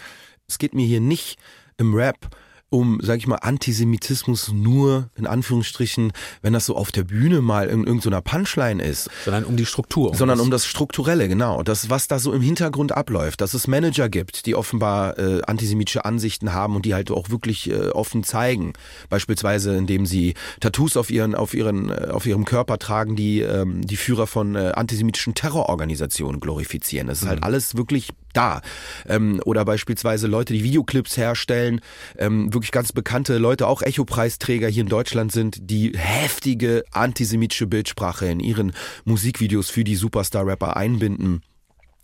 Es 0.48 0.58
geht 0.58 0.74
mir 0.74 0.86
hier 0.86 1.02
nicht 1.02 1.38
im 1.78 1.94
Rap 1.94 2.30
um, 2.72 3.00
sag 3.04 3.18
ich 3.18 3.28
mal, 3.28 3.36
Antisemitismus 3.36 4.54
nur 4.54 5.10
in 5.18 5.28
Anführungsstrichen, 5.28 6.14
wenn 6.42 6.54
das 6.54 6.66
so 6.66 6.78
auf 6.78 6.92
der 6.92 7.04
Bühne 7.04 7.42
mal 7.42 7.68
in 7.68 7.84
irgendeiner 7.84 8.22
Punchline 8.22 8.82
ist, 8.82 9.10
Sondern 9.26 9.44
um 9.44 9.58
die 9.58 9.66
Struktur. 9.66 10.16
sondern 10.16 10.40
um 10.40 10.50
das 10.50 10.66
Strukturelle, 10.66 11.28
genau. 11.28 11.64
Das, 11.64 11.90
was 11.90 12.08
da 12.08 12.18
so 12.18 12.32
im 12.32 12.42
Hintergrund 12.42 12.94
abläuft, 12.94 13.42
dass 13.42 13.54
es 13.54 13.68
Manager 13.68 14.08
gibt, 14.08 14.46
die 14.46 14.56
offenbar 14.56 15.20
äh, 15.20 15.42
antisemitische 15.42 16.06
Ansichten 16.06 16.54
haben 16.54 16.78
und 16.78 16.86
die 16.86 16.94
halt 16.94 17.12
auch 17.12 17.30
wirklich 17.30 17.70
äh, 17.70 17.90
offen 17.90 18.24
zeigen. 18.24 18.72
Beispielsweise, 19.10 19.76
indem 19.76 20.06
sie 20.06 20.36
Tattoos 20.62 20.96
auf 20.96 21.12
ihren, 21.12 21.36
auf 21.36 21.54
ihren, 21.54 21.90
äh, 21.90 22.08
auf 22.12 22.26
ihrem 22.26 22.46
Körper 22.46 22.80
tragen, 22.80 23.18
die 23.18 23.42
ähm, 23.42 23.86
die 23.86 23.98
Führer 23.98 24.28
von 24.28 24.56
äh, 24.56 24.72
antisemitischen 24.76 25.36
Terrororganisationen 25.36 26.40
glorifizieren. 26.40 27.08
Das 27.08 27.22
ist 27.22 27.28
halt 27.28 27.44
alles 27.44 27.76
wirklich 27.76 28.12
da. 28.34 28.62
Ähm, 29.08 29.42
oder 29.46 29.66
beispielsweise 29.66 30.28
Leute, 30.28 30.54
die 30.54 30.64
Videoclips 30.64 31.18
herstellen, 31.18 31.82
ähm, 32.18 32.54
wirklich 32.54 32.72
ganz 32.72 32.92
bekannte 32.92 33.38
Leute, 33.38 33.68
auch 33.68 33.82
Echo-Preisträger 33.82 34.68
hier 34.68 34.84
in 34.84 34.90
Deutschland 34.90 35.32
sind, 35.32 35.70
die 35.70 35.94
heftige 35.96 36.84
antisemitische 36.92 37.68
Bildsprache 37.68 38.28
in 38.28 38.40
ihren 38.40 38.74
Musikvideos 39.06 39.70
für 39.70 39.84
die 39.84 39.96
Superstar-Rapper 39.96 40.76
einbinden. 40.78 41.42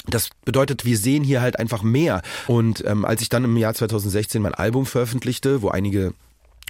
Das 0.10 0.30
bedeutet, 0.46 0.86
wir 0.86 0.98
sehen 0.98 1.24
hier 1.24 1.42
halt 1.42 1.60
einfach 1.60 1.84
mehr. 1.84 2.22
Und 2.48 2.84
ähm, 2.86 3.04
als 3.04 3.22
ich 3.22 3.30
dann 3.30 3.44
im 3.44 3.58
Jahr 3.58 3.74
2016 3.74 4.42
mein 4.42 4.54
Album 4.54 4.86
veröffentlichte, 4.86 5.62
wo 5.62 5.70
einige 5.70 6.14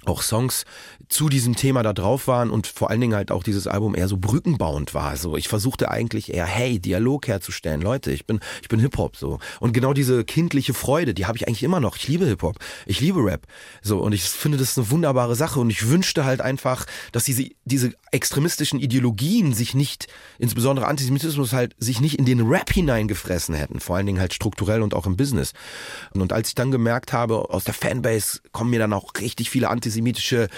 auch 0.08 0.22
Songs 0.22 0.64
zu 1.08 1.28
diesem 1.28 1.56
Thema 1.56 1.82
da 1.82 1.92
drauf 1.92 2.26
waren 2.26 2.50
und 2.50 2.66
vor 2.66 2.90
allen 2.90 3.00
Dingen 3.00 3.14
halt 3.14 3.30
auch 3.30 3.42
dieses 3.42 3.66
Album 3.66 3.94
eher 3.94 4.08
so 4.08 4.18
brückenbauend 4.18 4.92
war. 4.94 5.16
So, 5.16 5.36
ich 5.36 5.48
versuchte 5.48 5.90
eigentlich 5.90 6.32
eher, 6.34 6.44
hey, 6.44 6.78
Dialog 6.78 7.28
herzustellen. 7.28 7.80
Leute, 7.80 8.10
ich 8.10 8.26
bin, 8.26 8.40
ich 8.60 8.68
bin 8.68 8.80
Hip-Hop 8.80 9.16
so. 9.16 9.38
Und 9.60 9.72
genau 9.72 9.92
diese 9.92 10.24
kindliche 10.24 10.74
Freude, 10.74 11.14
die 11.14 11.26
habe 11.26 11.38
ich 11.38 11.46
eigentlich 11.46 11.62
immer 11.62 11.80
noch. 11.80 11.96
Ich 11.96 12.08
liebe 12.08 12.26
Hip-Hop. 12.26 12.56
Ich 12.86 13.00
liebe 13.00 13.24
Rap. 13.24 13.46
So, 13.80 14.00
und 14.00 14.12
ich 14.12 14.22
finde, 14.22 14.58
das 14.58 14.76
eine 14.76 14.90
wunderbare 14.90 15.34
Sache. 15.34 15.60
Und 15.60 15.70
ich 15.70 15.88
wünschte 15.88 16.24
halt 16.24 16.40
einfach, 16.40 16.86
dass 17.12 17.24
diese, 17.24 17.48
diese 17.64 17.92
extremistischen 18.10 18.78
Ideologien 18.78 19.54
sich 19.54 19.74
nicht, 19.74 20.08
insbesondere 20.38 20.86
Antisemitismus 20.86 21.52
halt, 21.52 21.74
sich 21.78 22.00
nicht 22.00 22.18
in 22.18 22.26
den 22.26 22.46
Rap 22.46 22.70
hineingefressen 22.70 23.54
hätten. 23.54 23.80
Vor 23.80 23.96
allen 23.96 24.06
Dingen 24.06 24.20
halt 24.20 24.34
strukturell 24.34 24.82
und 24.82 24.94
auch 24.94 25.06
im 25.06 25.16
Business. 25.16 25.52
Und 26.12 26.32
als 26.32 26.48
ich 26.48 26.54
dann 26.54 26.70
gemerkt 26.70 27.12
habe, 27.12 27.50
aus 27.50 27.64
der 27.64 27.74
Fanbase 27.74 28.40
kommen 28.52 28.70
mir 28.70 28.78
dann 28.78 28.92
auch 28.92 29.12
richtig 29.20 29.48
viele 29.48 29.68
Antisemitische 29.68 29.97
antisemitische 29.98 30.48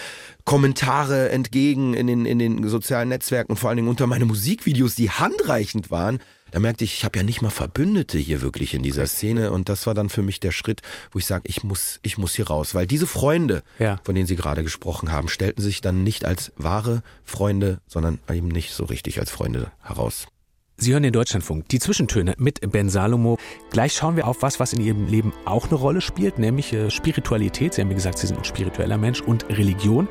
Kommentare 0.45 1.31
entgegen 1.31 1.95
in 1.95 2.07
den, 2.07 2.27
in 2.27 2.39
den 2.39 2.69
sozialen 2.69 3.09
Netzwerken 3.09 3.53
und 3.53 3.59
vor 3.59 3.71
allen 3.71 3.77
Dingen 3.77 3.89
unter 3.89 4.07
meine 4.07 4.25
Musikvideos, 4.25 4.95
die 4.95 5.11
handreichend 5.11 5.91
waren. 5.91 6.19
Da 6.51 6.59
merkte 6.59 6.83
ich, 6.83 6.95
ich 6.95 7.05
habe 7.05 7.17
ja 7.17 7.23
nicht 7.23 7.43
mal 7.43 7.51
Verbündete 7.51 8.19
hier 8.19 8.43
wirklich 8.43 8.75
in 8.75 8.83
dieser 8.83 9.07
Szene 9.07 9.53
und 9.53 9.69
das 9.69 9.87
war 9.87 9.95
dann 9.95 10.09
für 10.09 10.23
mich 10.23 10.41
der 10.41 10.51
Schritt, 10.51 10.81
wo 11.13 11.21
ich 11.21 11.27
sage, 11.27 11.45
ich 11.47 11.63
muss, 11.63 12.01
ich 12.03 12.19
muss 12.19 12.35
hier 12.35 12.49
raus, 12.49 12.75
weil 12.75 12.89
diese 12.89 13.07
Freunde, 13.07 13.63
ja. 13.79 14.01
von 14.03 14.17
denen 14.17 14.27
Sie 14.27 14.35
gerade 14.35 14.65
gesprochen 14.65 15.13
haben, 15.13 15.29
stellten 15.29 15.63
sich 15.63 15.81
dann 15.81 16.03
nicht 16.03 16.25
als 16.25 16.53
wahre 16.57 17.03
Freunde, 17.23 17.79
sondern 17.87 18.19
eben 18.33 18.49
nicht 18.49 18.73
so 18.73 18.85
richtig 18.85 19.21
als 19.21 19.31
Freunde 19.31 19.71
heraus. 19.81 20.27
Sie 20.83 20.95
hören 20.95 21.03
den 21.03 21.13
Deutschlandfunk, 21.13 21.69
die 21.69 21.79
Zwischentöne 21.79 22.33
mit 22.39 22.59
Ben 22.73 22.89
Salomo. 22.89 23.37
Gleich 23.71 23.93
schauen 23.93 24.17
wir 24.17 24.27
auf 24.27 24.41
was, 24.41 24.61
was 24.61 24.73
in 24.73 24.81
Ihrem 24.81 25.09
Leben 25.09 25.35
auch 25.45 25.67
eine 25.67 25.75
Rolle 25.75 26.01
spielt, 26.01 26.39
nämlich 26.39 26.73
äh, 26.73 26.89
Spiritualität. 26.89 27.75
Sie 27.75 27.83
haben 27.83 27.89
mir 27.89 27.97
gesagt, 27.97 28.17
Sie 28.17 28.27
sind 28.27 28.39
ein 28.39 28.45
spiritueller 28.45 28.97
Mensch 28.97 29.21
und 29.21 29.47
Religion. 29.51 30.09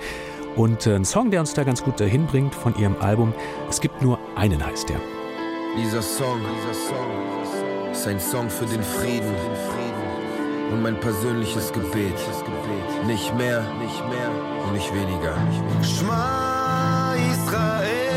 Und 0.55 0.85
äh, 0.85 0.93
ein 0.93 1.05
Song, 1.05 1.31
der 1.31 1.39
uns 1.39 1.55
da 1.55 1.63
ganz 1.63 1.83
gut 1.83 1.99
hinbringt 1.99 2.53
von 2.53 2.77
Ihrem 2.77 2.95
Album. 2.97 3.33
Es 3.67 3.81
gibt 3.81 4.03
nur 4.03 4.19
einen, 4.35 4.63
heißt 4.63 4.89
der. 4.89 5.01
Dieser 5.75 6.03
Song, 6.03 6.39
dieser 6.39 6.73
Song 6.75 7.91
ist 7.91 8.07
ein 8.07 8.19
Song 8.19 8.47
für 8.47 8.67
den 8.67 8.83
Frieden 8.83 9.33
und 10.71 10.83
mein 10.83 10.99
persönliches 10.99 11.73
Gebet. 11.73 12.13
Nicht 13.07 13.35
mehr, 13.35 13.65
nicht 13.79 14.07
mehr 14.07 14.29
und 14.67 14.73
nicht 14.73 14.93
weniger. 14.93 15.35
Schma 15.81 17.15
Israel. 17.15 18.08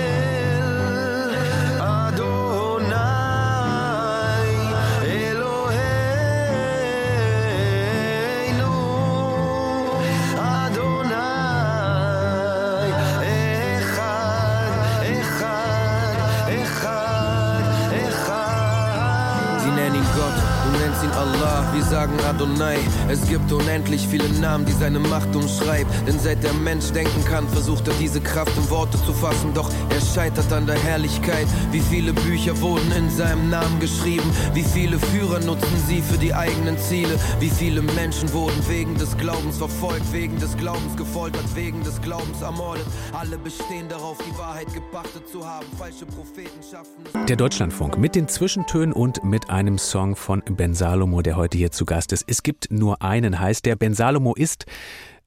Sagen 22.03 22.19
Adonai. 22.29 22.79
Es 23.09 23.29
gibt 23.29 23.53
unendlich 23.53 24.09
viele 24.09 24.29
Namen, 24.41 24.65
die 24.67 24.73
seine 24.73 24.99
Macht 24.99 25.37
umschreibt. 25.37 25.89
Denn 26.07 26.19
seit 26.19 26.43
der 26.43 26.53
Mensch 26.53 26.91
denken 26.91 27.25
kann, 27.25 27.47
versucht 27.49 27.87
er 27.87 27.95
diese 27.95 28.21
Kraft 28.21 28.51
in 28.57 28.69
Worte 28.71 28.99
zu 29.05 29.13
fassen. 29.13 29.55
Doch 29.55 29.71
er 29.89 30.01
scheitert 30.01 30.53
an 30.53 30.67
der 30.67 30.77
Herrlichkeit. 30.77 31.47
Wie 31.71 31.81
viele 31.81 32.13
Bücher 32.13 32.61
wurden 32.61 32.91
in 32.93 33.09
seinem 33.09 33.51
Namen 33.51 33.79
geschrieben? 33.79 34.29
Wie 34.53 34.65
viele 34.65 34.99
Führer 34.99 35.39
nutzen 35.41 35.77
sie 35.87 36.03
für 36.03 36.19
die 36.19 36.35
eigenen 36.35 36.77
Ziele? 36.77 37.17
Wie 37.39 37.51
viele 37.51 37.83
Menschen 37.83 38.33
wurden 38.33 38.61
wegen 38.69 38.97
des 38.97 39.17
Glaubens 39.17 39.59
verfolgt, 39.59 40.13
wegen 40.13 40.41
des 40.41 40.57
Glaubens 40.57 40.97
gefoltert, 40.97 41.45
wegen 41.55 41.85
des 41.85 42.01
Glaubens 42.01 42.43
ermordet? 42.43 42.87
Alle 43.13 43.39
bestehen 43.39 43.89
darauf, 43.89 44.19
die 44.19 44.37
Wahrheit 44.37 44.73
gepachtet 44.75 45.29
zu 45.29 45.47
haben. 45.47 45.67
Falsche 45.79 46.07
Propheten 46.07 46.61
schaffen 46.69 47.27
Der 47.29 47.37
Deutschlandfunk 47.37 47.97
mit 47.97 48.17
den 48.17 48.27
Zwischentönen 48.27 48.93
und 48.93 49.23
mit 49.23 49.51
einem 49.51 49.79
Song 49.79 50.17
von 50.17 50.43
Ben 50.51 50.75
Salomo, 50.75 51.23
der 51.23 51.37
heute 51.37 51.59
hier 51.59 51.71
zu 51.71 51.85
Gast. 51.93 52.11
Es 52.27 52.43
gibt 52.43 52.73
nur 52.73 53.03
einen, 53.03 53.39
heißt 53.39 53.67
der. 53.67 53.77
Ben 53.77 53.93
Salomo 53.93 54.33
ist, 54.33 54.65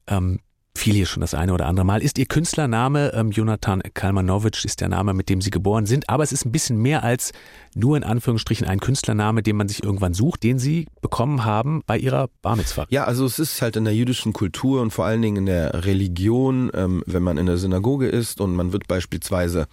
ähm, 0.08 0.40
fiel 0.76 0.94
hier 0.94 1.06
schon 1.06 1.20
das 1.20 1.32
eine 1.32 1.54
oder 1.54 1.66
andere 1.66 1.86
Mal, 1.86 2.02
ist 2.02 2.18
ihr 2.18 2.26
Künstlername. 2.26 3.12
Ähm, 3.14 3.30
Jonathan 3.30 3.82
Kalmanowitsch 3.94 4.64
ist 4.64 4.80
der 4.80 4.88
Name, 4.88 5.14
mit 5.14 5.28
dem 5.28 5.40
sie 5.40 5.50
geboren 5.50 5.86
sind. 5.86 6.08
Aber 6.08 6.24
es 6.24 6.32
ist 6.32 6.44
ein 6.44 6.50
bisschen 6.50 6.82
mehr 6.82 7.04
als 7.04 7.30
nur 7.76 7.96
in 7.96 8.02
Anführungsstrichen 8.02 8.66
ein 8.66 8.80
Künstlername, 8.80 9.44
den 9.44 9.54
man 9.54 9.68
sich 9.68 9.84
irgendwann 9.84 10.12
sucht, 10.12 10.42
den 10.42 10.58
sie 10.58 10.88
bekommen 11.02 11.44
haben 11.44 11.84
bei 11.86 11.98
ihrer 11.98 12.30
Bar 12.42 12.56
Mitzvah. 12.56 12.86
Ja, 12.90 13.04
also 13.04 13.26
es 13.26 13.38
ist 13.38 13.62
halt 13.62 13.76
in 13.76 13.84
der 13.84 13.94
jüdischen 13.94 14.32
Kultur 14.32 14.82
und 14.82 14.90
vor 14.90 15.04
allen 15.04 15.22
Dingen 15.22 15.36
in 15.36 15.46
der 15.46 15.84
Religion, 15.84 16.72
ähm, 16.74 17.04
wenn 17.06 17.22
man 17.22 17.38
in 17.38 17.46
der 17.46 17.58
Synagoge 17.58 18.08
ist 18.08 18.40
und 18.40 18.56
man 18.56 18.72
wird 18.72 18.88
beispielsweise 18.88 19.68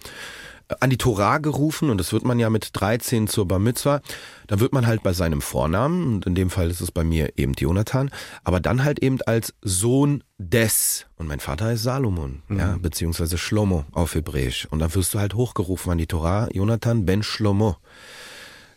an 0.80 0.90
die 0.90 0.96
Torah 0.96 1.38
gerufen 1.38 1.90
und 1.90 1.98
das 1.98 2.12
wird 2.12 2.24
man 2.24 2.38
ja 2.38 2.50
mit 2.50 2.70
13 2.72 3.28
zur 3.28 3.46
Bar 3.46 3.58
Mitzvah. 3.58 4.00
Da 4.46 4.60
wird 4.60 4.72
man 4.72 4.86
halt 4.86 5.02
bei 5.02 5.12
seinem 5.12 5.40
Vornamen, 5.40 6.16
und 6.16 6.26
in 6.26 6.34
dem 6.34 6.50
Fall 6.50 6.70
ist 6.70 6.80
es 6.80 6.90
bei 6.90 7.04
mir 7.04 7.38
eben 7.38 7.54
Jonathan, 7.54 8.10
aber 8.42 8.60
dann 8.60 8.84
halt 8.84 8.98
eben 8.98 9.20
als 9.22 9.54
Sohn 9.62 10.22
des. 10.38 11.06
Und 11.16 11.26
mein 11.26 11.40
Vater 11.40 11.72
ist 11.72 11.82
Salomon, 11.82 12.42
mhm. 12.48 12.58
ja, 12.58 12.76
beziehungsweise 12.80 13.38
Shlomo 13.38 13.84
auf 13.92 14.14
Hebräisch. 14.14 14.66
Und 14.70 14.80
dann 14.80 14.94
wirst 14.94 15.14
du 15.14 15.18
halt 15.18 15.34
hochgerufen 15.34 15.92
an 15.92 15.98
die 15.98 16.06
Torah, 16.06 16.48
Jonathan 16.52 17.06
ben 17.06 17.22
Shlomo. 17.22 17.76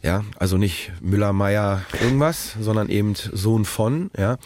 Ja, 0.04 0.24
also 0.38 0.58
nicht 0.58 0.92
Müller, 1.02 1.34
Meier, 1.34 1.82
irgendwas, 2.02 2.56
sondern 2.60 2.88
eben 2.88 3.16
Sohn 3.16 3.66
von, 3.66 4.12
ja. 4.18 4.38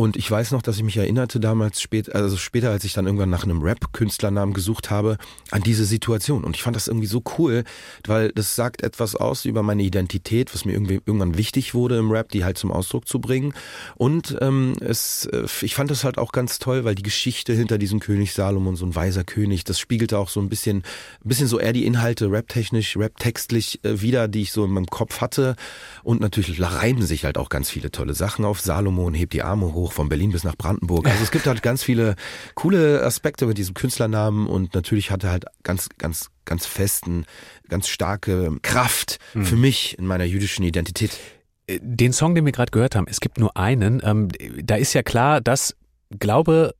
Und 0.00 0.16
ich 0.16 0.30
weiß 0.30 0.52
noch, 0.52 0.62
dass 0.62 0.78
ich 0.78 0.82
mich 0.82 0.96
erinnerte 0.96 1.40
damals 1.40 1.82
später, 1.82 2.14
also 2.14 2.38
später, 2.38 2.70
als 2.70 2.84
ich 2.84 2.94
dann 2.94 3.04
irgendwann 3.04 3.28
nach 3.28 3.44
einem 3.44 3.60
Rap-Künstlernamen 3.60 4.54
gesucht 4.54 4.88
habe, 4.88 5.18
an 5.50 5.62
diese 5.62 5.84
Situation. 5.84 6.42
Und 6.42 6.56
ich 6.56 6.62
fand 6.62 6.74
das 6.74 6.88
irgendwie 6.88 7.06
so 7.06 7.22
cool, 7.36 7.64
weil 8.06 8.32
das 8.32 8.56
sagt 8.56 8.82
etwas 8.82 9.14
aus 9.14 9.44
über 9.44 9.62
meine 9.62 9.82
Identität, 9.82 10.54
was 10.54 10.64
mir 10.64 10.72
irgendwie 10.72 11.02
irgendwann 11.04 11.36
wichtig 11.36 11.74
wurde 11.74 11.98
im 11.98 12.10
Rap, 12.10 12.30
die 12.30 12.46
halt 12.46 12.56
zum 12.56 12.72
Ausdruck 12.72 13.06
zu 13.06 13.20
bringen. 13.20 13.52
Und 13.94 14.38
ähm, 14.40 14.72
es, 14.80 15.26
äh, 15.26 15.44
ich 15.60 15.74
fand 15.74 15.90
das 15.90 16.02
halt 16.02 16.16
auch 16.16 16.32
ganz 16.32 16.58
toll, 16.60 16.84
weil 16.84 16.94
die 16.94 17.02
Geschichte 17.02 17.52
hinter 17.52 17.76
diesem 17.76 18.00
König 18.00 18.32
Salomon, 18.32 18.76
so 18.76 18.86
ein 18.86 18.94
weiser 18.94 19.24
König, 19.24 19.64
das 19.64 19.78
spiegelte 19.78 20.16
auch 20.16 20.30
so 20.30 20.40
ein 20.40 20.48
bisschen, 20.48 20.82
bisschen 21.24 21.46
so 21.46 21.58
eher 21.58 21.74
die 21.74 21.84
Inhalte 21.84 22.30
rap-technisch, 22.30 22.96
rap-textlich 22.96 23.84
äh, 23.84 24.00
wieder, 24.00 24.28
die 24.28 24.40
ich 24.40 24.52
so 24.52 24.64
in 24.64 24.70
meinem 24.70 24.86
Kopf 24.86 25.20
hatte. 25.20 25.56
Und 26.02 26.22
natürlich 26.22 26.58
reimen 26.58 27.02
sich 27.02 27.26
halt 27.26 27.36
auch 27.36 27.50
ganz 27.50 27.68
viele 27.68 27.90
tolle 27.90 28.14
Sachen 28.14 28.46
auf. 28.46 28.62
Salomon 28.62 29.12
hebt 29.12 29.34
die 29.34 29.42
Arme 29.42 29.74
hoch 29.74 29.89
hoch 29.90 29.94
von 29.94 30.08
Berlin 30.08 30.30
bis 30.30 30.44
nach 30.44 30.56
Brandenburg. 30.56 31.06
Also 31.08 31.22
es 31.22 31.30
gibt 31.30 31.46
halt 31.46 31.62
ganz 31.62 31.82
viele 31.82 32.16
coole 32.54 33.02
Aspekte 33.02 33.46
mit 33.46 33.58
diesem 33.58 33.74
Künstlernamen 33.74 34.46
und 34.46 34.74
natürlich 34.74 35.10
hat 35.10 35.24
er 35.24 35.30
halt 35.30 35.44
ganz, 35.62 35.88
ganz, 35.98 36.30
ganz 36.44 36.66
festen, 36.66 37.26
ganz 37.68 37.88
starke 37.88 38.56
Kraft 38.62 39.18
mhm. 39.34 39.44
für 39.44 39.56
mich 39.56 39.98
in 39.98 40.06
meiner 40.06 40.24
jüdischen 40.24 40.64
Identität. 40.64 41.18
Äh, 41.66 41.80
den 41.82 42.12
Song, 42.12 42.34
den 42.34 42.44
wir 42.44 42.52
gerade 42.52 42.70
gehört 42.70 42.94
haben, 42.94 43.06
es 43.08 43.20
gibt 43.20 43.38
nur 43.38 43.56
einen. 43.56 44.00
Ähm, 44.04 44.28
da 44.62 44.76
ist 44.76 44.92
ja 44.94 45.02
klar, 45.02 45.40
dass 45.40 45.76
Glaube, 46.18 46.74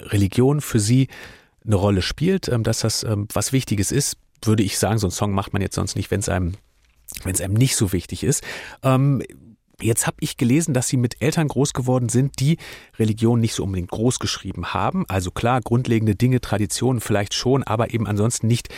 Religion 0.00 0.60
für 0.60 0.80
Sie 0.80 1.08
eine 1.64 1.76
Rolle 1.76 2.02
spielt, 2.02 2.48
ähm, 2.48 2.62
dass 2.62 2.80
das 2.80 3.02
ähm, 3.02 3.28
was 3.32 3.52
Wichtiges 3.52 3.92
ist, 3.92 4.18
würde 4.42 4.62
ich 4.62 4.78
sagen. 4.78 4.98
So 4.98 5.06
einen 5.06 5.12
Song 5.12 5.32
macht 5.32 5.52
man 5.52 5.62
jetzt 5.62 5.74
sonst 5.74 5.96
nicht, 5.96 6.10
wenn 6.10 6.20
es 6.20 6.28
einem 6.28 6.54
wenn 7.22 7.34
es 7.34 7.40
einem 7.40 7.54
nicht 7.54 7.76
so 7.76 7.92
wichtig 7.92 8.24
ist. 8.24 8.42
Ähm, 8.82 9.22
Jetzt 9.80 10.06
habe 10.06 10.16
ich 10.20 10.38
gelesen, 10.38 10.72
dass 10.72 10.88
Sie 10.88 10.96
mit 10.96 11.20
Eltern 11.20 11.48
groß 11.48 11.74
geworden 11.74 12.08
sind, 12.08 12.40
die 12.40 12.56
Religion 12.98 13.40
nicht 13.40 13.54
so 13.54 13.62
unbedingt 13.64 13.90
groß 13.90 14.18
geschrieben 14.18 14.72
haben. 14.72 15.04
Also 15.08 15.30
klar, 15.30 15.60
grundlegende 15.60 16.14
Dinge, 16.14 16.40
Traditionen 16.40 17.00
vielleicht 17.00 17.34
schon, 17.34 17.62
aber 17.62 17.92
eben 17.92 18.06
ansonsten 18.06 18.46
nicht 18.46 18.68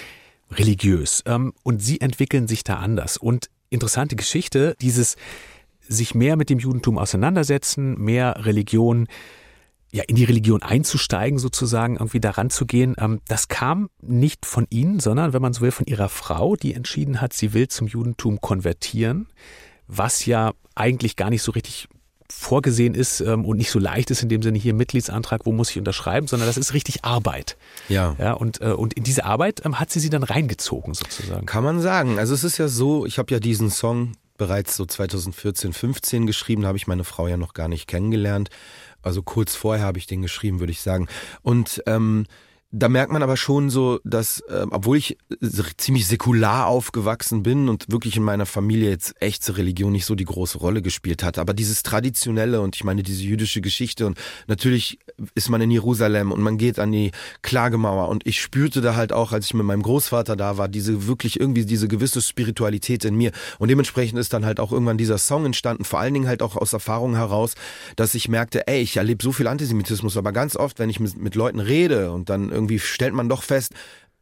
religiös. 0.51 1.23
Ähm, 1.27 1.53
und 1.63 1.81
Sie 1.81 2.01
entwickeln 2.01 2.49
sich 2.49 2.65
da 2.65 2.77
anders. 2.77 3.17
Und 3.17 3.49
interessante 3.71 4.17
Geschichte, 4.17 4.75
dieses 4.81 5.17
sich 5.81 6.17
mehr 6.17 6.37
mit 6.37 6.51
dem 6.51 6.59
Judentum 6.59 6.99
auseinandersetzen, 6.99 7.97
mehr 7.99 8.45
Religion, 8.45 9.07
ja, 9.93 10.03
in 10.07 10.17
die 10.17 10.25
Religion 10.25 10.63
einzusteigen, 10.63 11.39
sozusagen, 11.39 11.95
irgendwie 11.95 12.21
daran 12.21 12.51
zu 12.51 12.67
gehen, 12.67 12.97
ähm, 12.99 13.21
das 13.29 13.47
kam 13.47 13.89
nicht 14.03 14.47
von 14.47 14.67
Ihnen, 14.69 14.99
sondern, 14.99 15.33
wenn 15.33 15.43
man 15.43 15.53
so 15.53 15.61
will, 15.61 15.71
von 15.71 15.87
Ihrer 15.87 16.09
Frau, 16.09 16.57
die 16.57 16.75
entschieden 16.75 17.21
hat, 17.21 17.33
sie 17.33 17.55
will 17.55 17.69
zum 17.69 17.87
Judentum 17.87 18.41
konvertieren 18.41 19.29
was 19.89 20.27
ja 20.27 20.53
eigentlich 20.75 21.17
gar 21.17 21.31
nicht 21.31 21.43
so 21.43 21.53
richtig 21.53 21.89
vorgesehen 22.31 22.95
ist 22.95 23.21
ähm, 23.21 23.45
und 23.45 23.57
nicht 23.57 23.71
so 23.71 23.79
leicht 23.79 24.11
ist 24.11 24.23
in 24.23 24.29
dem 24.29 24.43
Sinne 24.43 24.59
hier 24.59 24.75
Mitgliedsantrag, 24.75 25.47
wo 25.47 25.53
muss 25.53 25.71
ich 25.71 25.79
unterschreiben, 25.79 26.27
sondern 26.27 26.47
das 26.47 26.59
ist 26.59 26.75
richtig 26.75 27.05
Arbeit. 27.05 27.57
Ja. 27.89 28.15
Ja 28.19 28.35
und 28.35 28.61
äh, 28.61 28.73
und 28.73 28.95
in 28.95 29.03
diese 29.03 29.25
Arbeit 29.25 29.63
ähm, 29.65 29.81
hat 29.81 29.91
sie 29.91 30.01
sie 30.01 30.11
dann 30.11 30.23
reingezogen 30.23 30.95
sozusagen. 30.95 31.47
Kann 31.47 31.65
man 31.65 31.81
sagen. 31.81 32.19
Also 32.19 32.35
es 32.35 32.45
ist 32.45 32.59
ja 32.59 32.69
so, 32.69 33.07
ich 33.07 33.19
habe 33.19 33.33
ja 33.33 33.41
diesen 33.41 33.71
Song 33.71 34.13
bereits 34.37 34.77
so 34.77 34.85
2014, 34.85 35.73
15 35.73 36.27
geschrieben. 36.27 36.63
Da 36.63 36.69
habe 36.69 36.79
ich 36.79 36.87
meine 36.87 37.05
Frau 37.05 37.27
ja 37.29 37.37
noch 37.37 37.55
gar 37.55 37.69
nicht 37.69 37.87
kennengelernt. 37.87 38.51
Also 39.03 39.23
kurz 39.23 39.55
vorher 39.55 39.85
habe 39.85 39.99
ich 39.99 40.07
den 40.07 40.23
geschrieben, 40.23 40.61
würde 40.61 40.73
ich 40.73 40.83
sagen. 40.83 41.09
Und 41.43 41.83
ähm, 41.87 42.27
da 42.71 42.91
merkt 42.91 43.11
man 43.11 43.23
aber 43.23 43.39
schon 43.39 43.71
so, 43.71 43.99
dass, 44.05 44.41
äh, 44.41 44.67
obwohl 44.71 44.99
ich 44.99 45.17
ziemlich 45.79 46.07
säkular 46.07 46.67
aufgewachsen 46.67 47.43
bin 47.43 47.69
und 47.71 47.91
wirklich 47.91 48.17
in 48.17 48.23
meiner 48.23 48.45
Familie 48.45 48.91
jetzt 48.91 49.15
echte 49.21 49.57
Religion 49.57 49.91
nicht 49.91 50.05
so 50.05 50.15
die 50.15 50.27
große 50.27 50.59
Rolle 50.59 50.83
gespielt 50.83 51.23
hat, 51.23 51.39
aber 51.39 51.55
dieses 51.55 51.83
Traditionelle 51.83 52.61
und 52.61 52.77
ich 52.77 52.85
meine 52.85 53.03
diese 53.03 53.23
jüdische 53.23 53.63
Geschichte 53.63 54.07
und 54.07 54.19
natürlich 54.49 54.99
ist 55.35 55.49
man 55.49 55.63
in 55.63 55.71
Jerusalem 55.71 56.31
und 56.31 56.43
man 56.43 56.59
geht 56.59 56.79
an 56.79 56.93
die 56.93 57.13
Klagemauer 57.41 58.09
und 58.09 58.27
ich 58.27 58.39
spürte 58.39 58.83
da 58.83 58.95
halt 58.95 59.15
auch, 59.15 59.33
als 59.33 59.47
ich 59.47 59.55
mit 59.55 59.65
meinem 59.65 59.83
Großvater 59.83 60.37
da 60.37 60.59
war, 60.59 60.69
diese 60.69 61.07
wirklich 61.07 61.41
irgendwie 61.41 61.65
diese 61.65 61.89
gewisse 61.89 62.21
Spiritualität 62.21 63.03
in 63.07 63.17
mir 63.17 63.33
und 63.59 63.69
dementsprechend 63.69 64.19
ist 64.19 64.35
dann 64.35 64.45
halt 64.45 64.61
auch 64.61 64.73
irgendwann 64.73 64.99
dieser 64.99 65.17
Song 65.17 65.47
entstanden, 65.47 65.85
vor 65.85 66.01
allen 66.01 66.13
Dingen 66.13 66.29
halt 66.29 66.43
auch 66.43 66.55
aus 66.55 66.75
Erfahrung 66.75 67.15
heraus, 67.17 67.55
dass 67.97 68.15
ich 68.15 68.29
merkte, 68.29 68.69
ey, 68.69 68.83
ich 68.83 68.99
erlebe 68.99 69.25
so 69.25 69.33
viel 69.33 69.47
Antisemitismus, 69.47 70.19
aber 70.19 70.33
ganz 70.33 70.55
oft, 70.55 70.79
wenn 70.79 70.91
ich 70.91 71.01
mit, 71.01 71.17
mit 71.17 71.35
Leuten 71.35 71.61
rede 71.61 72.13
und 72.13 72.29
dann 72.29 72.58
irgendwie 72.59 72.79
stellt 72.79 73.15
man 73.15 73.29
doch 73.29 73.43
fest, 73.43 73.73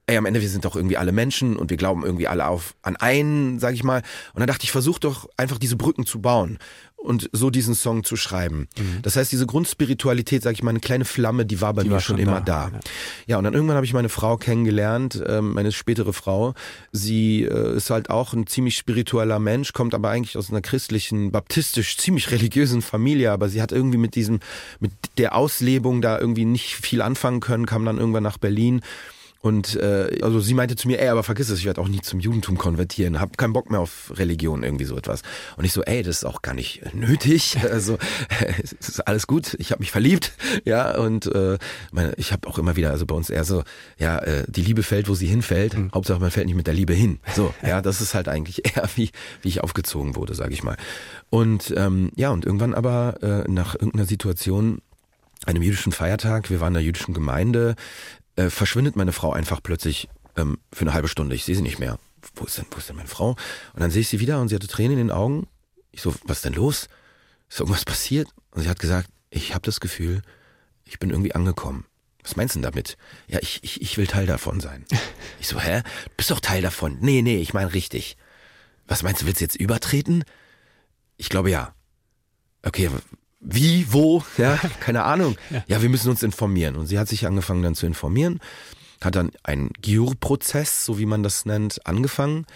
ey, 0.07 0.17
am 0.17 0.27
Ende, 0.27 0.41
wir 0.41 0.49
sind 0.49 0.65
doch 0.65 0.77
irgendwie 0.77 0.97
alle 0.97 1.11
Menschen 1.11 1.57
und 1.57 1.71
wir 1.71 1.77
glauben 1.77 2.05
irgendwie 2.05 2.29
alle 2.29 2.47
auf 2.47 2.77
an 2.83 2.97
einen, 2.97 3.59
sag 3.59 3.75
ich 3.75 3.83
mal. 3.83 4.03
Und 4.35 4.41
dann 4.41 4.47
dachte 4.47 4.65
ich, 4.65 4.71
versuch 4.71 4.99
doch 4.99 5.29
einfach 5.37 5.59
diese 5.59 5.77
Brücken 5.77 6.07
zu 6.07 6.21
bauen 6.21 6.59
und 6.97 7.31
so 7.33 7.51
diesen 7.51 7.75
Song 7.75 8.05
zu 8.05 8.17
schreiben. 8.17 8.69
Mhm. 8.77 8.99
Das 9.03 9.17
heißt, 9.17 9.31
diese 9.31 9.47
Grundspiritualität, 9.47 10.43
sag 10.43 10.53
ich 10.53 10.63
mal, 10.63 10.71
eine 10.71 10.81
kleine 10.81 11.05
Flamme, 11.05 11.47
die 11.47 11.61
war 11.61 11.73
bei 11.73 11.83
die 11.83 11.89
mir 11.89 11.95
war 11.95 12.01
schon, 12.01 12.19
immer 12.19 12.41
da. 12.41 12.71
da. 12.71 12.73
Ja. 12.73 12.81
ja. 13.27 13.39
und 13.39 13.45
dann 13.45 13.55
irgendwann 13.55 13.77
habe 13.77 13.87
ich 13.87 13.93
meine 13.93 14.09
Frau 14.09 14.37
kennengelernt, 14.37 15.23
äh, 15.25 15.41
meine 15.41 15.73
spätere 15.73 16.13
Frau. 16.13 16.55
Sie 16.93 17.45
äh, 17.45 17.77
ist 17.77 17.91
halt 17.91 18.11
auch 18.11 18.33
ein 18.33 18.47
ziemlich 18.47 18.77
spiritueller 18.77 19.39
Mensch, 19.39 19.73
kommt 19.73 19.95
aber 19.95 20.11
eigentlich 20.11 20.37
aus 20.37 20.51
einer 20.51 20.63
christlichen, 20.63 21.31
baptistisch, 21.31 21.97
ziemlich 21.97 22.31
religiösen 22.31 22.83
Familie, 22.83 23.31
aber 23.31 23.49
sie 23.49 23.63
hat 23.63 23.73
irgendwie 23.73 23.99
mit 23.99 24.15
diesem, 24.15 24.41
mit 24.81 24.93
der 25.19 25.37
Auslebung 25.37 26.03
da 26.03 26.19
irgendwie 26.19 26.45
nicht 26.45 26.75
viel 26.75 27.03
anfangen 27.03 27.41
können, 27.41 27.67
kam 27.67 27.85
dann 27.85 27.99
irgendwann 27.99 28.25
nach 28.25 28.39
Berlin 28.39 28.81
und 29.41 29.77
äh, 29.77 30.19
also 30.23 30.41
sie 30.41 30.55
meinte 30.55 30.77
zu 30.77 30.89
mir, 30.89 31.01
ey, 31.01 31.09
aber 31.09 31.23
vergiss 31.23 31.51
es, 31.51 31.61
ich 31.61 31.67
werde 31.67 31.81
auch 31.81 31.89
nie 31.89 32.01
zum 32.01 32.21
Judentum 32.21 32.59
konvertieren, 32.59 33.21
hab 33.21 33.39
keinen 33.39 33.53
Bock 33.53 33.71
mehr 33.71 33.81
auf 33.81 34.13
Religion, 34.17 34.63
irgendwie 34.63 34.85
so 34.85 34.97
etwas. 34.97 35.23
Und 35.57 35.65
ich 35.65 35.73
so, 35.73 35.83
ey, 35.83 36.03
das 36.03 36.19
ist 36.19 36.25
auch 36.25 36.43
gar 36.43 36.55
nicht 36.55 36.95
nötig. 36.95 37.59
Also 37.77 37.99
es 38.63 38.73
ist 38.73 39.07
alles 39.07 39.27
gut, 39.27 39.55
ich 39.59 39.71
habe 39.71 39.81
mich 39.81 39.91
verliebt, 39.91 40.33
ja, 40.65 40.97
und 40.97 41.27
äh, 41.27 41.59
meine, 41.93 42.15
ich 42.17 42.33
habe 42.33 42.49
auch 42.49 42.59
immer 42.59 42.75
wieder, 42.75 42.91
also 42.91 43.05
bei 43.05 43.15
uns 43.15 43.29
eher 43.29 43.45
so, 43.45 43.65
ja, 43.99 44.19
äh, 44.19 44.45
die 44.49 44.63
Liebe 44.63 44.83
fällt, 44.83 45.09
wo 45.09 45.15
sie 45.15 45.27
hinfällt. 45.27 45.77
Mhm. 45.77 45.91
Hauptsache 45.93 46.21
man 46.21 46.31
fällt 46.31 46.47
nicht 46.47 46.55
mit 46.55 46.67
der 46.67 46.75
Liebe 46.75 46.95
hin. 46.95 47.19
So, 47.35 47.53
ja, 47.67 47.83
das 47.83 48.01
ist 48.01 48.15
halt 48.15 48.29
eigentlich 48.29 48.65
eher 48.77 48.89
wie, 48.95 49.11
wie 49.43 49.49
ich 49.49 49.63
aufgezogen 49.63 50.17
wurde, 50.17 50.35
sage 50.35 50.55
ich 50.55 50.63
mal. 50.63 50.77
Und 51.29 51.75
ähm, 51.77 52.13
ja, 52.17 52.31
und 52.31 52.47
irgendwann 52.47 52.73
aber 52.73 53.19
äh, 53.23 53.51
nach 53.51 53.75
irgendeiner 53.75 54.07
Situation 54.07 54.81
einem 55.45 55.63
jüdischen 55.63 55.93
Feiertag, 55.93 56.51
wir 56.51 56.61
waren 56.61 56.69
in 56.69 56.75
der 56.75 56.83
jüdischen 56.83 57.15
Gemeinde, 57.15 57.77
äh, 58.37 58.51
verschwindet 58.51 58.97
meine 58.97 59.13
Frau 59.13 59.33
einfach 59.33 59.63
plötzlich 59.63 60.09
ähm, 60.37 60.59
für 60.73 60.83
eine 60.83 60.95
halbe 60.95 61.09
Stunde. 61.09 61.35
Ich 61.35 61.45
sehe 61.45 61.55
sie 61.55 61.63
nicht 61.63 61.79
mehr. 61.79 61.99
Wo 62.35 62.45
ist 62.45 62.59
denn, 62.59 62.67
wo 62.71 62.79
ist 62.79 62.89
denn 62.89 62.97
meine 62.97 63.09
Frau? 63.09 63.31
Und 63.31 63.81
dann 63.81 63.91
sehe 63.91 64.03
ich 64.03 64.09
sie 64.09 64.21
wieder 64.21 64.41
und 64.41 64.49
sie 64.49 64.55
hatte 64.55 64.69
Tränen 64.69 64.93
in 64.93 65.09
den 65.09 65.11
Augen. 65.11 65.47
Ich 65.91 66.03
so, 66.03 66.15
was 66.25 66.39
ist 66.39 66.45
denn 66.45 66.55
los? 66.55 66.89
Ist 67.49 67.61
irgendwas 67.61 67.85
passiert? 67.85 68.29
Und 68.51 68.63
sie 68.63 68.69
hat 68.69 68.79
gesagt, 68.79 69.09
ich 69.31 69.55
habe 69.55 69.63
das 69.63 69.81
Gefühl, 69.81 70.23
ich 70.85 70.99
bin 70.99 71.11
irgendwie 71.11 71.35
angekommen. 71.35 71.85
Was 72.23 72.37
meinst 72.37 72.55
du 72.55 72.59
denn 72.59 72.71
damit? 72.71 72.97
Ja, 73.29 73.39
ich, 73.41 73.63
ich, 73.63 73.81
ich 73.81 73.97
will 73.99 74.07
Teil 74.07 74.27
davon 74.27 74.61
sein. 74.61 74.85
Ich 75.39 75.49
so, 75.49 75.61
hä? 75.61 75.83
Du 75.83 76.11
bist 76.17 76.31
doch 76.31 76.41
Teil 76.41 76.63
davon. 76.63 76.97
Nee, 77.01 77.21
nee, 77.21 77.37
ich 77.37 77.53
meine 77.53 77.73
richtig. 77.73 78.17
Was 78.89 79.03
meinst 79.03 79.21
du, 79.21 79.27
willst 79.27 79.41
du 79.41 79.45
jetzt 79.45 79.55
übertreten? 79.55 80.25
Ich 81.19 81.29
glaube 81.29 81.51
ja. 81.51 81.75
Okay, 82.63 82.91
wie, 83.49 83.87
wo, 83.93 84.25
ja, 84.37 84.57
keine 84.81 85.05
Ahnung. 85.05 85.37
ja. 85.51 85.65
ja, 85.69 85.83
wir 85.83 85.89
müssen 85.89 86.11
uns 86.11 86.23
informieren. 86.23 86.77
Und 86.77 86.87
sie 86.87 86.99
hat 86.99 87.09
sich 87.09 87.27
angefangen 87.27 87.63
dann 87.63 87.75
zu 87.75 87.87
informieren, 87.87 88.41
hat 89.01 89.15
dann 89.15 89.31
einen 89.45 89.71
Giur-Prozess, 89.81 90.85
so 90.85 90.99
wie 90.99 91.07
man 91.07 91.23
das 91.23 91.47
nennt, 91.47 91.87
angefangen. 91.87 92.47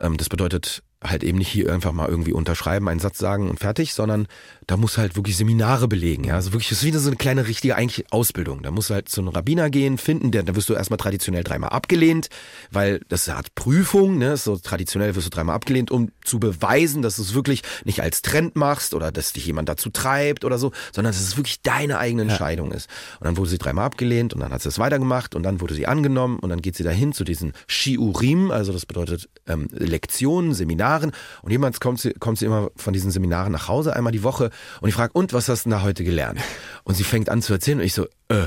Ähm, 0.00 0.16
das 0.16 0.28
bedeutet 0.28 0.82
halt 1.02 1.24
eben 1.24 1.38
nicht 1.38 1.48
hier 1.48 1.72
einfach 1.72 1.92
mal 1.92 2.08
irgendwie 2.08 2.32
unterschreiben, 2.32 2.86
einen 2.88 3.00
Satz 3.00 3.18
sagen 3.18 3.48
und 3.48 3.58
fertig, 3.58 3.94
sondern 3.94 4.26
da 4.66 4.76
muss 4.76 4.98
halt 4.98 5.16
wirklich 5.16 5.36
Seminare 5.36 5.88
belegen. 5.88 6.24
Ja, 6.24 6.34
also 6.34 6.52
wirklich, 6.52 6.68
das 6.68 6.78
ist 6.78 6.84
wieder 6.84 6.98
so 6.98 7.08
eine 7.08 7.16
kleine 7.16 7.46
richtige 7.46 7.74
eigentlich 7.74 8.12
Ausbildung. 8.12 8.62
Da 8.62 8.70
musst 8.70 8.90
du 8.90 8.94
halt 8.94 9.08
zu 9.08 9.22
einem 9.22 9.28
Rabbiner 9.28 9.70
gehen, 9.70 9.96
finden, 9.96 10.30
der, 10.30 10.42
da 10.42 10.54
wirst 10.54 10.68
du 10.68 10.74
erstmal 10.74 10.98
traditionell 10.98 11.42
dreimal 11.42 11.70
abgelehnt, 11.70 12.28
weil 12.70 13.00
das 13.08 13.28
hat 13.28 13.54
Prüfung, 13.54 14.18
ne, 14.18 14.36
so 14.36 14.56
traditionell 14.56 15.16
wirst 15.16 15.26
du 15.26 15.30
dreimal 15.30 15.56
abgelehnt, 15.56 15.90
um 15.90 16.10
zu 16.22 16.38
beweisen, 16.38 17.00
dass 17.00 17.16
du 17.16 17.22
es 17.22 17.32
wirklich 17.32 17.62
nicht 17.84 18.02
als 18.02 18.20
Trend 18.20 18.56
machst 18.56 18.92
oder 18.92 19.10
dass 19.10 19.32
dich 19.32 19.46
jemand 19.46 19.70
dazu 19.70 19.88
treibt 19.88 20.44
oder 20.44 20.58
so, 20.58 20.70
sondern 20.92 21.14
dass 21.14 21.22
es 21.22 21.38
wirklich 21.38 21.62
deine 21.62 21.98
eigene 21.98 22.22
Entscheidung 22.22 22.72
ja. 22.72 22.76
ist. 22.76 22.90
Und 23.20 23.24
dann 23.24 23.38
wurde 23.38 23.48
sie 23.48 23.58
dreimal 23.58 23.86
abgelehnt 23.86 24.34
und 24.34 24.40
dann 24.40 24.52
hat 24.52 24.60
sie 24.60 24.68
es 24.68 24.78
weitergemacht 24.78 25.34
und 25.34 25.44
dann 25.44 25.62
wurde 25.62 25.74
sie 25.74 25.86
angenommen 25.86 26.38
und 26.40 26.50
dann 26.50 26.60
geht 26.60 26.76
sie 26.76 26.84
dahin 26.84 27.14
zu 27.14 27.24
diesen 27.24 27.54
Shiurim, 27.66 28.50
also 28.50 28.72
das 28.74 28.84
bedeutet 28.84 29.30
ähm, 29.46 29.68
Lektionen, 29.72 30.52
Seminare 30.52 30.89
Seminaren 30.90 31.12
und 31.42 31.50
jemand 31.50 31.80
kommt 31.80 32.00
sie, 32.00 32.12
kommt 32.14 32.38
sie 32.38 32.46
immer 32.46 32.70
von 32.76 32.92
diesen 32.92 33.10
Seminaren 33.10 33.52
nach 33.52 33.68
Hause 33.68 33.94
einmal 33.94 34.12
die 34.12 34.22
Woche 34.22 34.50
und 34.80 34.88
ich 34.88 34.94
frage, 34.94 35.12
und 35.12 35.32
was 35.32 35.48
hast 35.48 35.66
du 35.66 35.70
da 35.70 35.82
heute 35.82 36.04
gelernt? 36.04 36.40
Und 36.84 36.94
sie 36.94 37.04
fängt 37.04 37.28
an 37.28 37.42
zu 37.42 37.52
erzählen 37.52 37.78
und 37.78 37.84
ich 37.84 37.94
so, 37.94 38.06
äh, 38.28 38.46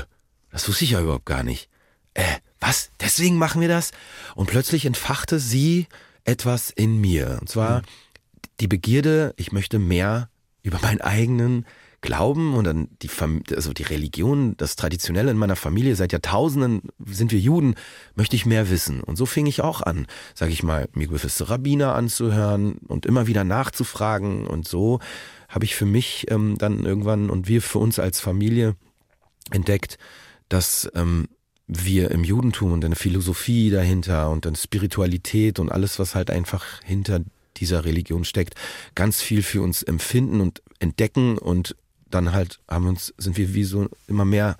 das 0.50 0.68
wusste 0.68 0.84
ich 0.84 0.92
ja 0.92 1.00
überhaupt 1.00 1.26
gar 1.26 1.42
nicht. 1.42 1.68
Äh, 2.14 2.24
was? 2.60 2.90
Deswegen 3.00 3.36
machen 3.36 3.60
wir 3.60 3.68
das? 3.68 3.90
Und 4.34 4.48
plötzlich 4.48 4.86
entfachte 4.86 5.38
sie 5.38 5.86
etwas 6.24 6.70
in 6.70 7.00
mir. 7.00 7.38
Und 7.40 7.48
zwar 7.48 7.80
mhm. 7.80 7.84
die 8.60 8.68
Begierde, 8.68 9.34
ich 9.36 9.52
möchte 9.52 9.78
mehr 9.78 10.28
über 10.62 10.78
meinen 10.80 11.00
eigenen 11.00 11.66
Glauben 12.04 12.52
und 12.52 12.64
dann 12.64 12.88
die, 13.00 13.08
also 13.56 13.72
die 13.72 13.82
Religion, 13.82 14.58
das 14.58 14.76
Traditionelle 14.76 15.30
in 15.30 15.38
meiner 15.38 15.56
Familie, 15.56 15.96
seit 15.96 16.12
Jahrtausenden 16.12 16.82
sind 17.06 17.32
wir 17.32 17.38
Juden, 17.38 17.76
möchte 18.14 18.36
ich 18.36 18.44
mehr 18.44 18.68
wissen. 18.68 19.02
Und 19.02 19.16
so 19.16 19.24
fing 19.24 19.46
ich 19.46 19.62
auch 19.62 19.80
an, 19.80 20.06
sage 20.34 20.52
ich 20.52 20.62
mal, 20.62 20.86
mir 20.92 21.08
gewisse 21.08 21.48
Rabbiner 21.48 21.94
anzuhören 21.94 22.74
und 22.88 23.06
immer 23.06 23.26
wieder 23.26 23.42
nachzufragen. 23.42 24.46
Und 24.46 24.68
so 24.68 25.00
habe 25.48 25.64
ich 25.64 25.76
für 25.76 25.86
mich 25.86 26.26
ähm, 26.30 26.58
dann 26.58 26.84
irgendwann 26.84 27.30
und 27.30 27.48
wir 27.48 27.62
für 27.62 27.78
uns 27.78 27.98
als 27.98 28.20
Familie 28.20 28.76
entdeckt, 29.50 29.96
dass 30.50 30.90
ähm, 30.94 31.26
wir 31.68 32.10
im 32.10 32.22
Judentum 32.22 32.72
und 32.72 32.84
eine 32.84 32.96
Philosophie 32.96 33.70
dahinter 33.70 34.28
und 34.28 34.46
eine 34.46 34.56
Spiritualität 34.56 35.58
und 35.58 35.72
alles, 35.72 35.98
was 35.98 36.14
halt 36.14 36.30
einfach 36.30 36.82
hinter 36.82 37.20
dieser 37.56 37.86
Religion 37.86 38.26
steckt, 38.26 38.56
ganz 38.94 39.22
viel 39.22 39.42
für 39.42 39.62
uns 39.62 39.82
empfinden 39.82 40.42
und 40.42 40.60
entdecken 40.80 41.38
und 41.38 41.76
dann 42.14 42.32
halt 42.32 42.60
haben 42.68 42.86
uns, 42.86 43.12
sind 43.18 43.36
wir 43.36 43.54
wie 43.54 43.64
so 43.64 43.88
immer 44.06 44.24
mehr, 44.24 44.56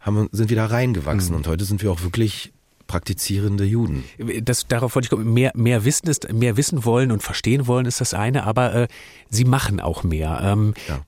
haben, 0.00 0.28
sind 0.32 0.50
wir 0.50 0.56
da 0.56 0.66
reingewachsen 0.66 1.30
mhm. 1.30 1.36
und 1.36 1.46
heute 1.46 1.64
sind 1.64 1.82
wir 1.82 1.92
auch 1.92 2.02
wirklich 2.02 2.52
praktizierende 2.86 3.64
Juden. 3.64 4.04
Das, 4.42 4.66
darauf 4.66 4.94
wollte 4.94 5.06
ich 5.06 5.10
kommen. 5.10 5.32
Mehr, 5.32 5.52
mehr 5.54 5.84
wissen 5.84 6.08
ist, 6.08 6.32
mehr 6.32 6.56
wissen 6.56 6.84
wollen 6.84 7.10
und 7.10 7.22
verstehen 7.22 7.66
wollen 7.66 7.86
ist 7.86 8.00
das 8.00 8.14
eine, 8.14 8.44
aber 8.44 8.74
äh, 8.74 8.88
sie 9.30 9.44
machen 9.44 9.80
auch 9.80 10.02
mehr. 10.02 10.40
Ähm, 10.42 10.74
ja. 10.88 11.00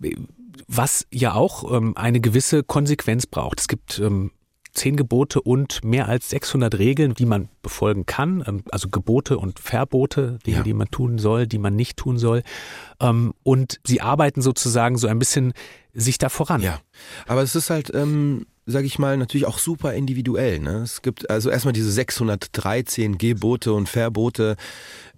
Was 0.68 1.06
ja 1.12 1.34
auch 1.34 1.70
ähm, 1.76 1.96
eine 1.96 2.20
gewisse 2.20 2.62
Konsequenz 2.62 3.26
braucht. 3.26 3.60
Es 3.60 3.68
gibt 3.68 3.98
ähm, 3.98 4.30
zehn 4.76 4.96
Gebote 4.96 5.40
und 5.40 5.84
mehr 5.84 6.08
als 6.08 6.30
600 6.30 6.78
Regeln, 6.78 7.14
die 7.14 7.26
man 7.26 7.48
befolgen 7.62 8.06
kann, 8.06 8.44
ähm, 8.46 8.62
also 8.70 8.88
Gebote 8.88 9.38
und 9.38 9.58
Verbote, 9.58 10.38
Dinge, 10.46 10.58
ja. 10.58 10.62
die 10.62 10.74
man 10.74 10.88
tun 10.90 11.18
soll, 11.18 11.46
die 11.46 11.58
man 11.58 11.74
nicht 11.74 11.96
tun 11.96 12.18
soll. 12.18 12.42
Ähm, 13.00 13.34
und 13.42 13.80
sie 13.84 14.00
arbeiten 14.00 14.42
sozusagen 14.42 14.98
so 14.98 15.08
ein 15.08 15.18
bisschen 15.18 15.52
sich 15.96 16.18
da 16.18 16.28
voran. 16.28 16.60
Ja, 16.62 16.80
aber 17.26 17.42
es 17.42 17.56
ist 17.56 17.70
halt, 17.70 17.92
ähm, 17.94 18.46
sag 18.66 18.84
ich 18.84 18.98
mal, 18.98 19.16
natürlich 19.16 19.46
auch 19.46 19.58
super 19.58 19.94
individuell. 19.94 20.58
Ne? 20.58 20.82
Es 20.82 21.02
gibt 21.02 21.30
also 21.30 21.50
erstmal 21.50 21.72
diese 21.72 21.90
613 21.90 23.18
Gebote 23.18 23.72
und 23.72 23.88
Verbote. 23.88 24.56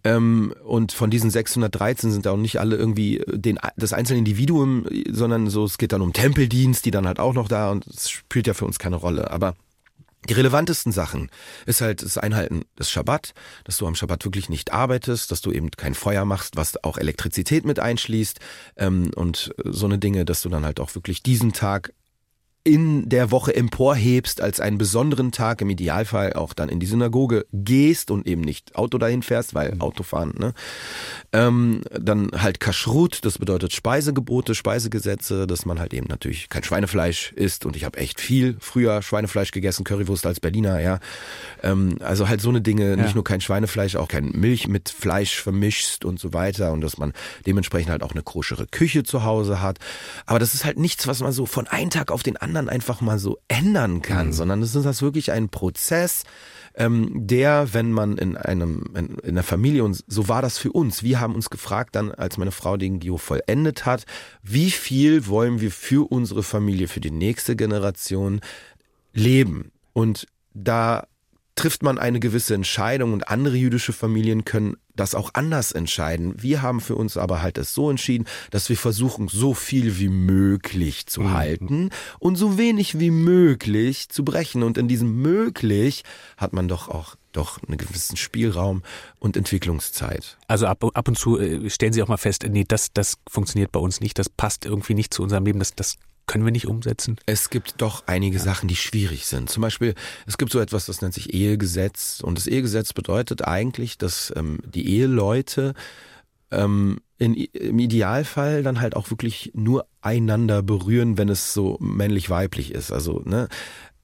Ähm, 0.04 0.54
und 0.64 0.92
von 0.92 1.10
diesen 1.10 1.30
613 1.30 2.12
sind 2.12 2.26
auch 2.28 2.36
nicht 2.36 2.60
alle 2.60 2.76
irgendwie 2.76 3.22
den, 3.26 3.58
das 3.76 3.92
einzelne 3.92 4.20
Individuum, 4.20 4.86
sondern 5.10 5.48
so, 5.50 5.64
es 5.64 5.78
geht 5.78 5.92
dann 5.92 6.02
um 6.02 6.12
Tempeldienst, 6.12 6.84
die 6.84 6.92
dann 6.92 7.06
halt 7.06 7.18
auch 7.18 7.34
noch 7.34 7.48
da 7.48 7.70
und 7.70 7.86
es 7.86 8.08
spielt 8.08 8.46
ja 8.46 8.54
für 8.54 8.64
uns 8.64 8.78
keine 8.78 8.96
Rolle. 8.96 9.30
Aber 9.30 9.54
die 10.28 10.34
relevantesten 10.34 10.92
Sachen 10.92 11.30
ist 11.66 11.80
halt 11.80 12.02
das 12.02 12.18
Einhalten 12.18 12.64
des 12.78 12.90
Schabbat, 12.90 13.34
dass 13.64 13.76
du 13.76 13.86
am 13.86 13.94
Schabbat 13.94 14.24
wirklich 14.24 14.48
nicht 14.48 14.72
arbeitest, 14.72 15.30
dass 15.30 15.40
du 15.40 15.52
eben 15.52 15.70
kein 15.70 15.94
Feuer 15.94 16.24
machst, 16.24 16.56
was 16.56 16.82
auch 16.82 16.98
Elektrizität 16.98 17.64
mit 17.64 17.78
einschließt 17.78 18.40
ähm, 18.76 19.10
und 19.14 19.54
so 19.64 19.86
eine 19.86 19.98
Dinge, 19.98 20.24
dass 20.24 20.42
du 20.42 20.48
dann 20.48 20.64
halt 20.64 20.80
auch 20.80 20.94
wirklich 20.94 21.22
diesen 21.22 21.52
Tag 21.52 21.92
in 22.68 23.08
der 23.08 23.30
Woche 23.30 23.56
emporhebst 23.56 24.42
als 24.42 24.60
einen 24.60 24.76
besonderen 24.76 25.32
Tag, 25.32 25.62
im 25.62 25.70
Idealfall 25.70 26.34
auch 26.34 26.52
dann 26.52 26.68
in 26.68 26.80
die 26.80 26.86
Synagoge 26.86 27.46
gehst 27.52 28.10
und 28.10 28.26
eben 28.26 28.42
nicht 28.42 28.76
Auto 28.76 28.98
dahin 28.98 29.22
fährst, 29.22 29.54
weil 29.54 29.74
Mhm. 29.74 29.80
Autofahren, 29.80 30.34
ne? 30.38 30.52
Ähm, 31.32 31.80
dann 31.90 32.30
halt 32.36 32.60
Kashrut, 32.60 33.24
das 33.24 33.38
bedeutet 33.38 33.72
Speisegebote, 33.72 34.54
Speisegesetze, 34.54 35.46
dass 35.46 35.64
man 35.66 35.78
halt 35.80 35.94
eben 35.94 36.06
natürlich 36.08 36.48
kein 36.48 36.62
Schweinefleisch 36.62 37.32
isst 37.32 37.64
und 37.66 37.74
ich 37.76 37.84
habe 37.84 37.98
echt 37.98 38.20
viel 38.20 38.56
früher 38.60 39.00
Schweinefleisch 39.02 39.50
gegessen, 39.50 39.84
Currywurst 39.84 40.26
als 40.26 40.40
Berliner, 40.40 40.80
ja. 40.80 41.00
Ähm, 41.62 41.96
also 42.00 42.28
halt 42.28 42.40
so 42.40 42.50
eine 42.50 42.60
Dinge, 42.60 42.90
Ja. 42.90 42.96
nicht 42.96 43.14
nur 43.14 43.24
kein 43.24 43.40
Schweinefleisch, 43.40 43.96
auch 43.96 44.08
kein 44.08 44.30
Milch 44.32 44.68
mit 44.68 44.88
Fleisch 44.90 45.40
vermischst 45.40 46.04
und 46.04 46.18
so 46.20 46.32
weiter 46.34 46.72
und 46.72 46.80
dass 46.82 46.98
man 46.98 47.12
dementsprechend 47.46 47.90
halt 47.90 48.02
auch 48.02 48.12
eine 48.12 48.22
koschere 48.22 48.66
Küche 48.66 49.04
zu 49.04 49.24
Hause 49.24 49.62
hat. 49.62 49.78
Aber 50.26 50.38
das 50.38 50.54
ist 50.54 50.64
halt 50.64 50.78
nichts, 50.78 51.06
was 51.06 51.20
man 51.20 51.32
so 51.32 51.46
von 51.46 51.66
einem 51.66 51.90
Tag 51.90 52.10
auf 52.10 52.22
den 52.22 52.36
anderen 52.36 52.57
einfach 52.66 53.00
mal 53.02 53.18
so 53.18 53.38
ändern 53.46 54.00
kann, 54.00 54.32
sondern 54.32 54.62
das 54.62 54.74
ist 54.74 54.84
das 54.84 55.02
wirklich 55.02 55.32
ein 55.32 55.50
Prozess, 55.50 56.24
ähm, 56.74 57.10
der, 57.26 57.74
wenn 57.74 57.92
man 57.92 58.16
in 58.16 58.36
einem 58.36 58.84
in, 58.94 59.18
in 59.18 59.34
der 59.34 59.44
Familie 59.44 59.84
und 59.84 60.02
so 60.06 60.28
war 60.28 60.42
das 60.42 60.58
für 60.58 60.72
uns. 60.72 61.02
Wir 61.02 61.20
haben 61.20 61.34
uns 61.34 61.50
gefragt, 61.50 61.96
dann 61.96 62.12
als 62.12 62.38
meine 62.38 62.52
Frau 62.52 62.76
den 62.76 63.00
Gio 63.00 63.18
vollendet 63.18 63.84
hat, 63.84 64.06
wie 64.42 64.70
viel 64.70 65.26
wollen 65.26 65.60
wir 65.60 65.70
für 65.70 66.10
unsere 66.10 66.42
Familie, 66.42 66.88
für 66.88 67.00
die 67.00 67.10
nächste 67.10 67.56
Generation 67.56 68.40
leben? 69.12 69.72
Und 69.92 70.26
da 70.54 71.06
trifft 71.58 71.82
man 71.82 71.98
eine 71.98 72.20
gewisse 72.20 72.54
Entscheidung 72.54 73.12
und 73.12 73.28
andere 73.28 73.56
jüdische 73.56 73.92
Familien 73.92 74.44
können 74.44 74.76
das 74.94 75.14
auch 75.14 75.30
anders 75.34 75.72
entscheiden. 75.72 76.34
Wir 76.40 76.62
haben 76.62 76.80
für 76.80 76.94
uns 76.94 77.16
aber 77.16 77.42
halt 77.42 77.58
es 77.58 77.74
so 77.74 77.90
entschieden, 77.90 78.26
dass 78.50 78.68
wir 78.68 78.76
versuchen, 78.76 79.26
so 79.28 79.54
viel 79.54 79.98
wie 79.98 80.08
möglich 80.08 81.06
zu 81.06 81.32
halten 81.32 81.90
und 82.20 82.36
so 82.36 82.58
wenig 82.58 83.00
wie 83.00 83.10
möglich 83.10 84.08
zu 84.08 84.24
brechen. 84.24 84.62
Und 84.62 84.78
in 84.78 84.86
diesem 84.86 85.20
möglich 85.20 86.04
hat 86.36 86.52
man 86.52 86.68
doch 86.68 86.88
auch 86.88 87.16
doch 87.32 87.58
einen 87.66 87.76
gewissen 87.76 88.16
Spielraum 88.16 88.82
und 89.18 89.36
Entwicklungszeit. 89.36 90.38
Also 90.46 90.66
ab, 90.66 90.84
ab 90.94 91.08
und 91.08 91.18
zu 91.18 91.38
äh, 91.38 91.68
stellen 91.70 91.92
Sie 91.92 92.02
auch 92.02 92.08
mal 92.08 92.16
fest, 92.16 92.46
nee, 92.48 92.64
das, 92.66 92.92
das 92.92 93.18
funktioniert 93.28 93.70
bei 93.72 93.80
uns 93.80 94.00
nicht, 94.00 94.18
das 94.18 94.28
passt 94.28 94.64
irgendwie 94.64 94.94
nicht 94.94 95.12
zu 95.12 95.22
unserem 95.22 95.44
Leben, 95.44 95.58
das, 95.58 95.74
das 95.74 95.96
können 96.28 96.44
wir 96.44 96.52
nicht 96.52 96.68
umsetzen. 96.68 97.16
Es 97.26 97.50
gibt 97.50 97.80
doch 97.82 98.04
einige 98.06 98.38
Sachen, 98.38 98.68
die 98.68 98.76
schwierig 98.76 99.26
sind. 99.26 99.50
Zum 99.50 99.62
Beispiel, 99.62 99.94
es 100.26 100.38
gibt 100.38 100.52
so 100.52 100.60
etwas, 100.60 100.86
das 100.86 101.02
nennt 101.02 101.14
sich 101.14 101.34
Ehegesetz. 101.34 102.20
Und 102.22 102.38
das 102.38 102.46
Ehegesetz 102.46 102.92
bedeutet 102.92 103.42
eigentlich, 103.42 103.98
dass 103.98 104.32
ähm, 104.36 104.60
die 104.64 104.88
Eheleute 104.88 105.74
ähm, 106.52 107.00
in, 107.18 107.34
im 107.34 107.78
Idealfall 107.80 108.62
dann 108.62 108.80
halt 108.80 108.94
auch 108.94 109.10
wirklich 109.10 109.50
nur 109.54 109.86
einander 110.00 110.62
berühren, 110.62 111.18
wenn 111.18 111.28
es 111.28 111.52
so 111.52 111.76
männlich-weiblich 111.80 112.72
ist. 112.72 112.92
Also, 112.92 113.22
ne? 113.24 113.48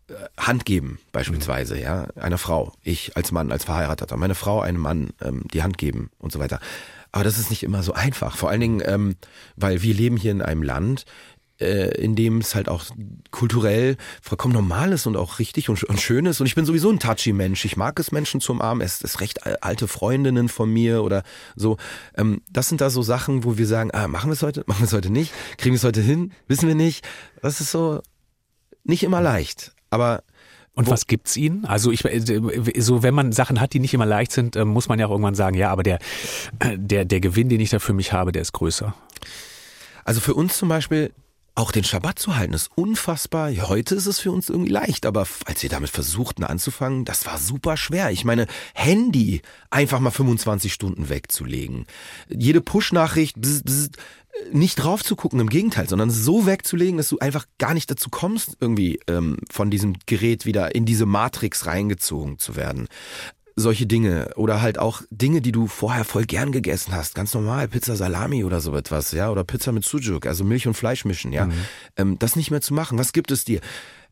äh, 0.09 0.15
Hand 0.37 0.65
geben 0.65 0.99
beispielsweise, 1.13 1.81
ja, 1.81 2.09
einer 2.17 2.39
Frau, 2.39 2.73
ich 2.83 3.17
als 3.17 3.33
Mann, 3.33 3.53
als 3.53 3.65
Verheirateter, 3.65 4.17
meine 4.17 4.35
Frau, 4.35 4.61
einem 4.61 4.81
Mann, 4.81 5.11
ähm, 5.23 5.45
die 5.53 5.63
Hand 5.63 5.79
geben 5.79 6.11
und 6.19 6.33
so 6.33 6.39
weiter. 6.39 6.59
Aber 7.13 7.23
das 7.23 7.39
ist 7.39 7.51
nicht 7.51 7.63
immer 7.63 7.85
so 7.85 7.93
einfach. 7.93 8.37
Vor 8.37 8.51
allen 8.51 8.61
Dingen, 8.61 8.83
ähm, 8.85 9.15
weil 9.55 9.83
wir 9.83 9.95
leben 9.95 10.17
hier 10.17 10.33
in 10.33 10.43
einem 10.43 10.65
Land, 10.65 11.05
äh, 11.61 11.91
in 12.01 12.17
dem 12.17 12.39
es 12.39 12.55
halt 12.55 12.69
auch 12.69 12.85
kulturell 13.31 13.97
vollkommen 14.23 14.55
normal 14.55 14.93
ist 14.93 15.07
und 15.07 15.17
auch 15.17 15.39
richtig 15.39 15.69
und, 15.69 15.83
und 15.85 16.01
schön 16.01 16.27
ist. 16.27 16.41
Und 16.41 16.47
ich 16.47 16.55
bin 16.55 16.65
sowieso 16.65 16.91
ein 16.91 16.99
touchy 16.99 17.33
Mensch. 17.33 17.65
Ich 17.65 17.77
mag 17.77 17.99
es, 18.01 18.13
Menschen 18.13 18.41
zu 18.41 18.53
umarmen. 18.53 18.85
Es 18.85 19.01
ist 19.03 19.21
recht 19.21 19.47
al- 19.47 19.59
alte 19.61 19.87
Freundinnen 19.89 20.49
von 20.49 20.71
mir 20.73 21.03
oder 21.03 21.23
so. 21.57 21.77
Ähm, 22.17 22.43
das 22.51 22.69
sind 22.69 22.81
da 22.81 22.91
so 22.91 23.03
Sachen, 23.03 23.45
wo 23.45 23.57
wir 23.59 23.67
sagen, 23.67 23.91
ah, 23.93 24.09
machen 24.09 24.31
wir 24.31 24.35
es 24.35 24.43
heute, 24.43 24.65
machen 24.67 24.81
wir 24.81 24.87
es 24.87 24.93
heute 24.93 25.11
nicht, 25.11 25.33
kriegen 25.59 25.75
wir 25.75 25.79
es 25.79 25.85
heute 25.85 26.01
hin, 26.01 26.33
wissen 26.49 26.67
wir 26.69 26.75
nicht. 26.75 27.07
Das 27.43 27.61
ist 27.61 27.71
so 27.71 28.01
nicht 28.85 29.03
immer 29.03 29.21
leicht. 29.21 29.73
Aber 29.91 30.23
Und 30.75 30.89
Wo- 30.89 30.91
was 30.91 31.07
gibt's 31.07 31.37
Ihnen? 31.37 31.65
Also 31.67 31.93
ich 31.93 32.05
äh, 32.05 32.21
so 32.81 33.05
wenn 33.05 33.15
man 33.15 33.31
Sachen 33.31 33.61
hat, 33.61 33.73
die 33.75 33.79
nicht 33.81 33.95
immer 33.95 34.07
leicht 34.07 34.33
sind, 34.33 34.57
äh, 34.57 34.65
muss 34.65 34.89
man 34.89 34.99
ja 34.99 35.07
auch 35.07 35.11
irgendwann 35.13 35.37
sagen, 35.37 35.57
ja, 35.57 35.71
aber 35.71 35.85
der 35.85 36.01
der 36.75 37.05
der 37.05 37.21
Gewinn, 37.21 37.49
den 37.49 37.61
ich 37.61 37.71
da 37.71 37.79
für 37.79 37.93
mich 37.93 38.13
habe, 38.13 38.33
der 38.33 38.43
ist 38.43 38.53
größer. 38.53 38.93
Also 40.05 40.21
für 40.21 40.35
uns 40.35 40.59
zum 40.59 40.69
Beispiel 40.69 41.13
auch 41.55 41.71
den 41.71 41.85
Schabbat 41.85 42.19
zu 42.19 42.37
halten, 42.37 42.53
ist 42.53 42.71
unfassbar. 42.75 43.51
Heute 43.53 43.95
ist 43.95 44.07
es 44.07 44.19
für 44.19 44.33
uns 44.33 44.49
irgendwie 44.49 44.73
leicht, 44.73 45.07
aber 45.07 45.27
als 45.45 45.63
wir 45.63 45.71
damit 45.71 45.91
versuchten 45.91 46.43
anzufangen, 46.43 47.05
das 47.05 47.27
war 47.27 47.39
super 47.39 47.77
schwer. 47.77 48.11
Ich 48.11 48.25
meine, 48.25 48.47
Handy 48.75 49.43
einfach 49.71 50.01
mal 50.01 50.11
25 50.11 50.73
Stunden 50.73 51.09
wegzulegen. 51.09 51.87
Jede 52.29 52.61
Push-Nachricht 52.61 53.37
nicht 54.53 54.77
drauf 54.77 55.05
zu 55.05 55.15
gucken, 55.15 55.39
im 55.39 55.49
Gegenteil, 55.49 55.89
sondern 55.89 56.11
so 56.11 56.45
wegzulegen, 56.45 56.97
dass 56.97 57.09
du 57.09 57.19
einfach 57.19 57.47
gar 57.59 57.73
nicht 57.73 57.89
dazu 57.89 58.11
kommst, 58.11 58.57
irgendwie 58.59 58.99
ähm, 59.07 59.37
von 59.49 59.71
diesem 59.71 59.95
Gerät 60.07 60.47
wieder 60.47 60.75
in 60.75 60.85
diese 60.85 61.07
Matrix 61.07 61.67
reingezogen 61.67 62.41
zu 62.41 62.57
werden 62.57 62.89
solche 63.57 63.87
Dinge 63.87 64.31
oder 64.37 64.61
halt 64.61 64.79
auch 64.79 65.03
Dinge, 65.11 65.41
die 65.41 65.53
du 65.53 65.67
vorher 65.67 66.05
voll 66.05 66.25
gern 66.25 66.51
gegessen 66.51 66.93
hast, 66.93 67.15
ganz 67.15 67.35
normal, 67.35 67.69
Pizza 67.69 67.97
Salami 67.97 68.45
oder 68.45 68.61
so 68.61 68.75
etwas, 68.77 69.13
ja, 69.13 69.31
oder 69.31 69.45
Pizza 69.45 69.73
mit 69.73 69.85
Sujuk, 69.85 70.27
also 70.27 70.45
Milch 70.45 70.67
und 70.67 70.75
Fleisch 70.75 71.05
mischen, 71.05 71.33
ja, 71.33 71.49
ähm, 71.97 72.19
das 72.19 72.37
nicht 72.37 72.51
mehr 72.51 72.61
zu 72.61 72.75
machen. 72.75 72.99
Was 72.99 73.13
gibt 73.13 73.31
es 73.31 73.45
dir? 73.45 73.61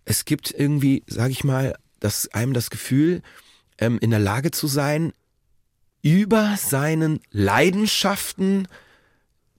Es 0.05 0.25
gibt 0.25 0.53
irgendwie, 0.57 1.03
sag 1.07 1.31
ich 1.31 1.45
mal, 1.45 1.75
das 2.01 2.29
einem 2.29 2.53
das 2.53 2.71
Gefühl, 2.71 3.23
ähm, 3.79 3.99
in 4.01 4.11
der 4.11 4.21
Lage 4.21 4.51
zu 4.51 4.67
sein, 4.67 5.13
über 6.03 6.57
seinen 6.57 7.21
Leidenschaften 7.31 8.69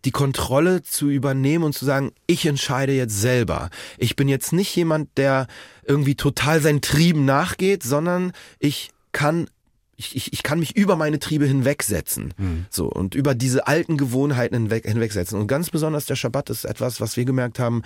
die 0.05 0.11
Kontrolle 0.11 0.83
zu 0.83 1.09
übernehmen 1.09 1.63
und 1.63 1.73
zu 1.73 1.85
sagen, 1.85 2.11
ich 2.27 2.45
entscheide 2.45 2.93
jetzt 2.93 3.19
selber. 3.19 3.69
Ich 3.97 4.17
bin 4.17 4.27
jetzt 4.27 4.51
nicht 4.51 4.75
jemand, 4.75 5.17
der 5.17 5.47
irgendwie 5.85 6.15
total 6.15 6.59
seinen 6.59 6.81
Trieben 6.81 7.23
nachgeht, 7.23 7.83
sondern 7.83 8.33
ich 8.59 8.91
kann 9.13 9.47
ich, 9.95 10.15
ich, 10.15 10.33
ich 10.33 10.43
kann 10.43 10.59
mich 10.59 10.75
über 10.75 10.95
meine 10.95 11.19
Triebe 11.19 11.45
hinwegsetzen. 11.45 12.33
So, 12.69 12.87
und 12.87 13.15
über 13.15 13.35
diese 13.35 13.67
alten 13.67 13.97
Gewohnheiten 13.97 14.55
hinweg, 14.55 14.85
hinwegsetzen. 14.85 15.39
Und 15.39 15.47
ganz 15.47 15.69
besonders 15.69 16.05
der 16.05 16.15
Schabbat 16.15 16.49
ist 16.49 16.65
etwas, 16.65 16.99
was 16.99 17.15
wir 17.17 17.25
gemerkt 17.25 17.59
haben, 17.59 17.83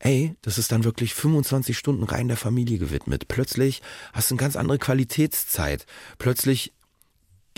ey, 0.00 0.34
das 0.42 0.58
ist 0.58 0.72
dann 0.72 0.84
wirklich 0.84 1.14
25 1.14 1.76
Stunden 1.76 2.04
rein 2.04 2.28
der 2.28 2.36
Familie 2.36 2.78
gewidmet. 2.78 3.28
Plötzlich 3.28 3.82
hast 4.12 4.30
du 4.30 4.34
eine 4.34 4.40
ganz 4.40 4.56
andere 4.56 4.78
Qualitätszeit. 4.78 5.86
Plötzlich 6.18 6.72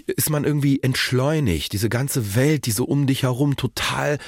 ist 0.07 0.31
man 0.31 0.45
irgendwie 0.45 0.83
entschleunigt. 0.83 1.73
Diese 1.73 1.89
ganze 1.89 2.35
Welt, 2.35 2.67
die 2.67 2.73
so 2.73 2.85
um 2.85 3.07
dich 3.07 3.23
herum 3.23 3.57
total 3.57 4.19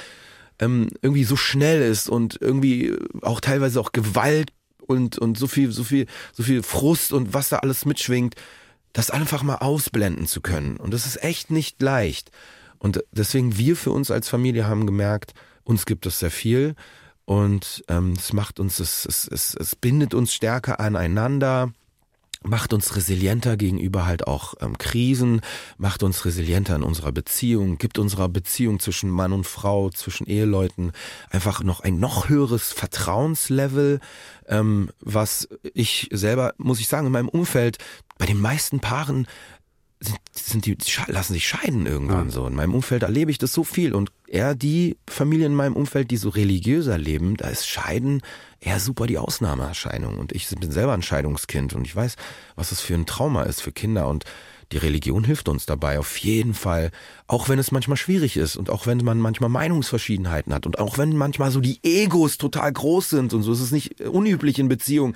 ähm, 0.59 0.89
irgendwie 1.01 1.23
so 1.23 1.35
schnell 1.35 1.81
ist 1.81 2.09
und 2.09 2.37
irgendwie 2.39 2.95
auch 3.21 3.39
teilweise 3.39 3.79
auch 3.79 3.91
Gewalt 3.91 4.51
und, 4.79 5.17
und 5.17 5.37
so 5.37 5.47
viel, 5.47 5.71
so 5.71 5.83
viel, 5.83 6.05
so 6.33 6.43
viel 6.43 6.61
Frust 6.61 7.13
und 7.13 7.33
was 7.33 7.49
da 7.49 7.57
alles 7.57 7.85
mitschwingt, 7.85 8.35
das 8.93 9.09
einfach 9.09 9.43
mal 9.43 9.57
ausblenden 9.57 10.27
zu 10.27 10.41
können. 10.41 10.77
Und 10.77 10.93
das 10.93 11.05
ist 11.05 11.23
echt 11.23 11.51
nicht 11.51 11.81
leicht. 11.81 12.31
Und 12.77 13.03
deswegen 13.11 13.57
wir 13.57 13.75
für 13.75 13.91
uns 13.91 14.11
als 14.11 14.29
Familie 14.29 14.67
haben 14.67 14.85
gemerkt, 14.85 15.33
uns 15.63 15.85
gibt 15.85 16.05
es 16.05 16.19
sehr 16.19 16.31
viel 16.31 16.75
und 17.25 17.83
ähm, 17.87 18.13
es 18.17 18.33
macht 18.33 18.59
uns, 18.59 18.79
es, 18.79 19.05
es, 19.05 19.27
es, 19.27 19.55
es 19.55 19.75
bindet 19.75 20.13
uns 20.13 20.33
stärker 20.33 20.79
aneinander 20.79 21.71
macht 22.43 22.73
uns 22.73 22.95
resilienter 22.95 23.57
gegenüber 23.57 24.05
halt 24.05 24.27
auch 24.27 24.55
ähm, 24.61 24.77
Krisen, 24.77 25.41
macht 25.77 26.03
uns 26.03 26.25
resilienter 26.25 26.75
in 26.75 26.83
unserer 26.83 27.11
Beziehung, 27.11 27.77
gibt 27.77 27.99
unserer 27.99 28.29
Beziehung 28.29 28.79
zwischen 28.79 29.09
Mann 29.09 29.33
und 29.33 29.47
Frau, 29.47 29.89
zwischen 29.89 30.27
Eheleuten 30.27 30.91
einfach 31.29 31.63
noch 31.63 31.79
ein 31.79 31.99
noch 31.99 32.29
höheres 32.29 32.71
Vertrauenslevel, 32.71 33.99
ähm, 34.47 34.89
was 34.99 35.47
ich 35.73 36.09
selber, 36.11 36.53
muss 36.57 36.79
ich 36.79 36.87
sagen, 36.87 37.07
in 37.07 37.13
meinem 37.13 37.29
Umfeld, 37.29 37.77
bei 38.17 38.25
den 38.25 38.39
meisten 38.39 38.79
Paaren 38.79 39.27
sind, 39.99 40.19
sind 40.33 40.65
die, 40.65 40.77
lassen 41.07 41.33
sich 41.33 41.47
scheiden 41.47 41.85
irgendwann 41.85 42.29
so. 42.29 42.45
In 42.45 42.55
meinem 42.55 42.75
Umfeld 42.75 43.03
erlebe 43.03 43.31
ich 43.31 43.37
das 43.37 43.53
so 43.53 43.63
viel 43.63 43.93
und 43.93 44.11
eher 44.33 44.55
die 44.55 44.97
Familien 45.07 45.51
in 45.51 45.55
meinem 45.55 45.75
Umfeld, 45.75 46.09
die 46.09 46.17
so 46.17 46.29
religiöser 46.29 46.97
leben, 46.97 47.37
da 47.37 47.49
ist 47.49 47.67
Scheiden 47.67 48.21
eher 48.59 48.79
super 48.79 49.05
die 49.05 49.19
Ausnahmeerscheinung. 49.19 50.17
Und 50.17 50.31
ich 50.31 50.49
bin 50.49 50.71
selber 50.71 50.93
ein 50.93 51.03
Scheidungskind 51.03 51.73
und 51.73 51.85
ich 51.85 51.95
weiß, 51.95 52.15
was 52.55 52.69
das 52.69 52.81
für 52.81 52.95
ein 52.95 53.05
Trauma 53.05 53.43
ist 53.43 53.61
für 53.61 53.71
Kinder 53.71 54.07
und 54.07 54.25
die 54.71 54.77
Religion 54.77 55.23
hilft 55.23 55.49
uns 55.49 55.67
dabei 55.67 55.99
auf 55.99 56.17
jeden 56.17 56.55
Fall, 56.55 56.89
auch 57.27 57.47
wenn 57.47 57.59
es 57.59 57.71
manchmal 57.71 57.97
schwierig 57.97 58.37
ist 58.37 58.55
und 58.55 58.71
auch 58.71 58.87
wenn 58.87 58.97
man 59.03 59.19
manchmal 59.19 59.51
Meinungsverschiedenheiten 59.51 60.51
hat 60.51 60.65
und 60.65 60.79
auch 60.79 60.97
wenn 60.97 61.15
manchmal 61.15 61.51
so 61.51 61.59
die 61.59 61.79
Egos 61.83 62.39
total 62.39 62.71
groß 62.73 63.11
sind 63.11 63.33
und 63.35 63.43
so 63.43 63.51
ist 63.53 63.61
es 63.61 63.71
nicht 63.71 64.01
unüblich 64.01 64.57
in 64.57 64.67
Beziehungen. 64.67 65.15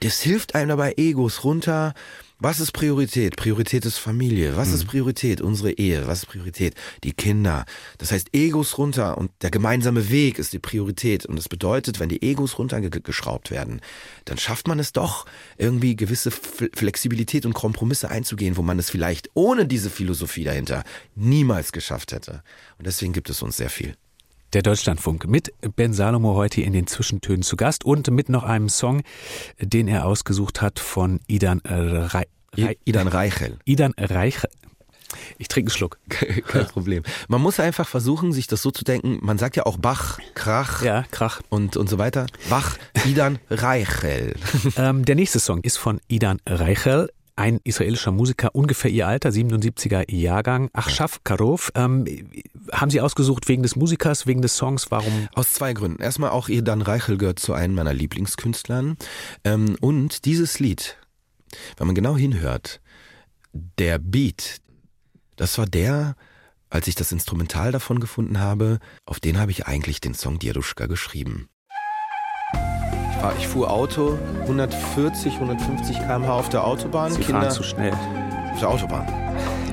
Das 0.00 0.20
hilft 0.20 0.54
einem 0.54 0.68
dabei, 0.68 0.94
Egos 0.98 1.42
runter. 1.42 1.94
Was 2.40 2.60
ist 2.60 2.70
Priorität? 2.70 3.36
Priorität 3.36 3.84
ist 3.84 3.98
Familie. 3.98 4.56
Was 4.56 4.72
ist 4.72 4.84
Priorität? 4.86 5.40
Unsere 5.40 5.72
Ehe. 5.72 6.06
Was 6.06 6.20
ist 6.20 6.26
Priorität? 6.26 6.76
Die 7.02 7.12
Kinder. 7.12 7.64
Das 7.98 8.12
heißt, 8.12 8.28
Egos 8.32 8.78
runter 8.78 9.18
und 9.18 9.32
der 9.42 9.50
gemeinsame 9.50 10.08
Weg 10.08 10.38
ist 10.38 10.52
die 10.52 10.60
Priorität. 10.60 11.26
Und 11.26 11.34
das 11.34 11.48
bedeutet, 11.48 11.98
wenn 11.98 12.08
die 12.08 12.22
Egos 12.22 12.56
runtergeschraubt 12.56 13.50
werden, 13.50 13.80
dann 14.24 14.38
schafft 14.38 14.68
man 14.68 14.78
es 14.78 14.92
doch, 14.92 15.26
irgendwie 15.56 15.96
gewisse 15.96 16.30
Flexibilität 16.30 17.44
und 17.44 17.54
Kompromisse 17.54 18.08
einzugehen, 18.08 18.56
wo 18.56 18.62
man 18.62 18.78
es 18.78 18.88
vielleicht 18.88 19.30
ohne 19.34 19.66
diese 19.66 19.90
Philosophie 19.90 20.44
dahinter 20.44 20.84
niemals 21.16 21.72
geschafft 21.72 22.12
hätte. 22.12 22.44
Und 22.78 22.86
deswegen 22.86 23.12
gibt 23.12 23.30
es 23.30 23.42
uns 23.42 23.56
sehr 23.56 23.70
viel. 23.70 23.96
Der 24.54 24.62
Deutschlandfunk 24.62 25.26
mit 25.26 25.52
Ben 25.76 25.92
Salomo 25.92 26.34
heute 26.34 26.62
in 26.62 26.72
den 26.72 26.86
Zwischentönen 26.86 27.42
zu 27.42 27.54
Gast 27.56 27.84
und 27.84 28.10
mit 28.10 28.30
noch 28.30 28.44
einem 28.44 28.70
Song, 28.70 29.02
den 29.60 29.88
er 29.88 30.06
ausgesucht 30.06 30.62
hat 30.62 30.78
von 30.78 31.20
Idan 31.26 31.60
Rei 31.66 32.26
Idan 32.84 33.08
Reichel. 33.08 33.58
Idan 33.66 33.92
Reichel. 33.98 34.48
Ich 35.36 35.48
trinke 35.48 35.70
einen 35.70 35.76
Schluck. 35.76 35.98
Kein 36.08 36.66
Problem. 36.66 37.02
Man 37.28 37.42
muss 37.42 37.60
einfach 37.60 37.86
versuchen, 37.86 38.32
sich 38.32 38.46
das 38.46 38.62
so 38.62 38.70
zu 38.70 38.84
denken. 38.84 39.18
Man 39.20 39.36
sagt 39.36 39.56
ja 39.56 39.66
auch 39.66 39.76
Bach, 39.76 40.18
Krach 40.34 40.82
Ja, 40.82 41.04
Krach. 41.10 41.42
und, 41.50 41.76
und 41.76 41.88
so 41.90 41.98
weiter. 41.98 42.26
Bach, 42.48 42.78
Idan 43.04 43.38
Reichel. 43.50 44.34
Ähm, 44.76 45.04
der 45.04 45.14
nächste 45.14 45.40
Song 45.40 45.60
ist 45.62 45.76
von 45.76 46.00
Idan 46.08 46.40
Reichel. 46.46 47.10
Ein 47.38 47.60
israelischer 47.62 48.10
Musiker, 48.10 48.52
ungefähr 48.52 48.90
ihr 48.90 49.06
Alter, 49.06 49.28
77er 49.30 50.12
Jahrgang, 50.12 50.70
Achshav 50.72 51.22
Karov. 51.22 51.70
Ähm, 51.76 52.04
haben 52.72 52.90
Sie 52.90 53.00
ausgesucht 53.00 53.46
wegen 53.46 53.62
des 53.62 53.76
Musikers, 53.76 54.26
wegen 54.26 54.42
des 54.42 54.56
Songs? 54.56 54.90
Warum? 54.90 55.28
Aus 55.34 55.54
zwei 55.54 55.72
Gründen. 55.72 56.02
Erstmal 56.02 56.30
auch 56.30 56.48
Idan 56.48 56.82
Reichel 56.82 57.16
gehört 57.16 57.38
zu 57.38 57.52
einem 57.52 57.76
meiner 57.76 57.94
Lieblingskünstlern. 57.94 58.96
Ähm, 59.44 59.76
und 59.80 60.24
dieses 60.24 60.58
Lied, 60.58 60.96
wenn 61.76 61.86
man 61.86 61.94
genau 61.94 62.16
hinhört, 62.16 62.80
der 63.52 64.00
Beat, 64.00 64.60
das 65.36 65.58
war 65.58 65.66
der, 65.66 66.16
als 66.70 66.88
ich 66.88 66.96
das 66.96 67.12
Instrumental 67.12 67.70
davon 67.70 68.00
gefunden 68.00 68.40
habe, 68.40 68.80
auf 69.06 69.20
den 69.20 69.38
habe 69.38 69.52
ich 69.52 69.68
eigentlich 69.68 70.00
den 70.00 70.14
Song 70.14 70.40
Dieduschka 70.40 70.86
geschrieben. 70.86 71.48
Ich, 73.18 73.24
war, 73.24 73.32
ich 73.36 73.48
fuhr 73.48 73.70
Auto, 73.70 74.16
140, 74.42 75.34
150 75.34 75.98
km/h 75.98 76.32
auf 76.32 76.48
der 76.50 76.64
Autobahn. 76.64 77.10
Sie 77.10 77.22
fahren 77.24 77.50
zu 77.50 77.64
schnell. 77.64 77.92
auf 78.52 78.60
der 78.60 78.68
Autobahn. 78.70 79.06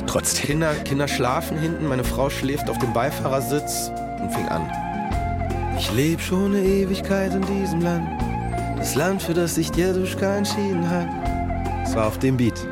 Trotzdem. 0.07 0.47
Kinder, 0.47 0.73
Kinder 0.83 1.07
schlafen 1.07 1.59
hinten, 1.59 1.87
meine 1.87 2.03
Frau 2.03 2.31
schläft 2.31 2.71
auf 2.71 2.79
dem 2.79 2.91
Beifahrersitz 2.91 3.91
und 4.19 4.31
fing 4.31 4.47
an. 4.47 4.67
Ich 5.77 5.93
lebe 5.93 6.21
schon 6.21 6.55
eine 6.55 6.63
Ewigkeit 6.63 7.35
in 7.35 7.41
diesem 7.43 7.81
Land. 7.81 8.07
Das 8.77 8.95
Land, 8.95 9.21
für 9.21 9.35
das 9.35 9.55
sich 9.55 9.71
Dieduschka 9.71 10.37
entschieden 10.37 10.89
hat. 10.89 11.07
Es 11.83 11.95
war 11.95 12.07
auf 12.07 12.17
dem 12.17 12.37
Beat. 12.37 12.65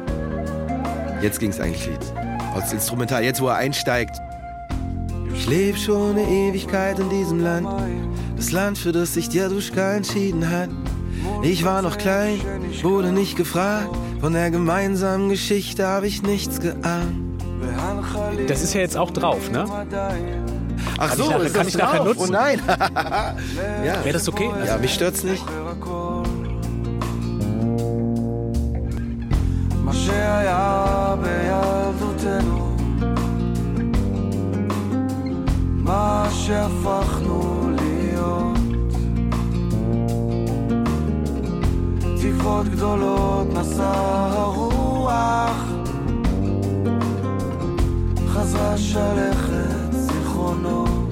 Jetzt 1.22 1.40
ging's 1.40 1.60
eigentlich 1.60 1.86
Lied. 1.86 2.14
Als 2.56 2.74
Instrumental, 2.74 3.24
jetzt 3.24 3.42
wo 3.42 3.48
er 3.48 3.58
einsteigt. 3.58 4.22
Ich 5.36 5.48
lebe 5.48 5.78
schon 5.78 6.18
eine 6.18 6.28
Ewigkeit 6.28 6.98
in 6.98 7.10
diesem 7.10 7.42
Land. 7.42 7.68
Das 8.43 8.51
Land, 8.53 8.79
für 8.79 8.93
das 8.93 9.15
sich 9.15 9.29
Dieduschka 9.29 9.93
entschieden 9.95 10.49
hat. 10.51 10.71
Ich 11.43 11.65
war 11.65 11.83
noch 11.83 11.99
klein, 11.99 12.41
wurde 12.83 13.11
nicht 13.13 13.37
gefragt. 13.37 13.89
Von 14.21 14.33
der 14.33 14.51
gemeinsamen 14.51 15.29
Geschichte 15.29 15.87
habe 15.87 16.07
ich 16.07 16.23
nichts 16.23 16.61
geahnt. 16.61 17.15
Das 18.49 18.63
ist 18.63 18.75
ja 18.75 18.81
jetzt 18.81 18.97
auch 18.97 19.11
drauf, 19.11 19.51
ne? 19.51 19.65
Ach 21.01 21.11
Kann 21.11 21.21
ich 21.21 21.29
nachher- 21.31 21.51
kann 21.51 21.69
ich 21.69 21.77
nachher 21.79 22.05
nutzen? 22.05 22.25
Oh 22.29 22.33
nein. 22.33 22.61
ja. 23.85 24.05
Wäre 24.05 24.13
das 24.13 24.29
okay? 24.29 24.51
ja, 24.67 24.77
mich 24.79 24.95
stört's 24.95 25.23
nicht. 25.25 25.45
מה 29.85 29.93
שהיה 29.95 31.15
בילדותנו, 31.23 32.77
מה 35.85 36.29
שהפכנו 36.31 37.62
תקוות 42.24 42.68
גדולות 42.68 43.48
נשא 43.54 43.92
הרוח, 44.32 45.66
חזרה 48.28 48.78
שלכת 48.78 49.92
זיכרונות. 49.92 51.10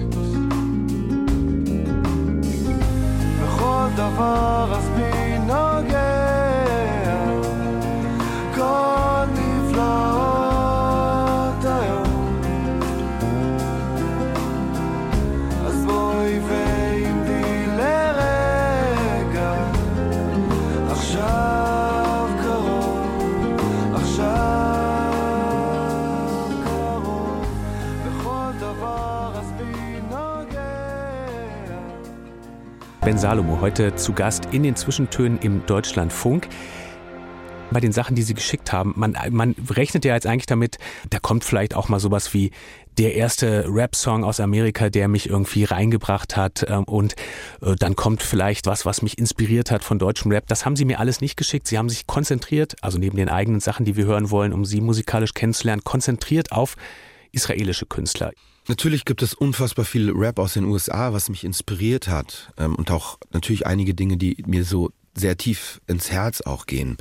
בכל 3.43 3.87
דבר 3.95 4.73
אז 4.77 4.89
בי 4.89 5.37
נוגע 5.39 6.11
כל 8.55 9.25
נפלאות 9.33 10.20
Ben 33.11 33.17
Salomo 33.17 33.59
heute 33.59 33.93
zu 33.95 34.13
Gast 34.13 34.47
in 34.53 34.63
den 34.63 34.77
Zwischentönen 34.77 35.37
im 35.39 35.65
Deutschlandfunk. 35.65 36.47
Bei 37.69 37.81
den 37.81 37.91
Sachen, 37.91 38.15
die 38.15 38.21
Sie 38.21 38.33
geschickt 38.33 38.71
haben, 38.71 38.93
man, 38.95 39.17
man 39.31 39.53
rechnet 39.69 40.05
ja 40.05 40.13
jetzt 40.13 40.25
eigentlich 40.25 40.45
damit, 40.45 40.77
da 41.09 41.19
kommt 41.19 41.43
vielleicht 41.43 41.75
auch 41.75 41.89
mal 41.89 41.99
sowas 41.99 42.33
wie 42.33 42.51
der 42.97 43.15
erste 43.15 43.65
Rap-Song 43.67 44.23
aus 44.23 44.39
Amerika, 44.39 44.89
der 44.89 45.09
mich 45.09 45.27
irgendwie 45.27 45.65
reingebracht 45.65 46.37
hat 46.37 46.65
ähm, 46.69 46.85
und 46.85 47.15
äh, 47.61 47.75
dann 47.75 47.97
kommt 47.97 48.23
vielleicht 48.23 48.65
was, 48.65 48.85
was 48.85 49.01
mich 49.01 49.17
inspiriert 49.17 49.71
hat 49.71 49.83
von 49.83 49.99
deutschem 49.99 50.31
Rap. 50.31 50.47
Das 50.47 50.65
haben 50.65 50.77
Sie 50.77 50.85
mir 50.85 51.01
alles 51.01 51.19
nicht 51.19 51.35
geschickt. 51.35 51.67
Sie 51.67 51.77
haben 51.77 51.89
sich 51.89 52.07
konzentriert, 52.07 52.77
also 52.79 52.97
neben 52.97 53.17
den 53.17 53.27
eigenen 53.27 53.59
Sachen, 53.59 53.83
die 53.83 53.97
wir 53.97 54.05
hören 54.05 54.31
wollen, 54.31 54.53
um 54.53 54.63
Sie 54.63 54.79
musikalisch 54.79 55.33
kennenzulernen, 55.33 55.83
konzentriert 55.83 56.53
auf 56.53 56.77
israelische 57.33 57.87
Künstler. 57.87 58.31
Natürlich 58.71 59.03
gibt 59.03 59.21
es 59.21 59.33
unfassbar 59.33 59.83
viel 59.83 60.11
Rap 60.11 60.39
aus 60.39 60.53
den 60.53 60.63
USA, 60.63 61.11
was 61.11 61.27
mich 61.27 61.43
inspiriert 61.43 62.07
hat. 62.07 62.53
Ähm, 62.57 62.75
und 62.75 62.89
auch 62.89 63.17
natürlich 63.33 63.67
einige 63.67 63.93
Dinge, 63.93 64.15
die 64.15 64.41
mir 64.47 64.63
so 64.63 64.91
sehr 65.13 65.35
tief 65.35 65.81
ins 65.87 66.09
Herz 66.09 66.39
auch 66.39 66.67
gehen. 66.67 66.95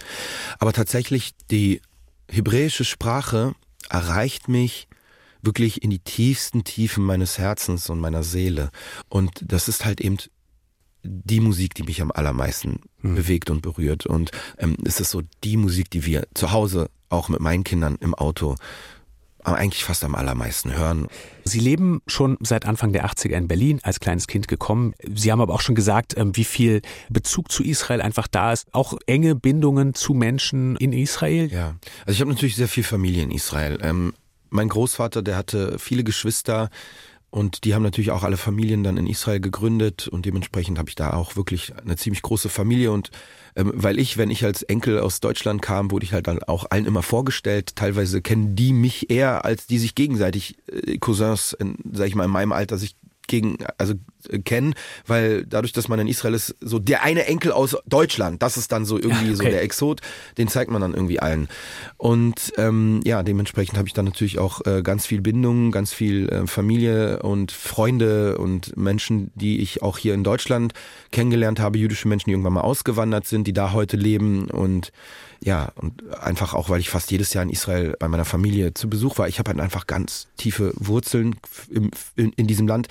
Aber 0.59 0.73
tatsächlich, 0.73 1.31
die 1.49 1.81
hebräische 2.29 2.85
Sprache 2.85 3.55
erreicht 3.89 4.49
mich 4.49 4.89
wirklich 5.43 5.85
in 5.85 5.91
die 5.91 6.01
tiefsten 6.01 6.64
Tiefen 6.64 7.05
meines 7.05 7.39
Herzens 7.39 7.89
und 7.89 8.01
meiner 8.01 8.25
Seele. 8.25 8.73
Und 9.09 9.31
das 9.41 9.68
ist 9.68 9.85
halt 9.85 10.01
eben 10.01 10.16
die 11.05 11.39
Musik, 11.39 11.77
die 11.77 11.85
mich 11.85 12.03
am 12.03 12.11
allermeisten 12.11 12.81
bewegt 13.01 13.49
und 13.49 13.62
berührt. 13.62 14.07
Und 14.07 14.33
ähm, 14.59 14.77
es 14.85 14.99
ist 14.99 15.12
so 15.12 15.23
die 15.45 15.57
Musik, 15.57 15.89
die 15.89 16.05
wir 16.05 16.27
zu 16.35 16.51
Hause 16.51 16.91
auch 17.11 17.29
mit 17.29 17.39
meinen 17.39 17.62
Kindern 17.62 17.97
im 18.01 18.16
Auto 18.16 18.57
eigentlich 19.45 19.84
fast 19.84 20.05
am 20.05 20.14
allermeisten 20.14 20.76
hören. 20.76 21.09
Sie 21.45 21.61
leben 21.61 22.03
schon 22.07 22.36
seit 22.41 22.66
Anfang 22.66 22.93
der 22.93 23.07
80er 23.07 23.36
in 23.36 23.49
Berlin, 23.49 23.80
als 23.82 24.01
kleines 24.01 24.26
Kind 24.26 24.49
gekommen. 24.49 24.95
Sie 25.03 25.32
haben 25.32 25.41
aber 25.41 25.55
auch 25.55 25.61
schon 25.61 25.74
gesagt, 25.74 26.16
ähm, 26.16 26.36
wie 26.36 26.45
viel 26.45 26.82
Bezug 27.09 27.51
zu 27.51 27.62
Israel 27.62 28.01
einfach 28.01 28.28
da 28.28 28.53
ist. 28.53 28.66
Auch 28.72 28.95
enge 29.07 29.34
Bindungen 29.34 29.95
zu 29.95 30.14
Menschen 30.14 30.76
in 30.76 30.93
Israel. 30.93 31.51
Ja, 31.51 31.76
also 32.07 32.12
ich 32.12 32.20
habe 32.20 32.30
natürlich 32.30 32.57
sehr 32.57 32.68
viel 32.68 32.84
Familie 32.84 33.22
in 33.22 33.30
Israel. 33.30 33.78
Ähm, 33.82 34.14
mein 34.51 34.68
Großvater, 34.68 35.22
der 35.22 35.36
hatte 35.36 35.78
viele 35.78 36.05
Geschwister 36.05 36.70
und 37.31 37.64
die 37.64 37.74
haben 37.74 37.83
natürlich 37.83 38.11
auch 38.11 38.24
alle 38.24 38.37
Familien 38.37 38.83
dann 38.83 38.97
in 38.97 39.07
Israel 39.07 39.41
gegründet 39.41 40.09
und 40.09 40.26
dementsprechend 40.26 40.78
habe 40.78 40.89
ich 40.89 40.95
da 40.95 41.12
auch 41.12 41.37
wirklich 41.37 41.72
eine 41.76 41.97
ziemlich 41.97 42.22
große 42.22 42.49
Familie 42.49 42.91
und 42.93 43.11
ähm, 43.57 43.72
weil 43.74 43.99
ich, 43.99 44.16
wenn 44.16 44.31
ich 44.31 44.45
als 44.45 44.62
Enkel 44.62 45.01
aus 45.01 45.20
Deutschland 45.20 45.62
kam, 45.62 45.91
wurde 45.91 46.05
ich 46.05 46.12
halt 46.12 46.26
dann 46.26 46.43
auch 46.43 46.66
allen 46.70 46.87
immer 46.87 47.03
vorgestellt. 47.03 47.74
Teilweise 47.76 48.22
kennen 48.22 48.55
die 48.55 48.72
mich 48.72 49.11
eher, 49.11 49.45
als 49.45 49.66
die 49.66 49.78
sich 49.78 49.95
gegenseitig 49.95 50.57
äh, 50.68 50.99
Cousins, 50.99 51.53
in, 51.59 51.76
sag 51.93 52.07
ich 52.07 52.14
mal, 52.14 52.24
in 52.24 52.31
meinem 52.31 52.53
Alter 52.53 52.78
sich 52.78 52.97
gegen, 53.31 53.59
also 53.78 53.95
äh, 54.28 54.41
kennen, 54.41 54.74
weil 55.07 55.47
dadurch, 55.47 55.72
dass 55.72 55.89
man 55.89 55.99
in 56.01 56.09
Israel 56.09 56.35
ist, 56.35 56.57
so 56.61 56.78
der 56.78 57.03
eine 57.03 57.26
Enkel 57.26 57.53
aus 57.53 57.76
Deutschland, 57.87 58.43
das 58.43 58.57
ist 58.57 58.72
dann 58.72 58.85
so 58.85 58.99
irgendwie 58.99 59.35
so 59.35 59.43
okay. 59.43 59.53
der 59.53 59.62
Exot, 59.62 60.01
den 60.37 60.49
zeigt 60.49 60.70
man 60.70 60.83
dann 60.83 60.93
irgendwie 60.93 61.20
allen. 61.20 61.49
Und 61.97 62.53
ähm, 62.59 63.01
ja, 63.05 63.22
dementsprechend 63.22 63.78
habe 63.78 63.89
ich 63.89 63.95
dann 63.95 64.05
natürlich 64.05 64.39
auch 64.39 64.66
äh, 64.66 64.83
ganz 64.83 65.07
viel 65.07 65.20
Bindung, 65.20 65.70
ganz 65.70 65.93
viel 65.93 66.28
äh, 66.28 66.47
Familie 66.47 67.22
und 67.22 67.53
Freunde 67.53 68.37
und 68.39 68.76
Menschen, 68.76 69.31
die 69.35 69.61
ich 69.61 69.83
auch 69.83 69.97
hier 69.97 70.14
in 70.14 70.24
Deutschland 70.24 70.74
kennengelernt 71.12 71.61
habe, 71.61 71.78
jüdische 71.78 72.09
Menschen, 72.09 72.31
die 72.31 72.33
irgendwann 72.33 72.55
mal 72.55 72.62
ausgewandert 72.62 73.26
sind, 73.26 73.47
die 73.47 73.53
da 73.53 73.72
heute 73.72 73.97
leben 73.97 74.51
und 74.51 74.93
ja, 75.43 75.72
und 75.76 76.14
einfach 76.16 76.53
auch, 76.53 76.68
weil 76.68 76.80
ich 76.80 76.91
fast 76.91 77.11
jedes 77.11 77.32
Jahr 77.32 77.43
in 77.43 77.51
Israel 77.51 77.97
bei 77.99 78.09
meiner 78.09 78.26
Familie 78.26 78.74
zu 78.74 78.91
Besuch 78.91 79.16
war. 79.16 79.26
Ich 79.26 79.38
habe 79.38 79.51
halt 79.51 79.61
einfach 79.61 79.86
ganz 79.86 80.28
tiefe 80.36 80.72
Wurzeln 80.76 81.36
im, 81.70 81.91
in, 82.14 82.32
in 82.34 82.47
diesem 82.47 82.68
Land. 82.68 82.88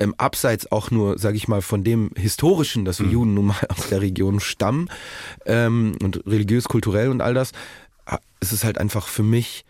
Ähm, 0.00 0.14
abseits 0.18 0.72
auch 0.72 0.90
nur, 0.90 1.18
sage 1.18 1.36
ich 1.36 1.46
mal, 1.46 1.62
von 1.62 1.84
dem 1.84 2.10
Historischen, 2.16 2.84
dass 2.84 2.98
wir 2.98 3.06
Juden 3.06 3.34
nun 3.34 3.46
mal 3.46 3.66
aus 3.68 3.88
der 3.88 4.00
Region 4.00 4.40
stammen 4.40 4.88
ähm, 5.46 5.96
und 6.02 6.26
religiös, 6.26 6.64
kulturell 6.64 7.08
und 7.08 7.20
all 7.20 7.34
das, 7.34 7.52
ah, 8.06 8.18
ist 8.40 8.52
es 8.52 8.64
halt 8.64 8.78
einfach 8.78 9.06
für 9.06 9.22
mich, 9.22 9.64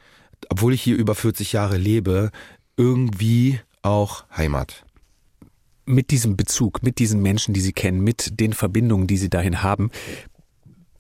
obwohl 0.48 0.72
ich 0.72 0.82
hier 0.82 0.96
über 0.96 1.14
40 1.14 1.52
Jahre 1.52 1.76
lebe, 1.76 2.30
irgendwie 2.78 3.60
auch 3.82 4.24
Heimat. 4.34 4.86
Mit 5.84 6.10
diesem 6.10 6.36
Bezug, 6.36 6.82
mit 6.82 6.98
diesen 6.98 7.20
Menschen, 7.20 7.52
die 7.52 7.60
Sie 7.60 7.72
kennen, 7.72 8.02
mit 8.02 8.40
den 8.40 8.54
Verbindungen, 8.54 9.06
die 9.06 9.18
Sie 9.18 9.28
dahin 9.28 9.62
haben. 9.62 9.90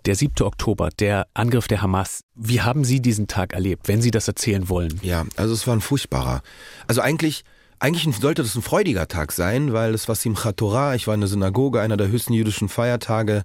Der 0.04 0.16
7. 0.16 0.42
Oktober, 0.42 0.90
der 0.90 1.28
Angriff 1.32 1.68
der 1.68 1.80
Hamas. 1.80 2.24
Wie 2.34 2.60
haben 2.60 2.84
Sie 2.84 3.00
diesen 3.00 3.28
Tag 3.28 3.52
erlebt, 3.52 3.86
wenn 3.86 4.02
Sie 4.02 4.10
das 4.10 4.26
erzählen 4.26 4.68
wollen? 4.68 4.98
Ja, 5.02 5.24
also 5.36 5.54
es 5.54 5.66
war 5.66 5.76
ein 5.76 5.80
furchtbarer. 5.80 6.42
Also 6.88 7.00
eigentlich 7.00 7.44
eigentlich 7.82 8.16
sollte 8.16 8.42
das 8.42 8.54
ein 8.54 8.62
freudiger 8.62 9.08
Tag 9.08 9.32
sein, 9.32 9.72
weil 9.72 9.92
es 9.92 10.06
war 10.06 10.14
Simchat 10.14 10.56
Torah, 10.58 10.94
ich 10.94 11.08
war 11.08 11.14
in 11.14 11.20
der 11.20 11.28
Synagoge, 11.28 11.80
einer 11.80 11.96
der 11.96 12.06
höchsten 12.06 12.32
jüdischen 12.32 12.68
Feiertage. 12.68 13.42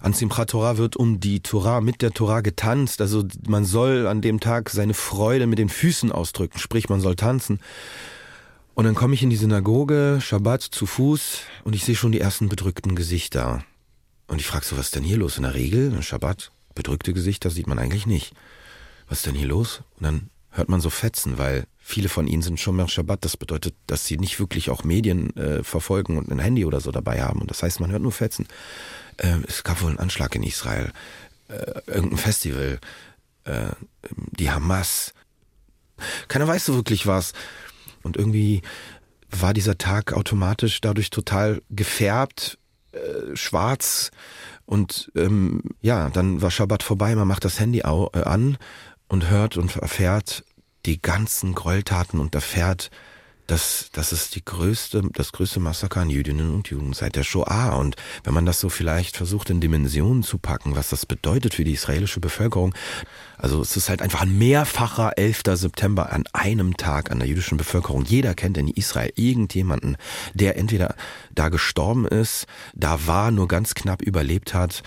An 0.00 0.14
Simchat 0.14 0.50
Torah 0.50 0.78
wird 0.78 0.96
um 0.96 1.20
die 1.20 1.40
Torah, 1.40 1.82
mit 1.82 2.00
der 2.00 2.12
Torah 2.12 2.40
getanzt. 2.40 3.02
Also 3.02 3.24
man 3.46 3.66
soll 3.66 4.06
an 4.06 4.22
dem 4.22 4.40
Tag 4.40 4.70
seine 4.70 4.94
Freude 4.94 5.46
mit 5.46 5.58
den 5.58 5.68
Füßen 5.68 6.12
ausdrücken, 6.12 6.58
sprich 6.58 6.88
man 6.88 7.02
soll 7.02 7.14
tanzen. 7.14 7.60
Und 8.72 8.86
dann 8.86 8.94
komme 8.94 9.12
ich 9.12 9.22
in 9.22 9.28
die 9.28 9.36
Synagoge, 9.36 10.18
Shabbat 10.18 10.62
zu 10.62 10.86
Fuß 10.86 11.40
und 11.64 11.74
ich 11.74 11.84
sehe 11.84 11.94
schon 11.94 12.12
die 12.12 12.20
ersten 12.20 12.48
bedrückten 12.48 12.96
Gesichter. 12.96 13.64
Und 14.26 14.40
ich 14.40 14.46
frage 14.46 14.64
so, 14.64 14.76
was 14.76 14.86
ist 14.86 14.96
denn 14.96 15.04
hier 15.04 15.18
los? 15.18 15.36
In 15.36 15.42
der 15.42 15.54
Regel, 15.54 16.02
Shabbat, 16.02 16.50
bedrückte 16.74 17.12
Gesichter 17.12 17.50
sieht 17.50 17.66
man 17.66 17.78
eigentlich 17.78 18.06
nicht. 18.06 18.34
Was 19.08 19.18
ist 19.18 19.26
denn 19.26 19.34
hier 19.34 19.48
los? 19.48 19.82
Und 19.96 20.04
dann 20.04 20.30
hört 20.50 20.68
man 20.68 20.80
so 20.80 20.90
Fetzen, 20.90 21.36
weil 21.36 21.66
viele 21.78 22.08
von 22.08 22.26
ihnen 22.26 22.42
sind 22.42 22.60
schon 22.60 22.76
mehr 22.76 22.88
Shabbat. 22.88 23.24
Das 23.24 23.36
bedeutet, 23.36 23.74
dass 23.86 24.06
sie 24.06 24.16
nicht 24.16 24.38
wirklich 24.38 24.70
auch 24.70 24.84
Medien 24.84 25.36
äh, 25.36 25.62
verfolgen 25.62 26.16
und 26.16 26.30
ein 26.30 26.38
Handy 26.38 26.64
oder 26.64 26.80
so 26.80 26.90
dabei 26.90 27.22
haben. 27.22 27.40
Und 27.40 27.50
das 27.50 27.62
heißt, 27.62 27.80
man 27.80 27.90
hört 27.90 28.02
nur 28.02 28.12
Fetzen. 28.12 28.46
Äh, 29.18 29.38
es 29.46 29.64
gab 29.64 29.82
wohl 29.82 29.90
einen 29.90 29.98
Anschlag 29.98 30.34
in 30.34 30.42
Israel, 30.42 30.92
äh, 31.48 31.80
irgendein 31.86 32.18
Festival, 32.18 32.78
äh, 33.44 33.70
die 34.38 34.50
Hamas. 34.50 35.12
Keiner 36.28 36.48
weiß 36.48 36.64
so 36.64 36.74
wirklich 36.74 37.06
was. 37.06 37.32
Und 38.02 38.16
irgendwie 38.16 38.62
war 39.30 39.54
dieser 39.54 39.78
Tag 39.78 40.12
automatisch 40.12 40.80
dadurch 40.80 41.10
total 41.10 41.62
gefärbt, 41.70 42.58
äh, 42.94 43.36
schwarz. 43.36 44.10
Und 44.66 45.12
ähm, 45.14 45.62
ja, 45.80 46.10
dann 46.10 46.40
war 46.42 46.50
Shabbat 46.50 46.82
vorbei, 46.82 47.14
man 47.14 47.28
macht 47.28 47.44
das 47.44 47.60
Handy 47.60 47.80
äh, 47.80 48.22
an 48.22 48.56
und 49.08 49.30
hört 49.30 49.56
und 49.56 49.76
erfährt 49.76 50.44
die 50.86 51.00
ganzen 51.00 51.54
Gräueltaten 51.54 52.20
und 52.20 52.34
erfährt, 52.34 52.90
dass 53.46 53.90
das 53.92 54.12
ist 54.12 54.34
die 54.34 54.44
größte, 54.44 55.02
das 55.12 55.32
größte 55.32 55.60
Massaker 55.60 56.00
an 56.00 56.10
Jüdinnen 56.10 56.54
und 56.54 56.68
Juden 56.68 56.92
seit 56.92 57.16
der 57.16 57.24
Shoah. 57.24 57.76
Und 57.78 57.96
wenn 58.22 58.34
man 58.34 58.46
das 58.46 58.60
so 58.60 58.68
vielleicht 58.68 59.16
versucht 59.16 59.50
in 59.50 59.60
Dimensionen 59.60 60.22
zu 60.22 60.38
packen, 60.38 60.76
was 60.76 60.88
das 60.88 61.06
bedeutet 61.06 61.54
für 61.54 61.64
die 61.64 61.72
israelische 61.72 62.20
Bevölkerung, 62.20 62.74
also 63.36 63.60
es 63.60 63.76
ist 63.76 63.88
halt 63.88 64.00
einfach 64.00 64.22
ein 64.22 64.38
mehrfacher 64.38 65.18
11. 65.18 65.42
September 65.54 66.12
an 66.12 66.24
einem 66.32 66.76
Tag 66.76 67.10
an 67.10 67.18
der 67.18 67.28
jüdischen 67.28 67.58
Bevölkerung. 67.58 68.04
Jeder 68.04 68.34
kennt 68.34 68.56
in 68.56 68.68
Israel 68.68 69.12
irgendjemanden, 69.16 69.96
der 70.32 70.56
entweder 70.56 70.94
da 71.34 71.48
gestorben 71.48 72.06
ist, 72.06 72.46
da 72.74 73.06
war, 73.06 73.30
nur 73.30 73.48
ganz 73.48 73.74
knapp 73.74 74.02
überlebt 74.02 74.54
hat. 74.54 74.82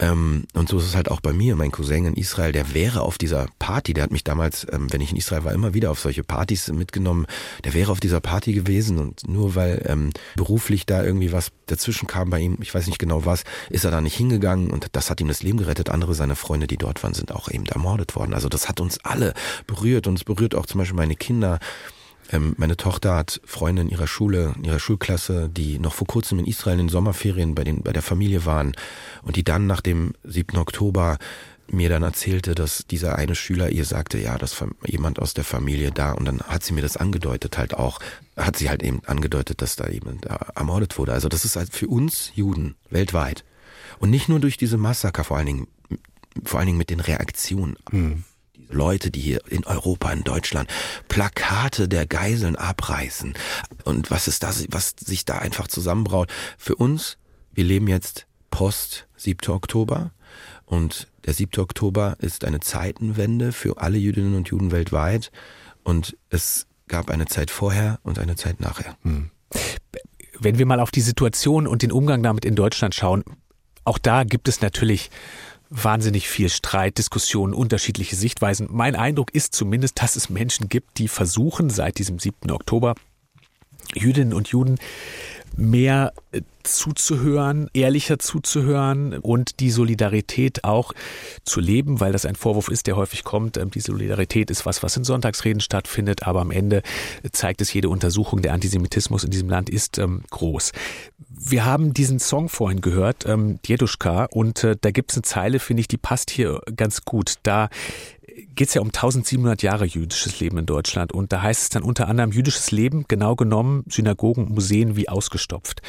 Ähm, 0.00 0.44
und 0.54 0.68
so 0.68 0.78
ist 0.78 0.84
es 0.84 0.96
halt 0.96 1.10
auch 1.10 1.20
bei 1.20 1.32
mir. 1.32 1.56
Mein 1.56 1.70
Cousin 1.70 2.06
in 2.06 2.14
Israel, 2.14 2.52
der 2.52 2.74
wäre 2.74 3.02
auf 3.02 3.18
dieser 3.18 3.46
Party, 3.58 3.92
der 3.92 4.04
hat 4.04 4.10
mich 4.10 4.24
damals, 4.24 4.66
ähm, 4.72 4.90
wenn 4.90 5.02
ich 5.02 5.10
in 5.10 5.16
Israel 5.16 5.44
war, 5.44 5.52
immer 5.52 5.74
wieder 5.74 5.90
auf 5.90 6.00
solche 6.00 6.24
Partys 6.24 6.68
mitgenommen. 6.68 7.26
Der 7.64 7.74
wäre 7.74 7.92
auf 7.92 8.00
dieser 8.00 8.20
Party 8.20 8.54
gewesen 8.54 8.98
und 8.98 9.28
nur 9.28 9.54
weil 9.54 9.84
ähm, 9.86 10.10
beruflich 10.36 10.86
da 10.86 11.04
irgendwie 11.04 11.32
was 11.32 11.52
dazwischen 11.66 12.06
kam 12.06 12.30
bei 12.30 12.40
ihm, 12.40 12.56
ich 12.60 12.74
weiß 12.74 12.86
nicht 12.86 12.98
genau 12.98 13.26
was, 13.26 13.44
ist 13.68 13.84
er 13.84 13.90
da 13.90 14.00
nicht 14.00 14.16
hingegangen 14.16 14.70
und 14.70 14.88
das 14.92 15.10
hat 15.10 15.20
ihm 15.20 15.28
das 15.28 15.42
Leben 15.42 15.58
gerettet. 15.58 15.90
Andere 15.90 16.14
seiner 16.14 16.36
Freunde, 16.36 16.66
die 16.66 16.78
dort 16.78 17.02
waren, 17.02 17.14
sind 17.14 17.32
auch 17.32 17.50
eben 17.50 17.66
ermordet 17.66 18.16
worden. 18.16 18.32
Also 18.32 18.48
das 18.48 18.68
hat 18.68 18.80
uns 18.80 18.98
alle 19.04 19.34
berührt 19.66 20.06
und 20.06 20.14
es 20.14 20.24
berührt 20.24 20.54
auch 20.54 20.66
zum 20.66 20.78
Beispiel 20.78 20.96
meine 20.96 21.16
Kinder. 21.16 21.58
Ähm, 22.30 22.54
meine 22.56 22.76
Tochter 22.76 23.16
hat 23.16 23.40
Freunde 23.44 23.82
in 23.82 23.88
ihrer 23.88 24.06
Schule, 24.06 24.54
in 24.56 24.64
ihrer 24.64 24.78
Schulklasse, 24.78 25.48
die 25.48 25.78
noch 25.78 25.94
vor 25.94 26.06
kurzem 26.06 26.38
in 26.38 26.46
Israel 26.46 26.74
in 26.74 26.86
den 26.86 26.88
Sommerferien 26.88 27.54
bei, 27.54 27.64
den, 27.64 27.82
bei 27.82 27.92
der 27.92 28.02
Familie 28.02 28.44
waren 28.44 28.72
und 29.22 29.36
die 29.36 29.44
dann 29.44 29.66
nach 29.66 29.80
dem 29.80 30.14
7. 30.24 30.56
Oktober 30.58 31.18
mir 31.72 31.88
dann 31.88 32.02
erzählte, 32.02 32.54
dass 32.54 32.86
dieser 32.86 33.16
eine 33.16 33.34
Schüler 33.34 33.70
ihr 33.70 33.84
sagte, 33.84 34.18
ja, 34.18 34.38
dass 34.38 34.64
jemand 34.84 35.20
aus 35.20 35.34
der 35.34 35.44
Familie 35.44 35.92
da 35.92 36.12
und 36.12 36.24
dann 36.24 36.40
hat 36.40 36.64
sie 36.64 36.72
mir 36.72 36.82
das 36.82 36.96
angedeutet 36.96 37.58
halt 37.58 37.74
auch, 37.74 38.00
hat 38.36 38.56
sie 38.56 38.68
halt 38.68 38.82
eben 38.82 39.02
angedeutet, 39.06 39.62
dass 39.62 39.76
da 39.76 39.88
jemand 39.88 40.26
ermordet 40.26 40.98
wurde. 40.98 41.12
Also 41.12 41.28
das 41.28 41.44
ist 41.44 41.56
halt 41.56 41.72
für 41.72 41.86
uns 41.86 42.32
Juden 42.34 42.74
weltweit 42.90 43.44
und 43.98 44.10
nicht 44.10 44.28
nur 44.28 44.40
durch 44.40 44.56
diese 44.56 44.78
Massaker, 44.78 45.24
vor 45.24 45.36
allen 45.36 45.46
Dingen, 45.46 45.66
vor 46.44 46.58
allen 46.58 46.66
Dingen 46.66 46.78
mit 46.78 46.90
den 46.90 47.00
Reaktionen. 47.00 47.76
Mhm. 47.90 48.24
Leute, 48.70 49.10
die 49.10 49.20
hier 49.20 49.40
in 49.48 49.64
Europa, 49.64 50.12
in 50.12 50.24
Deutschland 50.24 50.68
Plakate 51.08 51.88
der 51.88 52.06
Geiseln 52.06 52.56
abreißen. 52.56 53.34
Und 53.84 54.10
was 54.10 54.28
ist 54.28 54.42
das, 54.42 54.66
was 54.70 54.94
sich 54.98 55.24
da 55.24 55.38
einfach 55.38 55.68
zusammenbraut? 55.68 56.30
Für 56.58 56.76
uns, 56.76 57.18
wir 57.52 57.64
leben 57.64 57.88
jetzt 57.88 58.26
post 58.50 59.06
7. 59.16 59.52
Oktober 59.52 60.12
und 60.64 61.08
der 61.24 61.34
7. 61.34 61.60
Oktober 61.60 62.16
ist 62.20 62.44
eine 62.44 62.60
Zeitenwende 62.60 63.52
für 63.52 63.78
alle 63.78 63.98
Jüdinnen 63.98 64.34
und 64.34 64.48
Juden 64.48 64.70
weltweit 64.70 65.30
und 65.84 66.16
es 66.30 66.66
gab 66.88 67.10
eine 67.10 67.26
Zeit 67.26 67.50
vorher 67.50 67.98
und 68.02 68.18
eine 68.18 68.36
Zeit 68.36 68.60
nachher. 68.60 68.96
Hm. 69.02 69.30
Wenn 70.38 70.58
wir 70.58 70.66
mal 70.66 70.80
auf 70.80 70.90
die 70.90 71.00
Situation 71.00 71.66
und 71.66 71.82
den 71.82 71.92
Umgang 71.92 72.22
damit 72.22 72.44
in 72.44 72.54
Deutschland 72.54 72.94
schauen, 72.94 73.22
auch 73.84 73.98
da 73.98 74.24
gibt 74.24 74.48
es 74.48 74.60
natürlich 74.60 75.10
wahnsinnig 75.70 76.28
viel 76.28 76.48
Streit, 76.48 76.98
Diskussionen, 76.98 77.54
unterschiedliche 77.54 78.16
Sichtweisen. 78.16 78.68
Mein 78.70 78.96
Eindruck 78.96 79.32
ist 79.32 79.54
zumindest, 79.54 80.02
dass 80.02 80.16
es 80.16 80.28
Menschen 80.28 80.68
gibt, 80.68 80.98
die 80.98 81.08
versuchen, 81.08 81.70
seit 81.70 81.98
diesem 81.98 82.18
7. 82.18 82.50
Oktober 82.50 82.94
Jüdinnen 83.94 84.34
und 84.34 84.48
Juden 84.48 84.78
mehr 85.56 86.12
äh, 86.32 86.42
zuzuhören, 86.62 87.68
ehrlicher 87.72 88.18
zuzuhören 88.18 89.18
und 89.18 89.60
die 89.60 89.70
Solidarität 89.70 90.64
auch 90.64 90.92
zu 91.44 91.60
leben, 91.60 92.00
weil 92.00 92.12
das 92.12 92.24
ein 92.24 92.36
Vorwurf 92.36 92.68
ist, 92.68 92.86
der 92.86 92.96
häufig 92.96 93.24
kommt. 93.24 93.56
Ähm, 93.56 93.70
die 93.70 93.80
Solidarität 93.80 94.50
ist 94.50 94.66
was, 94.66 94.82
was 94.82 94.96
in 94.96 95.04
Sonntagsreden 95.04 95.60
stattfindet, 95.60 96.26
aber 96.26 96.40
am 96.40 96.50
Ende 96.50 96.82
zeigt 97.32 97.60
es 97.60 97.72
jede 97.72 97.88
Untersuchung, 97.88 98.42
der 98.42 98.52
Antisemitismus 98.52 99.24
in 99.24 99.30
diesem 99.30 99.48
Land 99.48 99.68
ist 99.70 99.98
ähm, 99.98 100.22
groß. 100.30 100.72
Wir 101.42 101.64
haben 101.64 101.94
diesen 101.94 102.18
Song 102.18 102.50
vorhin 102.50 102.82
gehört, 102.82 103.24
ähm, 103.26 103.60
Djeduschka, 103.62 104.26
und 104.26 104.62
äh, 104.62 104.76
da 104.78 104.90
gibt 104.90 105.10
es 105.10 105.16
eine 105.16 105.22
Zeile, 105.22 105.58
finde 105.58 105.80
ich, 105.80 105.88
die 105.88 105.96
passt 105.96 106.30
hier 106.30 106.60
ganz 106.76 107.06
gut. 107.06 107.36
Da 107.44 107.70
geht 108.54 108.68
es 108.68 108.74
ja 108.74 108.82
um 108.82 108.88
1700 108.88 109.62
Jahre 109.62 109.86
jüdisches 109.86 110.38
Leben 110.40 110.58
in 110.58 110.66
Deutschland 110.66 111.12
und 111.12 111.32
da 111.32 111.40
heißt 111.40 111.62
es 111.62 111.68
dann 111.70 111.82
unter 111.82 112.08
anderem 112.08 112.32
jüdisches 112.32 112.72
Leben, 112.72 113.06
genau 113.08 113.36
genommen 113.36 113.84
Synagogen, 113.88 114.52
Museen 114.52 114.96
wie 114.96 115.08
ausgestopft. 115.08 115.80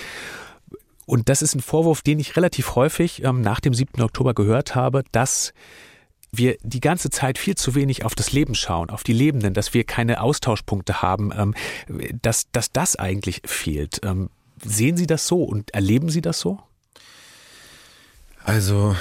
Und 1.06 1.28
das 1.28 1.42
ist 1.42 1.54
ein 1.54 1.62
Vorwurf, 1.62 2.02
den 2.02 2.20
ich 2.20 2.38
relativ 2.38 2.76
häufig 2.76 3.22
ähm, 3.24 3.42
nach 3.42 3.60
dem 3.60 3.74
7. 3.74 4.02
Oktober 4.02 4.34
gehört 4.34 4.76
habe, 4.76 5.04
dass 5.12 5.54
wir 6.32 6.56
die 6.64 6.80
ganze 6.80 7.10
Zeit 7.10 7.38
viel 7.38 7.56
zu 7.56 7.76
wenig 7.76 8.06
auf 8.06 8.16
das 8.16 8.32
Leben 8.32 8.56
schauen, 8.56 8.90
auf 8.90 9.04
die 9.04 9.12
Lebenden, 9.12 9.54
dass 9.54 9.74
wir 9.74 9.84
keine 9.84 10.22
Austauschpunkte 10.22 11.02
haben, 11.02 11.32
ähm, 11.38 11.54
dass, 12.22 12.50
dass 12.54 12.72
das 12.72 12.96
eigentlich 12.96 13.42
fehlt. 13.46 14.00
Sehen 14.64 14.98
Sie 14.98 15.08
das 15.08 15.28
so 15.28 15.44
und 15.44 15.74
erleben 15.74 16.10
Sie 16.10 16.22
das 16.22 16.40
so? 16.40 16.60
Also 18.44 18.96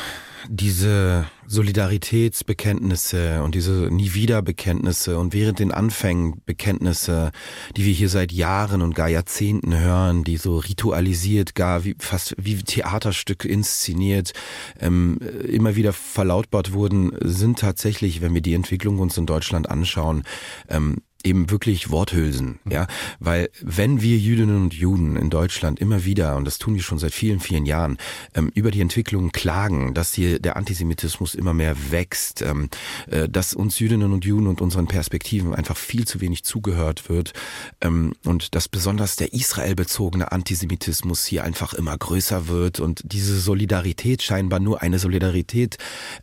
diese 0.48 1.26
Solidaritätsbekenntnisse 1.46 3.42
und 3.42 3.54
diese 3.54 3.88
Nie 3.90 4.14
wieder 4.14 4.42
Bekenntnisse 4.42 5.18
und 5.18 5.32
während 5.32 5.58
den 5.58 5.72
Anfängen 5.72 6.42
Bekenntnisse, 6.46 7.30
die 7.76 7.84
wir 7.84 7.92
hier 7.92 8.08
seit 8.08 8.32
Jahren 8.32 8.82
und 8.82 8.94
gar 8.94 9.08
Jahrzehnten 9.08 9.78
hören, 9.78 10.24
die 10.24 10.36
so 10.36 10.58
ritualisiert, 10.58 11.54
gar 11.54 11.84
wie, 11.84 11.94
fast 11.98 12.34
wie 12.38 12.56
Theaterstück 12.56 13.44
inszeniert, 13.44 14.32
ähm, 14.78 15.18
immer 15.46 15.76
wieder 15.76 15.92
verlautbart 15.92 16.72
wurden, 16.72 17.12
sind 17.20 17.58
tatsächlich, 17.58 18.20
wenn 18.20 18.34
wir 18.34 18.42
die 18.42 18.54
Entwicklung 18.54 18.98
uns 18.98 19.18
in 19.18 19.26
Deutschland 19.26 19.68
anschauen, 19.68 20.24
ähm, 20.68 20.98
eben 21.24 21.50
wirklich 21.50 21.90
Worthülsen, 21.90 22.58
mhm. 22.64 22.72
ja, 22.72 22.86
weil 23.18 23.50
wenn 23.60 24.00
wir 24.00 24.16
Jüdinnen 24.16 24.62
und 24.62 24.74
Juden 24.74 25.16
in 25.16 25.30
Deutschland 25.30 25.80
immer 25.80 26.04
wieder, 26.04 26.36
und 26.36 26.44
das 26.44 26.58
tun 26.58 26.74
wir 26.74 26.82
schon 26.82 26.98
seit 26.98 27.12
vielen, 27.12 27.40
vielen 27.40 27.66
Jahren, 27.66 27.98
ähm, 28.34 28.50
über 28.54 28.70
die 28.70 28.80
Entwicklung 28.80 29.30
klagen, 29.32 29.94
dass 29.94 30.14
hier 30.14 30.38
der 30.40 30.56
Antisemitismus 30.56 31.34
immer 31.34 31.54
mehr 31.54 31.76
wächst, 31.90 32.42
ähm, 32.42 32.68
äh, 33.08 33.28
dass 33.28 33.54
uns 33.54 33.78
Jüdinnen 33.78 34.12
und 34.12 34.24
Juden 34.24 34.46
und 34.46 34.60
unseren 34.60 34.86
Perspektiven 34.86 35.54
einfach 35.54 35.76
viel 35.76 36.06
zu 36.06 36.20
wenig 36.20 36.44
zugehört 36.44 37.08
wird 37.08 37.32
ähm, 37.80 38.14
und 38.24 38.54
dass 38.54 38.68
besonders 38.68 39.16
der 39.16 39.32
israelbezogene 39.32 40.32
Antisemitismus 40.32 41.24
hier 41.24 41.44
einfach 41.44 41.74
immer 41.74 41.96
größer 41.96 42.48
wird 42.48 42.80
und 42.80 43.02
diese 43.04 43.38
Solidarität 43.38 44.22
scheinbar 44.22 44.60
nur 44.60 44.82
eine 44.82 44.98
Solidarität 44.98 45.78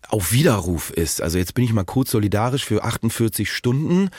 auf 0.08 0.32
Widerruf 0.32 0.90
ist. 0.92 1.22
Also 1.22 1.38
jetzt 1.38 1.54
bin 1.54 1.64
ich 1.64 1.74
mal 1.74 1.84
kurz 1.84 2.12
solidarisch 2.12 2.66
für 2.66 2.84
48 2.84 3.52
Stunden, 3.52 4.10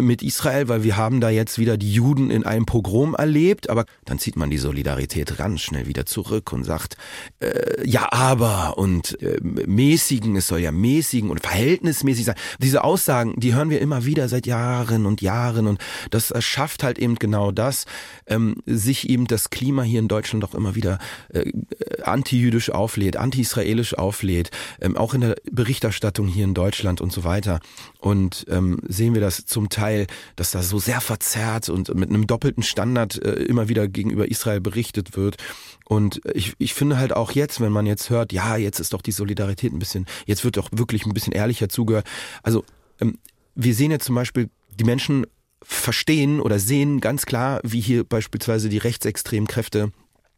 mit 0.00 0.22
Israel, 0.22 0.68
weil 0.68 0.82
wir 0.82 0.96
haben 0.96 1.20
da 1.20 1.30
jetzt 1.30 1.58
wieder 1.58 1.76
die 1.76 1.92
Juden 1.92 2.30
in 2.30 2.44
einem 2.44 2.66
Pogrom 2.66 3.14
erlebt, 3.14 3.70
aber 3.70 3.84
dann 4.04 4.18
zieht 4.18 4.36
man 4.36 4.50
die 4.50 4.58
Solidarität 4.58 5.36
ganz 5.36 5.62
schnell 5.62 5.86
wieder 5.86 6.06
zurück 6.06 6.52
und 6.52 6.64
sagt, 6.64 6.96
äh, 7.40 7.88
ja 7.88 8.08
aber 8.12 8.78
und 8.78 9.20
äh, 9.22 9.38
mäßigen, 9.42 10.36
es 10.36 10.46
soll 10.46 10.60
ja 10.60 10.72
mäßigen 10.72 11.30
und 11.30 11.40
verhältnismäßig 11.40 12.24
sein. 12.24 12.36
Diese 12.58 12.84
Aussagen, 12.84 13.34
die 13.38 13.54
hören 13.54 13.70
wir 13.70 13.80
immer 13.80 14.04
wieder 14.04 14.28
seit 14.28 14.46
Jahren 14.46 15.06
und 15.06 15.22
Jahren 15.22 15.66
und 15.66 15.80
das 16.10 16.30
erschafft 16.30 16.82
halt 16.82 16.98
eben 16.98 17.16
genau 17.16 17.50
das, 17.50 17.86
ähm, 18.26 18.56
sich 18.66 19.08
eben 19.08 19.26
das 19.26 19.50
Klima 19.50 19.82
hier 19.82 20.00
in 20.00 20.08
Deutschland 20.08 20.44
auch 20.44 20.54
immer 20.54 20.74
wieder 20.74 20.98
äh, 21.32 21.50
antijüdisch 22.02 22.70
auflädt, 22.70 23.16
anti-israelisch 23.16 23.94
auflädt, 23.94 24.50
ähm, 24.80 24.96
auch 24.96 25.14
in 25.14 25.22
der 25.22 25.36
Berichterstattung 25.50 26.26
hier 26.26 26.44
in 26.44 26.54
Deutschland 26.54 27.00
und 27.00 27.12
so 27.12 27.24
weiter. 27.24 27.60
Und 27.98 28.46
ähm, 28.48 28.78
sehen 28.86 29.14
wir 29.14 29.20
das 29.20 29.46
zum 29.46 29.68
Teil 29.68 29.85
Teil, 29.86 30.06
dass 30.34 30.50
da 30.50 30.62
so 30.62 30.78
sehr 30.78 31.00
verzerrt 31.00 31.68
und 31.68 31.94
mit 31.94 32.08
einem 32.08 32.26
doppelten 32.26 32.62
Standard 32.62 33.22
äh, 33.22 33.34
immer 33.44 33.68
wieder 33.68 33.86
gegenüber 33.86 34.28
Israel 34.28 34.60
berichtet 34.60 35.16
wird. 35.16 35.36
Und 35.84 36.20
ich, 36.34 36.54
ich 36.58 36.74
finde 36.74 36.98
halt 36.98 37.14
auch 37.14 37.32
jetzt, 37.32 37.60
wenn 37.60 37.72
man 37.72 37.86
jetzt 37.86 38.10
hört, 38.10 38.32
ja, 38.32 38.56
jetzt 38.56 38.80
ist 38.80 38.92
doch 38.92 39.02
die 39.02 39.12
Solidarität 39.12 39.72
ein 39.72 39.78
bisschen, 39.78 40.06
jetzt 40.26 40.44
wird 40.44 40.56
doch 40.56 40.68
wirklich 40.72 41.06
ein 41.06 41.14
bisschen 41.14 41.32
ehrlicher 41.32 41.68
zugehört. 41.68 42.06
Also 42.42 42.64
ähm, 43.00 43.18
wir 43.54 43.74
sehen 43.74 43.92
jetzt 43.92 44.06
zum 44.06 44.16
Beispiel, 44.16 44.50
die 44.78 44.84
Menschen 44.84 45.26
verstehen 45.62 46.40
oder 46.40 46.58
sehen 46.58 47.00
ganz 47.00 47.24
klar, 47.24 47.60
wie 47.62 47.80
hier 47.80 48.04
beispielsweise 48.04 48.68
die 48.68 48.78
rechtsextremen 48.78 49.46
Kräfte 49.46 49.92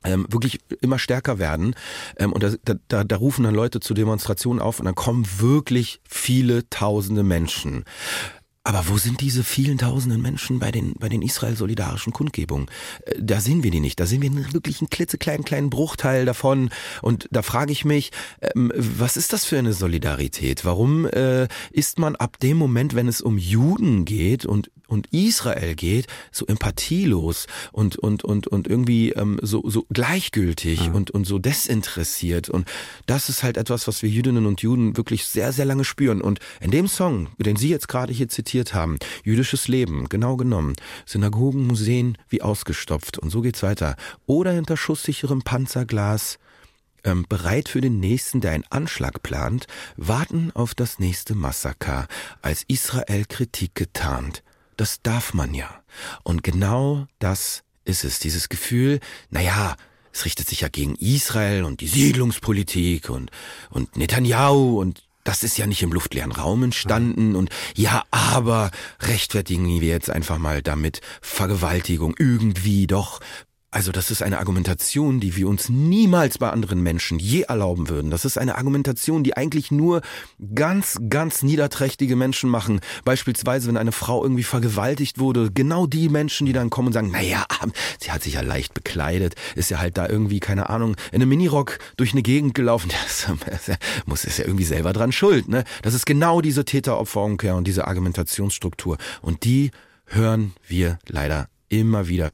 ähm, 0.05 0.26
wirklich 0.28 0.61
immer 0.80 0.99
stärker 0.99 1.38
werden. 1.38 1.74
Ähm, 2.18 2.32
und 2.32 2.42
da, 2.42 2.74
da, 2.88 3.05
da 3.05 3.16
rufen 3.16 3.44
dann 3.44 3.55
Leute 3.55 3.80
zu 3.80 3.94
Demonstrationen 3.94 4.61
auf 4.61 4.78
und 4.78 4.84
dann 4.84 4.94
kommen 4.94 5.26
wirklich 5.38 6.01
viele 6.09 6.68
tausende 6.70 7.22
Menschen. 7.22 7.84
Aber 8.69 8.87
wo 8.89 8.99
sind 8.99 9.23
diese 9.23 9.45
vielen 9.45 9.79
tausenden 9.79 10.21
Menschen 10.21 10.59
bei 10.59 10.71
den, 10.71 10.93
bei 10.99 11.09
den 11.09 11.23
Israel-solidarischen 11.23 12.12
Kundgebungen? 12.12 12.66
Äh, 13.07 13.14
da 13.19 13.41
sehen 13.41 13.62
wir 13.62 13.71
die 13.71 13.81
nicht. 13.81 13.99
Da 13.99 14.05
sehen 14.05 14.21
wir 14.21 14.53
wirklich 14.53 14.83
einen 14.83 14.91
klitzekleinen 14.91 15.43
kleinen 15.43 15.71
Bruchteil 15.71 16.27
davon. 16.27 16.69
Und 17.01 17.29
da 17.31 17.41
frage 17.41 17.73
ich 17.73 17.87
mich, 17.87 18.11
ähm, 18.43 18.71
was 18.77 19.16
ist 19.16 19.33
das 19.33 19.47
für 19.47 19.59
eine 19.59 19.73
Solidarität? 19.73 20.66
Warum 20.66 21.07
äh, 21.07 21.49
ist 21.71 21.99
man 21.99 22.14
ab 22.14 22.39
dem 22.41 22.59
Moment, 22.59 22.95
wenn 22.95 23.09
es 23.09 23.23
um 23.23 23.39
Juden 23.39 24.05
geht 24.05 24.45
und 24.45 24.71
und 24.89 25.07
Israel 25.12 25.75
geht, 25.75 26.07
so 26.33 26.47
empathielos 26.47 27.47
und 27.73 27.97
und 27.97 28.25
und 28.25 28.47
und 28.47 28.66
irgendwie 28.66 29.11
ähm, 29.11 29.39
so 29.43 29.62
so 29.69 29.87
gleichgültig 29.93 30.87
ja. 30.87 30.93
und 30.93 31.11
und 31.11 31.27
so 31.27 31.39
desinteressiert 31.39 32.49
und 32.49 32.66
das 33.07 33.29
ist 33.29 33.43
halt 33.43 33.59
etwas, 33.59 33.87
was 33.87 34.03
wir 34.03 34.09
Jüdinnen 34.09 34.47
und 34.47 34.62
Juden 34.62 34.97
wirklich 34.97 35.27
sehr 35.27 35.53
sehr 35.53 35.66
lange 35.66 35.85
spüren 35.85 36.23
und 36.23 36.41
in 36.61 36.71
dem 36.71 36.89
Song, 36.89 37.29
den 37.39 37.57
Sie 37.57 37.69
jetzt 37.69 37.89
gerade 37.89 38.12
hier 38.14 38.29
zitiert 38.59 38.74
haben, 38.74 38.98
jüdisches 39.24 39.68
Leben, 39.68 40.09
genau 40.09 40.36
genommen, 40.36 40.74
Synagogen, 41.06 41.66
Museen 41.66 42.18
wie 42.28 42.42
ausgestopft. 42.42 43.18
Und 43.18 43.30
so 43.30 43.40
geht's 43.40 43.62
weiter. 43.62 43.96
Oder 44.26 44.52
hinter 44.52 44.76
schusssicherem 44.76 45.42
Panzerglas 45.42 46.38
ähm, 47.04 47.24
bereit 47.28 47.68
für 47.68 47.80
den 47.80 48.00
nächsten, 48.00 48.40
der 48.40 48.52
einen 48.52 48.64
Anschlag 48.70 49.22
plant, 49.22 49.66
warten 49.96 50.50
auf 50.54 50.74
das 50.74 50.98
nächste 50.98 51.34
Massaker, 51.34 52.09
als 52.42 52.64
Israel 52.66 53.24
Kritik 53.28 53.74
getarnt. 53.74 54.42
Das 54.76 55.02
darf 55.02 55.34
man 55.34 55.54
ja. 55.54 55.70
Und 56.24 56.42
genau 56.42 57.06
das 57.20 57.62
ist 57.84 58.04
es, 58.04 58.18
dieses 58.18 58.48
Gefühl, 58.48 58.98
naja, 59.30 59.76
es 60.12 60.24
richtet 60.24 60.48
sich 60.48 60.62
ja 60.62 60.68
gegen 60.68 60.96
Israel 60.96 61.62
und 61.62 61.80
die 61.80 61.86
Siedlungspolitik 61.86 63.09
und, 63.09 63.30
und 63.70 63.96
Netanyahu 63.96 64.80
und 64.80 65.07
das 65.25 65.43
ist 65.43 65.59
ja 65.59 65.66
nicht 65.66 65.83
im 65.83 65.93
luftleeren 65.93 66.33
Raum 66.33 66.62
entstanden 66.62 67.37
und 67.37 67.51
ja, 67.75 68.05
aber 68.11 68.71
rechtfertigen 69.01 69.81
wir 69.81 69.89
jetzt 69.89 70.11
einfach 70.11 70.39
mal 70.39 70.62
damit 70.62 71.01
Vergewaltigung. 71.21 72.14
Irgendwie 72.19 72.87
doch 72.87 73.21
also 73.71 73.93
das 73.93 74.11
ist 74.11 74.23
eine 74.23 74.39
Argumentation, 74.39 75.21
die 75.21 75.37
wir 75.37 75.47
uns 75.47 75.69
niemals 75.69 76.39
bei 76.39 76.49
anderen 76.49 76.83
Menschen 76.83 77.19
je 77.19 77.43
erlauben 77.43 77.91
würden. 77.91 78.11
Das 78.11 78.25
ist 78.25 78.39
eine 78.39 78.57
Argumentation, 78.57 79.23
die 79.23 79.37
eigentlich 79.37 79.71
nur 79.71 80.01
ganz, 80.55 80.97
ganz 81.11 81.43
niederträchtige 81.43 82.16
Menschen 82.16 82.49
machen. 82.49 82.81
Beispielsweise, 83.05 83.69
wenn 83.69 83.77
eine 83.77 83.93
Frau 83.93 84.23
irgendwie 84.23 84.43
vergewaltigt 84.43 85.19
wurde, 85.19 85.51
genau 85.53 85.87
die 85.87 86.09
Menschen, 86.09 86.47
die 86.47 86.55
dann 86.55 86.71
kommen 86.71 86.89
und 86.89 86.93
sagen, 86.95 87.11
naja, 87.11 87.45
sie 88.01 88.11
hat 88.11 88.23
sich 88.23 88.35
ja 88.35 88.41
leicht 88.41 88.73
bekleidet, 88.73 89.35
ist 89.55 89.71
ja 89.71 89.81
halt 89.81 89.99
da 89.99 90.09
irgendwie, 90.09 90.41
keine 90.41 90.71
Ahnung, 90.71 90.97
in 91.12 91.21
einem 91.21 91.29
Minirock 91.29 91.79
durch 91.99 92.12
eine 92.12 92.23
Gegend 92.23 92.55
gelaufen. 92.55 92.91
Das 93.49 93.79
muss 94.07 94.25
ist 94.25 94.39
ja 94.39 94.45
irgendwie 94.45 94.64
selber 94.64 94.93
dran 94.93 95.12
schuld. 95.12 95.49
Ne? 95.49 95.64
Das 95.83 95.93
ist 95.93 96.07
genau 96.07 96.41
diese 96.41 96.64
Täteropferumkehr 96.64 97.57
und 97.57 97.66
diese 97.66 97.87
Argumentationsstruktur. 97.87 98.99
Und 99.21 99.45
die 99.45 99.71
hören 100.07 100.53
wir 100.66 100.99
leider 101.09 101.49
immer 101.69 102.09
wieder 102.09 102.31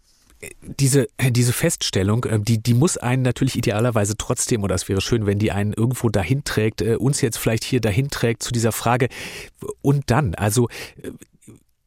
diese, 0.62 1.07
diese 1.30 1.53
Feststellung, 1.53 2.24
äh, 2.24 2.40
die, 2.40 2.62
die 2.62 2.74
muss 2.74 2.97
einen 2.97 3.22
natürlich 3.22 3.57
idealerweise 3.57 4.16
trotzdem, 4.16 4.62
oder 4.62 4.74
es 4.74 4.88
wäre 4.88 5.01
schön, 5.01 5.26
wenn 5.26 5.38
die 5.38 5.53
einen 5.53 5.72
irgendwo 5.72 6.09
dahin 6.09 6.45
trägt, 6.45 6.82
äh, 6.82 6.97
uns 6.97 7.20
jetzt 7.20 7.38
vielleicht 7.38 7.64
hier 7.64 7.80
dahin 7.80 8.09
trägt 8.11 8.42
zu 8.42 8.53
dieser 8.53 8.72
Frage. 8.72 9.09
Und 9.82 10.11
dann, 10.11 10.34
also 10.34 10.68
äh, 11.03 11.11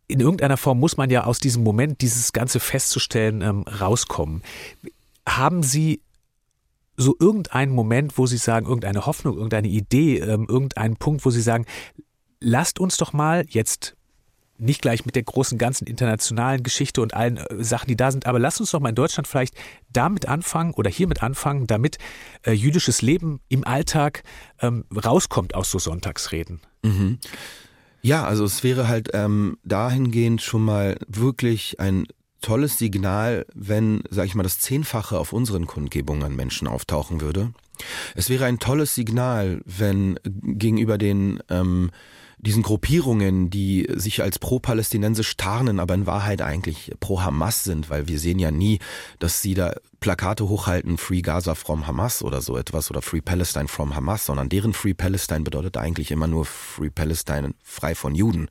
in 0.07 0.19
irgendeiner 0.19 0.57
Form 0.57 0.79
muss 0.79 0.97
man 0.97 1.09
ja 1.09 1.25
aus 1.25 1.39
diesem 1.39 1.63
Moment, 1.63 2.01
dieses 2.01 2.31
Ganze 2.31 2.59
festzustellen, 2.59 3.41
ähm, 3.41 3.63
rauskommen. 3.63 4.41
Haben 5.27 5.63
Sie 5.63 6.01
so 6.95 7.15
irgendeinen 7.19 7.73
Moment, 7.73 8.17
wo 8.17 8.25
Sie 8.25 8.37
sagen, 8.37 8.65
irgendeine 8.65 9.05
Hoffnung, 9.05 9.35
irgendeine 9.35 9.67
Idee, 9.67 10.19
ähm, 10.19 10.47
irgendeinen 10.49 10.95
Punkt, 10.95 11.25
wo 11.25 11.29
Sie 11.29 11.41
sagen, 11.41 11.65
lasst 12.39 12.79
uns 12.79 12.97
doch 12.97 13.11
mal 13.13 13.45
jetzt 13.49 13.96
nicht 14.57 14.81
gleich 14.81 15.05
mit 15.05 15.15
der 15.15 15.23
großen 15.23 15.57
ganzen 15.57 15.87
internationalen 15.87 16.63
Geschichte 16.63 17.01
und 17.01 17.13
allen 17.13 17.37
äh, 17.37 17.63
Sachen, 17.63 17.87
die 17.87 17.95
da 17.95 18.11
sind, 18.11 18.25
aber 18.25 18.39
lass 18.39 18.59
uns 18.59 18.71
doch 18.71 18.79
mal 18.79 18.89
in 18.89 18.95
Deutschland 18.95 19.27
vielleicht 19.27 19.55
damit 19.91 20.27
anfangen 20.27 20.73
oder 20.73 20.89
hiermit 20.89 21.23
anfangen, 21.23 21.67
damit 21.67 21.97
äh, 22.43 22.51
jüdisches 22.51 23.01
Leben 23.01 23.39
im 23.49 23.65
Alltag 23.65 24.23
ähm, 24.61 24.85
rauskommt 24.93 25.55
aus 25.55 25.71
so 25.71 25.79
Sonntagsreden. 25.79 26.61
Mhm. 26.83 27.19
Ja, 28.01 28.25
also 28.25 28.45
es 28.45 28.63
wäre 28.63 28.87
halt 28.87 29.09
ähm, 29.13 29.57
dahingehend 29.63 30.41
schon 30.41 30.63
mal 30.63 30.97
wirklich 31.07 31.79
ein 31.79 32.07
tolles 32.41 32.77
Signal, 32.77 33.45
wenn, 33.53 34.03
sag 34.09 34.25
ich 34.25 34.35
mal, 34.35 34.43
das 34.43 34.59
Zehnfache 34.59 35.19
auf 35.19 35.33
unseren 35.33 35.65
Kundgebungen 35.65 36.23
an 36.23 36.35
Menschen 36.35 36.67
auftauchen 36.67 37.21
würde. 37.21 37.53
Es 38.15 38.29
wäre 38.29 38.45
ein 38.45 38.59
tolles 38.59 38.95
Signal, 38.95 39.61
wenn 39.65 40.19
gegenüber 40.23 40.97
den 40.97 41.41
ähm, 41.49 41.91
diesen 42.37 42.63
Gruppierungen, 42.63 43.49
die 43.49 43.87
sich 43.95 44.21
als 44.21 44.37
pro-palästinensisch 44.37 45.37
tarnen, 45.37 45.79
aber 45.79 45.95
in 45.95 46.05
Wahrheit 46.05 46.41
eigentlich 46.41 46.91
pro-Hamas 46.99 47.63
sind, 47.63 47.89
weil 47.89 48.07
wir 48.07 48.19
sehen 48.19 48.39
ja 48.39 48.51
nie, 48.51 48.79
dass 49.19 49.41
sie 49.41 49.55
da 49.55 49.73
Plakate 49.99 50.47
hochhalten, 50.47 50.97
Free 50.97 51.21
Gaza 51.21 51.55
from 51.55 51.87
Hamas 51.87 52.23
oder 52.23 52.41
so 52.41 52.57
etwas 52.57 52.91
oder 52.91 53.01
Free 53.01 53.21
Palestine 53.21 53.67
from 53.67 53.95
Hamas, 53.95 54.25
sondern 54.25 54.49
deren 54.49 54.73
Free 54.73 54.93
Palestine 54.93 55.41
bedeutet 55.41 55.77
eigentlich 55.77 56.11
immer 56.11 56.27
nur 56.27 56.45
Free 56.45 56.89
Palestine 56.89 57.53
frei 57.63 57.95
von 57.95 58.13
Juden. 58.13 58.47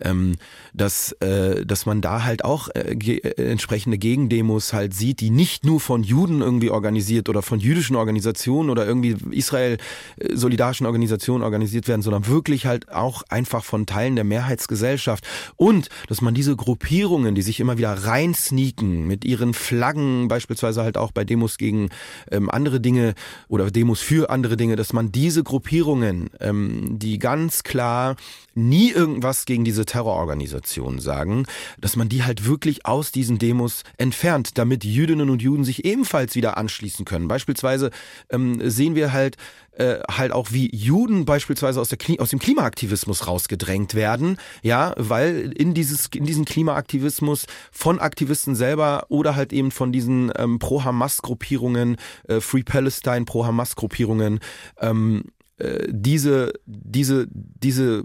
Ähm, 0.00 0.36
dass, 0.72 1.12
äh, 1.20 1.66
dass 1.66 1.86
man 1.86 2.00
da 2.00 2.24
halt 2.24 2.44
auch 2.44 2.68
äh, 2.74 2.92
äh, 2.92 3.50
entsprechende 3.50 3.98
Gegendemos 3.98 4.72
halt 4.72 4.94
sieht, 4.94 5.20
die 5.20 5.30
nicht 5.30 5.64
nur 5.64 5.80
von 5.80 6.02
Juden 6.02 6.40
irgendwie 6.40 6.70
organisiert 6.70 7.28
oder 7.28 7.42
von 7.42 7.60
jüdischen 7.60 7.96
Organisationen 7.96 8.70
oder 8.70 8.86
irgendwie 8.86 9.16
Israel 9.32 9.76
äh, 10.16 10.34
solidarischen 10.34 10.86
Organisationen 10.86 11.44
organisiert 11.44 11.88
werden, 11.88 12.02
sondern 12.02 12.26
wirklich 12.26 12.64
halt 12.64 12.90
auch 12.90 13.22
einfach 13.28 13.64
von 13.64 13.84
Teilen 13.84 14.16
der 14.16 14.24
Mehrheitsgesellschaft 14.24 15.26
und 15.56 15.88
dass 16.08 16.22
man 16.22 16.34
diese 16.34 16.56
Gruppierungen, 16.56 17.34
die 17.34 17.42
sich 17.42 17.60
immer 17.60 17.76
wieder 17.76 17.92
reinsneaken 17.92 19.06
mit 19.06 19.24
ihren 19.24 19.52
Flaggen 19.52 20.28
beispielsweise 20.28 20.85
halt 20.86 20.96
auch 20.96 21.12
bei 21.12 21.24
Demos 21.24 21.58
gegen 21.58 21.90
ähm, 22.30 22.48
andere 22.48 22.80
Dinge 22.80 23.14
oder 23.48 23.70
Demos 23.70 24.00
für 24.00 24.30
andere 24.30 24.56
Dinge, 24.56 24.76
dass 24.76 24.94
man 24.94 25.12
diese 25.12 25.44
Gruppierungen, 25.44 26.30
ähm, 26.40 26.98
die 26.98 27.18
ganz 27.18 27.62
klar 27.62 28.16
nie 28.54 28.90
irgendwas 28.90 29.44
gegen 29.44 29.64
diese 29.64 29.84
Terrororganisationen 29.84 30.98
sagen, 30.98 31.44
dass 31.78 31.94
man 31.94 32.08
die 32.08 32.24
halt 32.24 32.46
wirklich 32.46 32.86
aus 32.86 33.12
diesen 33.12 33.38
Demos 33.38 33.82
entfernt, 33.98 34.56
damit 34.56 34.82
Jüdinnen 34.82 35.28
und 35.28 35.42
Juden 35.42 35.64
sich 35.64 35.84
ebenfalls 35.84 36.34
wieder 36.34 36.56
anschließen 36.56 37.04
können. 37.04 37.28
Beispielsweise 37.28 37.90
ähm, 38.30 38.58
sehen 38.68 38.94
wir 38.94 39.12
halt 39.12 39.36
äh, 39.76 40.00
halt 40.10 40.32
auch 40.32 40.52
wie 40.52 40.74
Juden 40.74 41.24
beispielsweise 41.24 41.80
aus, 41.80 41.88
der, 41.88 41.98
aus 42.18 42.30
dem 42.30 42.38
Klimaaktivismus 42.38 43.26
rausgedrängt 43.26 43.94
werden, 43.94 44.38
ja, 44.62 44.94
weil 44.96 45.52
in 45.56 45.74
dieses 45.74 46.06
in 46.14 46.24
diesen 46.24 46.44
Klimaaktivismus 46.44 47.46
von 47.70 47.98
Aktivisten 47.98 48.54
selber 48.54 49.06
oder 49.08 49.36
halt 49.36 49.52
eben 49.52 49.70
von 49.70 49.92
diesen 49.92 50.32
ähm, 50.36 50.58
Pro-Hamas-Gruppierungen, 50.58 51.96
äh, 52.28 52.40
Free 52.40 52.62
Palestine, 52.62 53.24
Pro-Hamas-Gruppierungen 53.24 54.40
ähm, 54.80 55.24
äh, 55.58 55.86
diese 55.88 56.52
diese 56.66 57.28
diese 57.30 58.04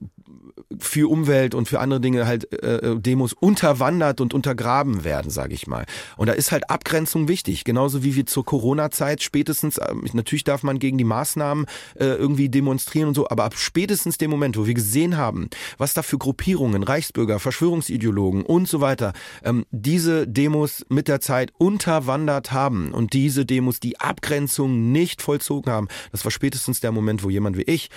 für 0.79 1.09
Umwelt 1.09 1.55
und 1.55 1.67
für 1.67 1.79
andere 1.79 1.99
Dinge 2.01 2.25
halt 2.25 2.51
äh, 2.63 2.77
äh, 2.77 2.99
Demos 2.99 3.33
unterwandert 3.33 4.21
und 4.21 4.33
untergraben 4.33 5.03
werden, 5.03 5.29
sage 5.31 5.53
ich 5.53 5.67
mal. 5.67 5.85
Und 6.17 6.27
da 6.27 6.33
ist 6.33 6.51
halt 6.51 6.69
Abgrenzung 6.69 7.27
wichtig, 7.27 7.63
genauso 7.63 8.03
wie 8.03 8.15
wir 8.15 8.25
zur 8.25 8.45
Corona-Zeit 8.45 9.21
spätestens, 9.21 9.77
äh, 9.77 9.93
natürlich 10.13 10.43
darf 10.43 10.63
man 10.63 10.79
gegen 10.79 10.97
die 10.97 11.03
Maßnahmen 11.03 11.65
äh, 11.95 12.05
irgendwie 12.05 12.49
demonstrieren 12.49 13.09
und 13.09 13.15
so, 13.15 13.29
aber 13.29 13.43
ab 13.45 13.55
spätestens 13.57 14.17
dem 14.17 14.31
Moment, 14.31 14.57
wo 14.57 14.65
wir 14.65 14.73
gesehen 14.73 15.17
haben, 15.17 15.49
was 15.77 15.93
da 15.93 16.01
für 16.01 16.17
Gruppierungen, 16.17 16.83
Reichsbürger, 16.83 17.39
Verschwörungsideologen 17.39 18.43
und 18.43 18.67
so 18.67 18.81
weiter, 18.81 19.13
ähm, 19.43 19.65
diese 19.71 20.27
Demos 20.27 20.85
mit 20.89 21.07
der 21.07 21.21
Zeit 21.21 21.51
unterwandert 21.57 22.51
haben 22.51 22.91
und 22.91 23.13
diese 23.13 23.45
Demos 23.45 23.79
die 23.79 23.99
Abgrenzung 23.99 24.91
nicht 24.91 25.21
vollzogen 25.21 25.71
haben, 25.71 25.87
das 26.11 26.23
war 26.23 26.31
spätestens 26.31 26.79
der 26.79 26.91
Moment, 26.91 27.23
wo 27.23 27.29
jemand 27.29 27.57
wie 27.57 27.63
ich 27.63 27.89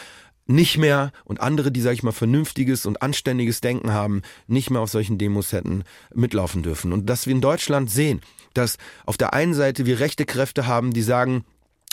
nicht 0.46 0.78
mehr 0.78 1.12
und 1.24 1.40
andere, 1.40 1.72
die, 1.72 1.80
sag 1.80 1.92
ich 1.92 2.02
mal, 2.02 2.12
vernünftiges 2.12 2.86
und 2.86 3.02
anständiges 3.02 3.60
Denken 3.60 3.92
haben, 3.92 4.22
nicht 4.46 4.70
mehr 4.70 4.80
auf 4.80 4.90
solchen 4.90 5.18
Demos 5.18 5.52
hätten 5.52 5.84
mitlaufen 6.14 6.62
dürfen. 6.62 6.92
Und 6.92 7.08
dass 7.08 7.26
wir 7.26 7.34
in 7.34 7.40
Deutschland 7.40 7.90
sehen, 7.90 8.20
dass 8.52 8.76
auf 9.06 9.16
der 9.16 9.32
einen 9.32 9.54
Seite 9.54 9.86
wir 9.86 10.00
rechte 10.00 10.26
Kräfte 10.26 10.66
haben, 10.66 10.92
die 10.92 11.02
sagen, 11.02 11.44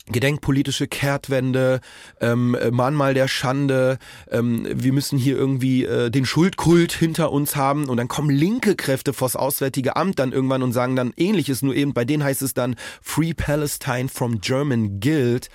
Gedenkpolitische 0.07 0.87
Kehrtwende, 0.87 1.79
ähm, 2.19 2.57
Mahnmal 2.71 3.13
der 3.13 3.27
Schande, 3.27 3.99
ähm, 4.31 4.67
wir 4.73 4.93
müssen 4.93 5.19
hier 5.19 5.37
irgendwie 5.37 5.85
äh, 5.85 6.09
den 6.09 6.25
Schuldkult 6.25 6.91
hinter 6.91 7.31
uns 7.31 7.55
haben. 7.55 7.87
Und 7.87 7.97
dann 7.97 8.07
kommen 8.07 8.31
linke 8.31 8.75
Kräfte 8.75 9.13
vors 9.13 9.35
Auswärtige 9.35 9.95
Amt 9.95 10.17
dann 10.17 10.31
irgendwann 10.31 10.63
und 10.63 10.73
sagen 10.73 10.95
dann 10.95 11.13
ähnliches, 11.17 11.61
nur 11.61 11.75
eben 11.75 11.93
bei 11.93 12.03
denen 12.03 12.23
heißt 12.23 12.41
es 12.41 12.55
dann 12.55 12.75
Free 13.01 13.33
Palestine 13.35 14.09
from 14.09 14.41
German 14.41 14.99
Guild 14.99 15.49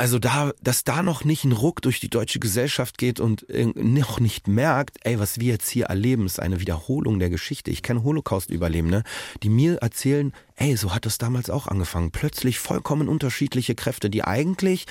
also 0.00 0.18
da, 0.18 0.52
dass 0.62 0.84
da 0.84 1.02
noch 1.02 1.24
nicht 1.24 1.44
ein 1.44 1.52
Ruck 1.52 1.82
durch 1.82 2.00
die 2.00 2.08
deutsche 2.08 2.38
Gesellschaft 2.38 2.96
geht 2.96 3.20
und 3.20 3.44
noch 3.76 4.18
nicht 4.18 4.48
merkt, 4.48 4.96
ey, 5.02 5.20
was 5.20 5.38
wir 5.40 5.52
jetzt 5.52 5.68
hier 5.68 5.86
erleben, 5.86 6.24
ist 6.24 6.40
eine 6.40 6.58
Wiederholung 6.58 7.18
der 7.18 7.28
Geschichte. 7.28 7.70
Ich 7.70 7.82
kenne 7.82 8.02
Holocaust-Überlebende, 8.02 9.02
die 9.42 9.50
mir 9.50 9.76
erzählen, 9.82 10.32
ey, 10.56 10.74
so 10.78 10.94
hat 10.94 11.04
das 11.04 11.18
damals 11.18 11.50
auch 11.50 11.66
angefangen. 11.66 12.12
Plötzlich 12.12 12.58
vollkommen 12.58 13.10
unterschiedliche 13.10 13.74
Kräfte, 13.74 14.08
die 14.08 14.24
eigentlich 14.24 14.86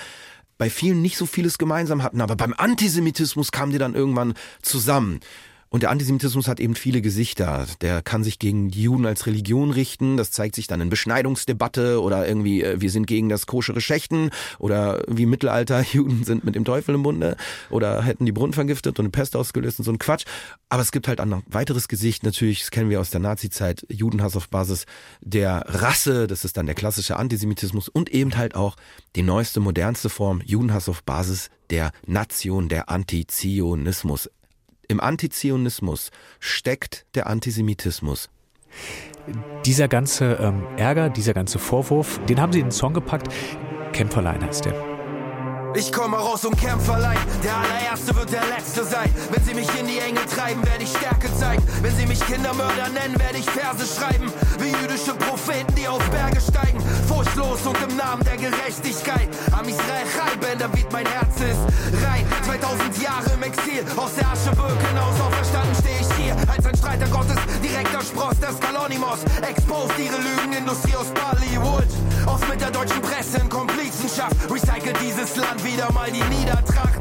bei 0.60 0.70
vielen 0.70 1.02
nicht 1.02 1.18
so 1.18 1.26
vieles 1.26 1.58
gemeinsam 1.58 2.04
hatten, 2.04 2.22
aber 2.22 2.36
beim 2.36 2.54
Antisemitismus 2.54 3.52
kamen 3.52 3.72
die 3.72 3.80
dann 3.80 3.96
irgendwann 3.96 4.36
zusammen. 4.62 5.22
Und 5.70 5.84
der 5.84 5.92
Antisemitismus 5.92 6.48
hat 6.48 6.60
eben 6.60 6.74
viele 6.74 7.02
Gesichter. 7.02 7.68
Der 7.82 8.02
kann 8.02 8.24
sich 8.24 8.40
gegen 8.40 8.70
die 8.72 8.84
Juden 8.84 9.06
als 9.06 9.28
Religion 9.28 9.70
richten. 9.70 10.18
Das 10.18 10.32
zeigt 10.32 10.56
sich 10.56 10.66
dann 10.66 10.82
in 10.82 10.90
Beschneidungsdebatte 10.90 12.02
oder 12.02 12.28
irgendwie, 12.28 12.64
äh, 12.64 12.82
wir 12.82 12.90
sind 12.90 13.06
gegen 13.06 13.30
das 13.30 13.46
koschere 13.46 13.80
Schächten 13.80 14.32
oder 14.58 15.04
wie 15.08 15.28
Mittelalter, 15.28 15.82
Juden 15.94 16.24
sind 16.24 16.44
mit 16.44 16.56
dem 16.56 16.66
Teufel 16.66 16.96
im 16.96 17.04
Bunde 17.04 17.38
oder 17.70 18.02
hätten 18.04 18.26
die 18.26 18.32
Brunnen 18.32 18.54
vergiftet 18.54 18.98
und 18.98 19.06
eine 19.06 19.12
Pest 19.12 19.36
ausgelöst 19.36 19.80
und 19.80 19.86
so 19.86 19.92
ein 19.92 20.00
Quatsch. 20.00 20.26
Aber 20.70 20.82
es 20.82 20.92
gibt 20.92 21.08
halt 21.08 21.20
ein 21.20 21.44
weiteres 21.48 21.88
Gesicht, 21.88 22.24
natürlich, 22.24 22.62
das 22.62 22.72
kennen 22.72 22.90
wir 22.90 23.00
aus 23.00 23.12
der 23.12 23.20
Nazizeit, 23.20 23.86
Judenhass 23.90 24.36
auf 24.36 24.50
Basis 24.50 24.86
der 25.22 25.66
Rasse, 25.68 26.28
das 26.28 26.46
ist 26.46 26.58
dann 26.58 26.66
der 26.66 26.76
klassische 26.76 27.18
Antisemitismus 27.18 27.90
und 27.90 28.10
eben 28.10 28.38
halt 28.38 28.56
auch 28.56 28.76
die 29.16 29.24
neueste, 29.24 29.60
modernste 29.60 30.10
Form, 30.10 30.42
Judenhass 30.46 30.90
auf 30.90 31.04
Basis 31.04 31.50
der 31.70 31.92
Nation, 32.06 32.70
der 32.70 32.90
Antizionismus. 32.90 34.30
Im 34.90 35.00
Antizionismus 35.00 36.10
steckt 36.40 37.06
der 37.14 37.28
Antisemitismus. 37.28 38.30
Dieser 39.64 39.88
ganze 39.88 40.34
ähm, 40.42 40.66
Ärger, 40.78 41.12
dieser 41.12 41.36
ganze 41.36 41.60
Vorwurf, 41.60 42.20
den 42.26 42.42
haben 42.42 42.52
sie 42.52 42.60
in 42.60 42.66
den 42.66 42.72
Song 42.72 42.96
gepackt. 42.96 43.32
Kämpferlein 43.94 44.44
heißt 44.44 44.66
der. 44.66 44.89
Ich 45.76 45.92
komme 45.92 46.18
raus 46.18 46.46
und 46.46 46.58
kämpfe 46.58 46.94
allein. 46.94 47.18
Der 47.44 47.56
allererste 47.56 48.16
wird 48.16 48.32
der 48.32 48.46
letzte 48.48 48.84
sein. 48.84 49.14
Wenn 49.32 49.44
sie 49.44 49.54
mich 49.54 49.68
in 49.80 49.88
die 49.88 50.00
Enge 50.00 50.26
treiben, 50.26 50.66
werde 50.66 50.84
ich 50.84 50.90
Stärke 50.90 51.30
zeigen. 51.38 51.64
Wenn 51.82 51.96
sie 51.96 52.06
mich 52.06 52.20
Kindermörder 52.26 52.90
nennen, 52.90 53.20
werde 53.20 53.38
ich 53.38 53.50
Verse 53.50 53.86
schreiben. 53.86 54.32
Wie 54.58 54.70
jüdische 54.70 55.14
Propheten, 55.14 55.74
die 55.76 55.88
auf 55.88 56.04
Berge 56.10 56.42
steigen. 56.42 56.80
Furchtlos 57.08 57.66
und 57.66 57.78
im 57.88 57.96
Namen 57.96 58.24
der 58.24 58.38
Gerechtigkeit. 58.38 59.30
Am 59.52 59.68
Israel 59.68 60.08
reiben, 60.18 60.60
David, 60.60 60.92
mein 60.92 61.06
Herz 61.06 61.36
ist 61.40 62.04
rein. 62.04 62.26
2000 62.46 63.02
Jahre 63.02 63.32
im 63.36 63.44
Exil, 63.44 63.86
aus 63.96 64.16
der 64.16 64.28
Asche 64.28 64.56
Birkenhaus. 64.56 65.20
Auferstanden 65.22 65.76
stehe 65.76 66.00
ich 66.02 66.19
als 66.48 66.66
ein 66.66 66.76
Streiter 66.76 67.08
Gottes. 67.08 67.38
Direkter 67.64 68.02
Spross 68.02 68.40
des 68.40 68.60
Kalonimos. 68.60 69.20
Exposed 69.42 69.98
ihre 70.00 70.18
Lügenindustrie 70.18 70.96
aus 70.96 71.08
Bollywood. 71.08 71.88
Oft 72.26 72.48
mit 72.50 72.62
der 72.62 72.72
deutschen 72.72 73.02
Presse 73.02 73.40
in 73.40 73.50
Komplizenschaft. 73.50 74.36
Recycelt 74.50 74.98
dieses 75.02 75.36
Land 75.36 75.64
wieder 75.64 75.92
mal 75.92 76.12
die 76.12 76.24
Niedertracht. 76.24 77.00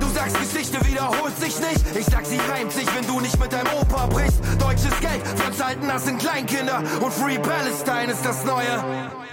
Du 0.00 0.06
sagst, 0.08 0.36
Geschichte 0.40 0.78
wiederholt 0.86 1.36
sich 1.38 1.58
nicht. 1.58 1.96
Ich 1.96 2.06
sag, 2.06 2.24
sie 2.24 2.38
reimt 2.50 2.72
sich, 2.72 2.86
wenn 2.94 3.06
du 3.06 3.20
nicht 3.20 3.38
mit 3.40 3.52
deinem 3.52 3.72
Opa 3.80 4.06
brichst. 4.06 4.40
Deutsches 4.58 4.98
Geld, 5.00 5.22
Franz 5.36 5.58
das 5.86 6.04
sind 6.04 6.18
Kleinkinder. 6.18 6.82
Und 7.00 7.12
Free 7.12 7.38
Palestine 7.38 8.12
ist 8.12 8.24
das 8.24 8.44
Neue. 8.44 8.84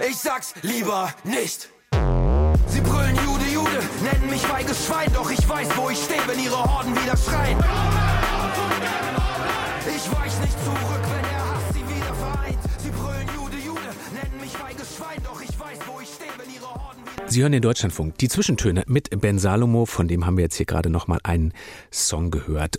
Ich 0.08 0.16
sag's 0.16 0.54
lieber 0.62 1.08
nicht. 1.24 1.68
Sie 2.68 2.80
brüllen 2.80 3.16
Jude, 3.24 3.44
Jude, 3.52 3.80
nennen 4.02 4.30
mich 4.30 4.42
feiges 4.42 4.86
Schwein, 4.86 5.10
doch 5.14 5.30
ich 5.30 5.48
weiß, 5.48 5.68
wo 5.76 5.88
ich 5.88 6.02
stehe, 6.02 6.20
wenn 6.26 6.38
ihre 6.38 6.62
Horden 6.62 6.94
wieder 6.96 7.16
schreien. 7.16 7.56
Ich 10.06 10.12
weich 10.12 10.40
nicht 10.40 10.64
zurück, 10.64 11.02
wenn 11.02 11.22
der 11.22 11.50
Hass 11.50 11.74
sie 11.74 11.80
wieder 11.80 12.14
vereint. 12.14 12.58
Sie 12.78 12.90
brüllen 12.90 13.26
Jude, 13.34 13.56
Jude, 13.56 13.80
nennen 14.14 14.40
mich 14.40 14.52
feiges 14.52 14.96
Schwein, 14.96 15.20
doch 15.24 15.40
ich 15.40 15.58
weiß, 15.58 15.78
wo 15.84 16.00
ich 16.00 16.08
stehe, 16.08 16.30
wenn 16.38 16.54
ihre 16.54 16.72
Horden 16.72 17.02
Sie 17.26 17.42
hören 17.42 17.50
den 17.50 17.62
Deutschlandfunk. 17.62 18.16
Die 18.18 18.28
Zwischentöne 18.28 18.84
mit 18.86 19.10
Ben 19.20 19.40
Salomo, 19.40 19.84
von 19.84 20.06
dem 20.06 20.24
haben 20.24 20.36
wir 20.36 20.44
jetzt 20.44 20.54
hier 20.56 20.66
gerade 20.66 20.90
nochmal 20.90 21.18
einen 21.24 21.52
Song 21.90 22.30
gehört. 22.30 22.78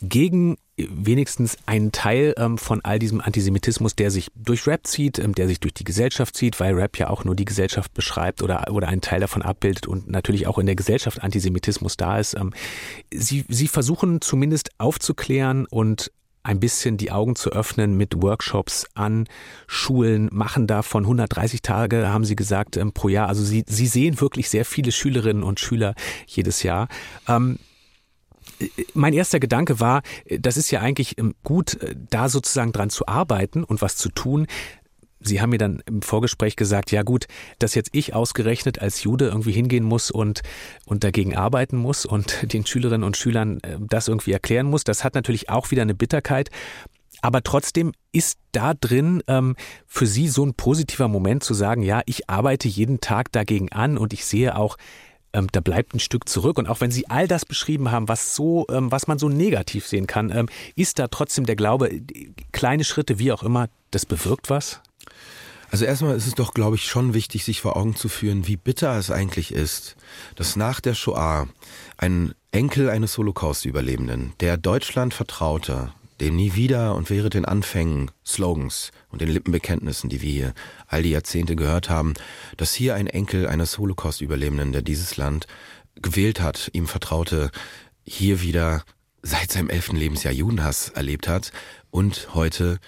Gegen 0.00 0.56
wenigstens 0.76 1.56
einen 1.66 1.90
Teil 1.90 2.32
ähm, 2.36 2.58
von 2.58 2.80
all 2.84 3.00
diesem 3.00 3.20
Antisemitismus, 3.20 3.96
der 3.96 4.12
sich 4.12 4.28
durch 4.36 4.68
Rap 4.68 4.86
zieht, 4.86 5.18
ähm, 5.18 5.34
der 5.34 5.48
sich 5.48 5.58
durch 5.58 5.74
die 5.74 5.82
Gesellschaft 5.82 6.36
zieht, 6.36 6.60
weil 6.60 6.74
Rap 6.74 6.96
ja 6.96 7.10
auch 7.10 7.24
nur 7.24 7.34
die 7.34 7.44
Gesellschaft 7.44 7.92
beschreibt 7.94 8.40
oder, 8.40 8.70
oder 8.70 8.86
einen 8.86 9.00
Teil 9.00 9.18
davon 9.18 9.42
abbildet 9.42 9.88
und 9.88 10.08
natürlich 10.08 10.46
auch 10.46 10.58
in 10.58 10.66
der 10.66 10.76
Gesellschaft 10.76 11.24
Antisemitismus 11.24 11.96
da 11.96 12.20
ist. 12.20 12.34
Ähm, 12.34 12.52
sie, 13.12 13.44
sie 13.48 13.66
versuchen 13.66 14.20
zumindest 14.20 14.70
aufzuklären 14.78 15.66
und 15.66 16.12
ein 16.42 16.60
bisschen 16.60 16.96
die 16.96 17.10
Augen 17.10 17.36
zu 17.36 17.50
öffnen 17.50 17.96
mit 17.96 18.22
Workshops 18.22 18.86
an 18.94 19.26
Schulen, 19.66 20.28
machen 20.32 20.66
davon 20.66 21.04
130 21.04 21.62
Tage, 21.62 22.08
haben 22.08 22.24
Sie 22.24 22.36
gesagt, 22.36 22.76
ähm, 22.76 22.92
pro 22.92 23.08
Jahr. 23.08 23.28
Also 23.28 23.42
Sie, 23.42 23.64
Sie 23.66 23.86
sehen 23.86 24.20
wirklich 24.20 24.48
sehr 24.48 24.64
viele 24.64 24.92
Schülerinnen 24.92 25.42
und 25.42 25.60
Schüler 25.60 25.94
jedes 26.26 26.62
Jahr. 26.62 26.88
Ähm, 27.26 27.58
mein 28.94 29.12
erster 29.12 29.40
Gedanke 29.40 29.80
war, 29.80 30.02
das 30.26 30.56
ist 30.56 30.70
ja 30.70 30.80
eigentlich 30.80 31.18
ähm, 31.18 31.34
gut, 31.44 31.80
äh, 31.82 31.94
da 32.10 32.28
sozusagen 32.28 32.72
dran 32.72 32.90
zu 32.90 33.06
arbeiten 33.06 33.64
und 33.64 33.82
was 33.82 33.96
zu 33.96 34.08
tun. 34.08 34.46
Sie 35.20 35.40
haben 35.40 35.50
mir 35.50 35.58
dann 35.58 35.82
im 35.86 36.02
Vorgespräch 36.02 36.56
gesagt, 36.56 36.92
ja 36.92 37.02
gut, 37.02 37.26
dass 37.58 37.74
jetzt 37.74 37.90
ich 37.92 38.14
ausgerechnet 38.14 38.80
als 38.80 39.02
Jude 39.02 39.26
irgendwie 39.26 39.52
hingehen 39.52 39.84
muss 39.84 40.10
und, 40.10 40.42
und 40.86 41.04
dagegen 41.04 41.36
arbeiten 41.36 41.76
muss 41.76 42.06
und 42.06 42.36
den 42.52 42.64
Schülerinnen 42.64 43.04
und 43.04 43.16
Schülern 43.16 43.58
äh, 43.62 43.78
das 43.80 44.08
irgendwie 44.08 44.32
erklären 44.32 44.66
muss, 44.66 44.84
das 44.84 45.04
hat 45.04 45.14
natürlich 45.14 45.48
auch 45.50 45.70
wieder 45.70 45.82
eine 45.82 45.94
Bitterkeit. 45.94 46.50
Aber 47.20 47.42
trotzdem 47.42 47.92
ist 48.12 48.38
da 48.52 48.74
drin 48.74 49.22
ähm, 49.26 49.56
für 49.86 50.06
Sie 50.06 50.28
so 50.28 50.44
ein 50.44 50.54
positiver 50.54 51.08
Moment 51.08 51.42
zu 51.42 51.52
sagen, 51.52 51.82
ja, 51.82 52.02
ich 52.06 52.30
arbeite 52.30 52.68
jeden 52.68 53.00
Tag 53.00 53.32
dagegen 53.32 53.72
an 53.72 53.98
und 53.98 54.12
ich 54.12 54.24
sehe 54.24 54.56
auch, 54.56 54.76
ähm, 55.32 55.48
da 55.52 55.60
bleibt 55.60 55.94
ein 55.94 56.00
Stück 56.00 56.28
zurück. 56.28 56.58
Und 56.58 56.68
auch 56.68 56.80
wenn 56.80 56.90
Sie 56.90 57.08
all 57.08 57.26
das 57.26 57.44
beschrieben 57.44 57.90
haben, 57.90 58.08
was 58.08 58.34
so, 58.34 58.66
ähm, 58.70 58.92
was 58.92 59.08
man 59.08 59.18
so 59.18 59.28
negativ 59.28 59.86
sehen 59.86 60.06
kann, 60.06 60.30
ähm, 60.30 60.48
ist 60.76 60.98
da 60.98 61.08
trotzdem 61.08 61.44
der 61.44 61.56
Glaube, 61.56 61.90
kleine 62.52 62.84
Schritte, 62.84 63.18
wie 63.18 63.32
auch 63.32 63.42
immer, 63.42 63.68
das 63.90 64.06
bewirkt 64.06 64.48
was? 64.50 64.80
Also 65.70 65.84
erstmal 65.84 66.16
ist 66.16 66.26
es 66.26 66.34
doch, 66.34 66.54
glaube 66.54 66.76
ich, 66.76 66.86
schon 66.86 67.14
wichtig, 67.14 67.44
sich 67.44 67.60
vor 67.60 67.76
Augen 67.76 67.94
zu 67.94 68.08
führen, 68.08 68.46
wie 68.46 68.56
bitter 68.56 68.96
es 68.96 69.10
eigentlich 69.10 69.52
ist, 69.52 69.96
dass 70.34 70.56
nach 70.56 70.80
der 70.80 70.94
Shoah 70.94 71.46
ein 71.98 72.32
Enkel 72.52 72.88
eines 72.88 73.18
Holocaust-Überlebenden, 73.18 74.32
der 74.40 74.56
Deutschland 74.56 75.12
vertraute, 75.12 75.92
dem 76.20 76.36
nie 76.36 76.54
wieder 76.54 76.94
und 76.94 77.10
während 77.10 77.34
den 77.34 77.44
Anfängen, 77.44 78.10
Slogans 78.26 78.90
und 79.10 79.20
den 79.20 79.28
Lippenbekenntnissen, 79.28 80.08
die 80.08 80.22
wir 80.22 80.30
hier 80.30 80.54
all 80.86 81.02
die 81.02 81.10
Jahrzehnte 81.10 81.54
gehört 81.54 81.90
haben, 81.90 82.14
dass 82.56 82.74
hier 82.74 82.94
ein 82.94 83.06
Enkel 83.06 83.46
eines 83.46 83.78
Holocaust-Überlebenden, 83.78 84.72
der 84.72 84.82
dieses 84.82 85.16
Land 85.16 85.46
gewählt 85.96 86.40
hat, 86.40 86.70
ihm 86.72 86.86
vertraute, 86.86 87.50
hier 88.04 88.40
wieder 88.40 88.84
seit 89.22 89.52
seinem 89.52 89.68
elften 89.68 89.96
Lebensjahr 89.96 90.32
Judenhass 90.32 90.88
erlebt 90.88 91.28
hat 91.28 91.52
und 91.90 92.34
heute 92.34 92.78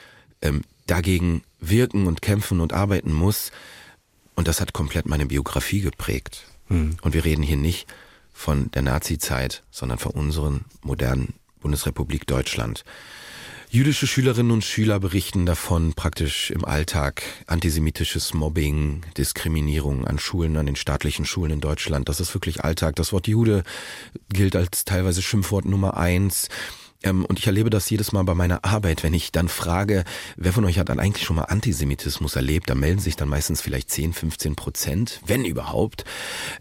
ähm, 0.41 0.63
dagegen 0.91 1.43
wirken 1.61 2.07
und 2.07 2.23
kämpfen 2.23 2.61
und 2.61 2.73
arbeiten 2.73 3.13
muss. 3.13 3.53
Und 4.35 4.49
das 4.49 4.61
hat 4.61 4.73
komplett 4.73 5.07
meine 5.07 5.27
Biografie 5.27 5.81
geprägt. 5.81 6.47
Hm. 6.69 6.97
Und 7.03 7.15
wir 7.15 7.25
reden 7.25 7.43
hier 7.43 7.57
nicht 7.57 7.87
von 8.33 8.71
der 8.71 8.83
Nazi-Zeit, 8.83 9.63
sondern 9.71 9.99
von 9.99 10.13
unseren 10.13 10.65
modernen 10.83 11.35
Bundesrepublik 11.61 12.27
Deutschland. 12.27 12.85
Jüdische 13.73 14.09
Schülerinnen 14.09 14.51
und 14.51 14.65
Schüler 14.65 14.99
berichten 14.99 15.47
davon 15.47 15.93
praktisch 15.95 16.51
im 16.51 16.65
Alltag 16.65 17.23
antisemitisches 17.47 18.35
Mobbing, 18.35 19.03
Diskriminierung 19.17 20.09
an 20.09 20.19
Schulen, 20.19 20.57
an 20.57 20.67
den 20.67 20.75
staatlichen 20.75 21.25
Schulen 21.25 21.53
in 21.53 21.61
Deutschland. 21.61 22.09
Das 22.09 22.19
ist 22.19 22.35
wirklich 22.35 22.65
Alltag. 22.65 22.97
Das 22.97 23.13
Wort 23.13 23.29
Jude 23.29 23.63
gilt 24.29 24.57
als 24.57 24.85
teilweise 24.85 25.23
Schimpfwort 25.23 25.67
Nummer 25.67 25.97
eins. 25.97 26.49
Ähm, 27.03 27.25
und 27.25 27.39
ich 27.39 27.47
erlebe 27.47 27.71
das 27.71 27.89
jedes 27.89 28.13
Mal 28.13 28.23
bei 28.25 28.35
meiner 28.35 28.65
Arbeit, 28.65 29.03
wenn 29.03 29.15
ich 29.15 29.33
dann 29.33 29.49
frage, 29.49 30.05
wer 30.37 30.53
von 30.53 30.65
euch 30.65 30.79
hat 30.79 30.89
dann 30.89 31.01
eigentlich 31.01 31.25
schon 31.25 31.37
mal 31.37 31.45
Antisemitismus 31.45 32.37
erlebt, 32.37 32.69
da 32.69 32.75
melden 32.75 33.01
sich 33.01 33.17
dann 33.17 33.29
meistens 33.29 33.61
vielleicht 33.61 33.91
10, 33.91 34.13
15 34.13 34.57
Prozent, 34.57 35.21
wenn 35.25 35.45
überhaupt. 35.45 36.05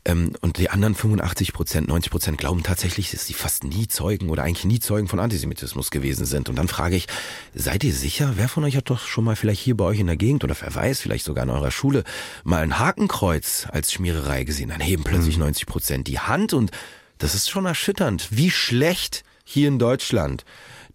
Ähm, 0.06 0.34
und 0.42 0.58
die 0.58 0.70
anderen 0.70 0.96
85 0.96 1.54
Prozent, 1.54 1.88
90 1.88 2.12
Prozent 2.12 2.38
glauben 2.38 2.64
tatsächlich, 2.64 3.12
dass 3.12 3.26
sie 3.26 3.34
fast 3.34 3.64
nie 3.64 3.88
Zeugen 3.88 4.30
oder 4.30 4.44
eigentlich 4.44 4.66
nie 4.66 4.80
Zeugen 4.80 5.08
von 5.08 5.20
Antisemitismus 5.20 5.92
gewesen 5.92 6.26
sind. 6.26 6.50
Und 6.50 6.56
dann 6.56 6.68
frage 6.68 6.96
ich, 6.96 7.08
seid 7.54 7.84
ihr 7.84 7.94
sicher, 7.94 8.34
wer 8.36 8.50
von 8.50 8.64
euch 8.64 8.78
hat 8.78 8.90
doch 8.90 9.06
schon 9.06 9.24
mal 9.24 9.36
vielleicht 9.36 9.62
hier 9.62 9.76
bei 9.76 9.86
euch 9.86 10.00
in 10.00 10.08
der 10.08 10.18
Gegend 10.18 10.44
oder 10.44 10.56
wer 10.60 10.74
weiß, 10.74 11.02
vielleicht 11.02 11.26
sogar 11.26 11.44
in 11.44 11.50
eurer 11.50 11.72
Schule 11.72 12.04
mal 12.44 12.64
ein 12.64 12.80
Hakenkreuz 12.80 13.68
als 13.72 13.92
Schmiererei 13.92 14.44
gesehen? 14.44 14.70
Dann 14.70 14.80
heben 14.80 15.04
plötzlich 15.04 15.38
90 15.38 15.68
mhm. 15.68 15.72
Prozent 15.72 16.08
die 16.08 16.20
Hand 16.20 16.54
und 16.54 16.72
das 17.18 17.36
ist 17.36 17.50
schon 17.50 17.66
erschütternd, 17.66 18.28
wie 18.32 18.50
schlecht 18.50 19.24
hier 19.50 19.68
in 19.68 19.80
Deutschland 19.80 20.46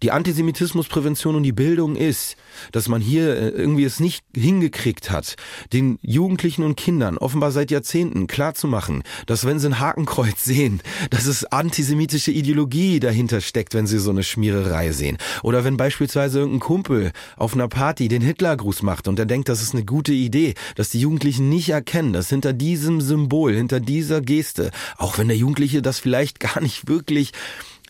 die 0.03 0.11
Antisemitismusprävention 0.11 1.35
und 1.35 1.43
die 1.43 1.51
Bildung 1.51 1.95
ist, 1.95 2.35
dass 2.71 2.87
man 2.87 3.01
hier 3.01 3.35
äh, 3.35 3.49
irgendwie 3.49 3.85
es 3.85 3.99
nicht 3.99 4.25
hingekriegt 4.35 5.09
hat, 5.09 5.35
den 5.71 5.99
Jugendlichen 6.01 6.63
und 6.63 6.75
Kindern 6.75 7.17
offenbar 7.17 7.51
seit 7.51 7.71
Jahrzehnten 7.71 8.27
klarzumachen, 8.27 9.03
dass 9.25 9.45
wenn 9.45 9.59
sie 9.59 9.67
ein 9.67 9.79
Hakenkreuz 9.79 10.43
sehen, 10.43 10.81
dass 11.09 11.25
es 11.25 11.45
antisemitische 11.45 12.31
Ideologie 12.31 12.99
dahinter 12.99 13.41
steckt, 13.41 13.73
wenn 13.73 13.87
sie 13.87 13.99
so 13.99 14.11
eine 14.11 14.23
Schmiererei 14.23 14.91
sehen. 14.91 15.17
Oder 15.43 15.63
wenn 15.63 15.77
beispielsweise 15.77 16.39
irgendein 16.39 16.59
Kumpel 16.59 17.11
auf 17.37 17.53
einer 17.53 17.67
Party 17.67 18.07
den 18.07 18.21
Hitlergruß 18.21 18.83
macht 18.83 19.07
und 19.07 19.17
er 19.17 19.25
denkt, 19.25 19.49
das 19.49 19.61
ist 19.61 19.73
eine 19.73 19.85
gute 19.85 20.13
Idee, 20.13 20.55
dass 20.75 20.89
die 20.89 20.99
Jugendlichen 20.99 21.49
nicht 21.49 21.69
erkennen, 21.69 22.13
dass 22.13 22.29
hinter 22.29 22.53
diesem 22.53 23.01
Symbol, 23.01 23.55
hinter 23.55 23.79
dieser 23.79 24.21
Geste, 24.21 24.71
auch 24.97 25.17
wenn 25.17 25.29
der 25.29 25.37
Jugendliche 25.37 25.81
das 25.81 25.99
vielleicht 25.99 26.39
gar 26.45 26.61
nicht 26.61 26.87
wirklich 26.87 27.31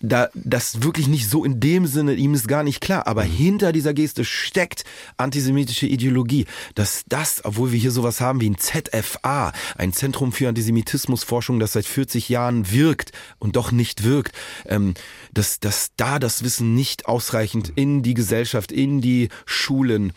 da 0.01 0.29
das 0.33 0.83
wirklich 0.83 1.07
nicht 1.07 1.29
so 1.29 1.45
in 1.45 1.59
dem 1.59 1.87
Sinne, 1.87 2.13
ihm 2.13 2.33
ist 2.33 2.47
gar 2.47 2.63
nicht 2.63 2.81
klar, 2.81 3.07
aber 3.07 3.25
mhm. 3.25 3.31
hinter 3.31 3.71
dieser 3.71 3.93
Geste 3.93 4.25
steckt 4.25 4.83
antisemitische 5.17 5.87
Ideologie. 5.87 6.45
Dass 6.75 7.03
das, 7.07 7.43
obwohl 7.43 7.71
wir 7.71 7.79
hier 7.79 7.91
sowas 7.91 8.21
haben 8.21 8.41
wie 8.41 8.49
ein 8.49 8.57
ZFA, 8.57 9.53
ein 9.77 9.93
Zentrum 9.93 10.31
für 10.31 10.49
Antisemitismusforschung, 10.49 11.59
das 11.59 11.73
seit 11.73 11.85
40 11.85 12.29
Jahren 12.29 12.71
wirkt 12.71 13.11
und 13.39 13.55
doch 13.55 13.71
nicht 13.71 14.03
wirkt, 14.03 14.35
ähm, 14.67 14.93
dass, 15.33 15.59
dass 15.59 15.91
da 15.97 16.19
das 16.19 16.43
Wissen 16.43 16.75
nicht 16.75 17.07
ausreichend 17.07 17.71
in 17.75 18.03
die 18.03 18.13
Gesellschaft, 18.13 18.71
in 18.71 19.01
die 19.01 19.29
Schulen 19.45 20.13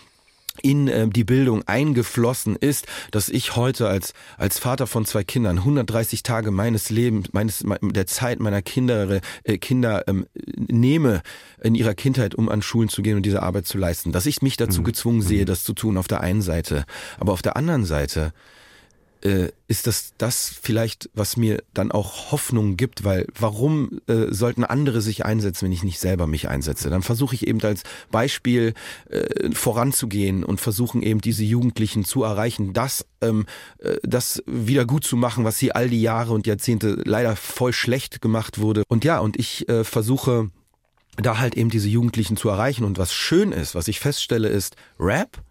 in 0.63 0.89
äh, 0.89 1.09
die 1.09 1.25
Bildung 1.25 1.63
eingeflossen 1.67 2.57
ist, 2.57 2.87
dass 3.11 3.29
ich 3.29 3.57
heute 3.57 3.89
als 3.89 4.13
als 4.37 4.59
Vater 4.59 4.87
von 4.87 5.05
zwei 5.05 5.25
Kindern 5.25 5.59
130 5.59 6.23
Tage 6.23 6.51
meines 6.51 6.91
Lebens, 6.91 7.33
meines 7.33 7.65
der 7.83 8.07
Zeit 8.07 8.41
meiner 8.41 8.63
Kinder 8.63 9.21
äh, 9.45 9.59
Kinder 9.59 10.07
ähm, 10.09 10.27
nehme 10.57 11.23
in 11.63 11.75
ihrer 11.75 11.95
Kindheit, 11.95 12.35
um 12.35 12.49
an 12.49 12.63
Schulen 12.63 12.89
zu 12.89 13.03
gehen 13.03 13.17
und 13.17 13.25
diese 13.25 13.43
Arbeit 13.43 13.67
zu 13.67 13.79
leisten, 13.79 14.13
dass 14.13 14.27
ich 14.27 14.43
mich 14.43 14.57
dazu 14.57 14.81
mhm. 14.81 14.85
gezwungen 14.85 15.23
sehe, 15.23 15.43
mhm. 15.43 15.47
das 15.47 15.65
zu 15.65 15.73
tun 15.73 15.97
auf 15.97 16.09
der 16.09 16.21
einen 16.21 16.43
Seite, 16.43 16.85
aber 17.19 17.33
auf 17.33 17.43
der 17.43 17.57
anderen 17.57 17.85
Seite 17.85 18.33
äh, 19.23 19.49
ist 19.67 19.87
das 19.87 20.13
das 20.19 20.55
vielleicht, 20.61 21.11
was 21.15 21.37
mir 21.37 21.63
dann 21.75 21.91
auch 21.93 22.31
Hoffnung 22.33 22.77
gibt, 22.77 23.05
weil 23.05 23.27
warum 23.39 24.01
äh, 24.07 24.27
sollten 24.33 24.65
andere 24.65 25.01
sich 25.01 25.25
einsetzen, 25.25 25.67
wenn 25.67 25.73
ich 25.73 25.83
nicht 25.83 25.99
selber 25.99 26.27
mich 26.27 26.49
einsetze? 26.49 26.91
Dann 26.91 27.03
versuche 27.03 27.35
ich 27.35 27.47
eben 27.47 27.61
als 27.63 27.83
Beispiel 28.11 28.75
äh, 29.11 29.51
voranzugehen 29.53 30.45
und 30.45 30.61
versuchen 30.61 31.03
eben 31.03 31.21
diese 31.21 31.45
Jugendlichen 31.45 32.05
zu 32.05 32.23
erreichen, 32.23 32.73
das, 32.73 33.07
ähm, 33.21 33.47
äh, 33.79 33.97
das 34.03 34.43
wieder 34.47 34.85
gut 34.85 35.05
zu 35.05 35.17
machen, 35.17 35.45
was 35.45 35.59
hier 35.59 35.77
all 35.77 35.89
die 35.89 36.03
Jahre 36.03 36.33
und 36.33 36.47
Jahrzehnte 36.47 37.03
leider 37.05 37.37
voll 37.37 37.73
schlecht 37.73 38.21
gemacht 38.21 38.59
wurde. 38.59 38.85
Und 38.89 39.05
ja, 39.05 39.19
und 39.19 39.39
ich 39.39 39.69
äh, 39.69 39.85
versuche 39.85 40.51
da 41.17 41.39
halt 41.39 41.57
eben 41.57 41.71
diese 41.71 41.89
Jugendlichen 41.89 42.37
zu 42.37 42.49
erreichen. 42.49 42.85
Und 42.85 42.99
was 42.99 43.13
schön 43.13 43.53
ist, 43.53 43.75
was 43.75 43.89
ich 43.89 44.01
feststelle, 44.01 44.49
ist 44.49 44.77
Rap, 44.99 45.43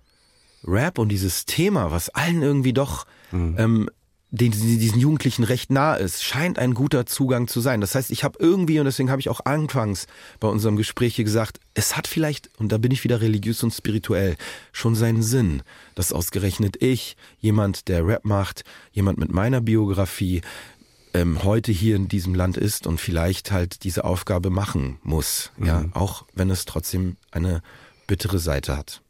Rap 0.64 0.98
und 0.98 1.10
dieses 1.10 1.46
Thema, 1.46 1.92
was 1.92 2.10
allen 2.10 2.42
irgendwie 2.42 2.74
doch 2.74 3.06
mhm. 3.32 3.56
ähm, 3.58 3.90
den, 4.30 4.52
diesen 4.52 5.00
Jugendlichen 5.00 5.44
recht 5.44 5.72
nah 5.72 5.96
ist, 5.96 6.24
scheint 6.24 6.60
ein 6.60 6.74
guter 6.74 7.06
Zugang 7.06 7.48
zu 7.48 7.62
sein. 7.62 7.80
Das 7.80 7.96
heißt, 7.96 8.12
ich 8.12 8.26
habe 8.26 8.38
irgendwie, 8.42 8.78
und 8.80 8.86
deswegen 8.86 9.10
habe 9.10 9.22
ich 9.22 9.30
auch 9.30 9.46
anfangs 9.46 10.06
bei 10.40 10.50
unserem 10.50 10.76
Gespräch 10.76 11.16
hier 11.16 11.24
gesagt, 11.24 11.60
es 11.76 11.96
hat 11.96 12.08
vielleicht, 12.08 12.50
und 12.60 12.72
da 12.72 12.78
bin 12.78 12.92
ich 12.92 13.06
wieder 13.06 13.22
religiös 13.22 13.64
und 13.64 13.72
spirituell, 13.72 14.36
schon 14.74 14.96
seinen 14.96 15.24
Sinn, 15.24 15.64
dass 15.96 16.12
ausgerechnet 16.12 16.82
ich, 16.82 17.16
jemand, 17.40 17.88
der 17.88 18.06
Rap 18.06 18.26
macht, 18.26 18.64
jemand 18.92 19.18
mit 19.18 19.32
meiner 19.32 19.62
Biografie, 19.62 20.42
ähm, 21.14 21.44
heute 21.44 21.72
hier 21.72 21.96
in 21.96 22.10
diesem 22.10 22.36
Land 22.36 22.58
ist 22.58 22.86
und 22.86 23.00
vielleicht 23.00 23.52
halt 23.52 23.86
diese 23.86 24.04
Aufgabe 24.04 24.50
machen 24.50 25.00
muss. 25.04 25.52
Mhm. 25.56 25.66
Ja, 25.66 25.86
auch 25.94 26.26
wenn 26.34 26.50
es 26.50 26.66
trotzdem 26.66 27.16
eine 27.32 27.62
bittere 28.08 28.40
Seite 28.40 28.76
hat. 28.76 29.02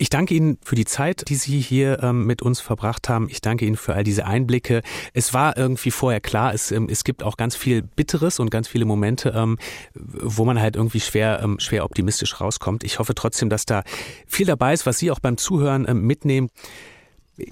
Ich 0.00 0.08
danke 0.08 0.34
Ihnen 0.34 0.56
für 0.64 0.76
die 0.76 0.86
Zeit, 0.86 1.28
die 1.28 1.34
Sie 1.34 1.60
hier 1.60 2.02
ähm, 2.02 2.24
mit 2.24 2.40
uns 2.40 2.58
verbracht 2.58 3.10
haben. 3.10 3.28
Ich 3.28 3.42
danke 3.42 3.66
Ihnen 3.66 3.76
für 3.76 3.92
all 3.92 4.02
diese 4.02 4.24
Einblicke. 4.24 4.80
Es 5.12 5.34
war 5.34 5.58
irgendwie 5.58 5.90
vorher 5.90 6.22
klar, 6.22 6.54
es, 6.54 6.72
ähm, 6.72 6.88
es 6.90 7.04
gibt 7.04 7.22
auch 7.22 7.36
ganz 7.36 7.54
viel 7.54 7.82
Bitteres 7.82 8.38
und 8.38 8.50
ganz 8.50 8.66
viele 8.66 8.86
Momente, 8.86 9.34
ähm, 9.36 9.58
wo 9.92 10.46
man 10.46 10.58
halt 10.58 10.74
irgendwie 10.74 11.00
schwer, 11.00 11.42
ähm, 11.42 11.60
schwer 11.60 11.84
optimistisch 11.84 12.40
rauskommt. 12.40 12.82
Ich 12.82 12.98
hoffe 12.98 13.14
trotzdem, 13.14 13.50
dass 13.50 13.66
da 13.66 13.82
viel 14.26 14.46
dabei 14.46 14.72
ist, 14.72 14.86
was 14.86 14.96
Sie 14.96 15.10
auch 15.10 15.20
beim 15.20 15.36
Zuhören 15.36 15.86
ähm, 15.86 16.06
mitnehmen. 16.06 16.48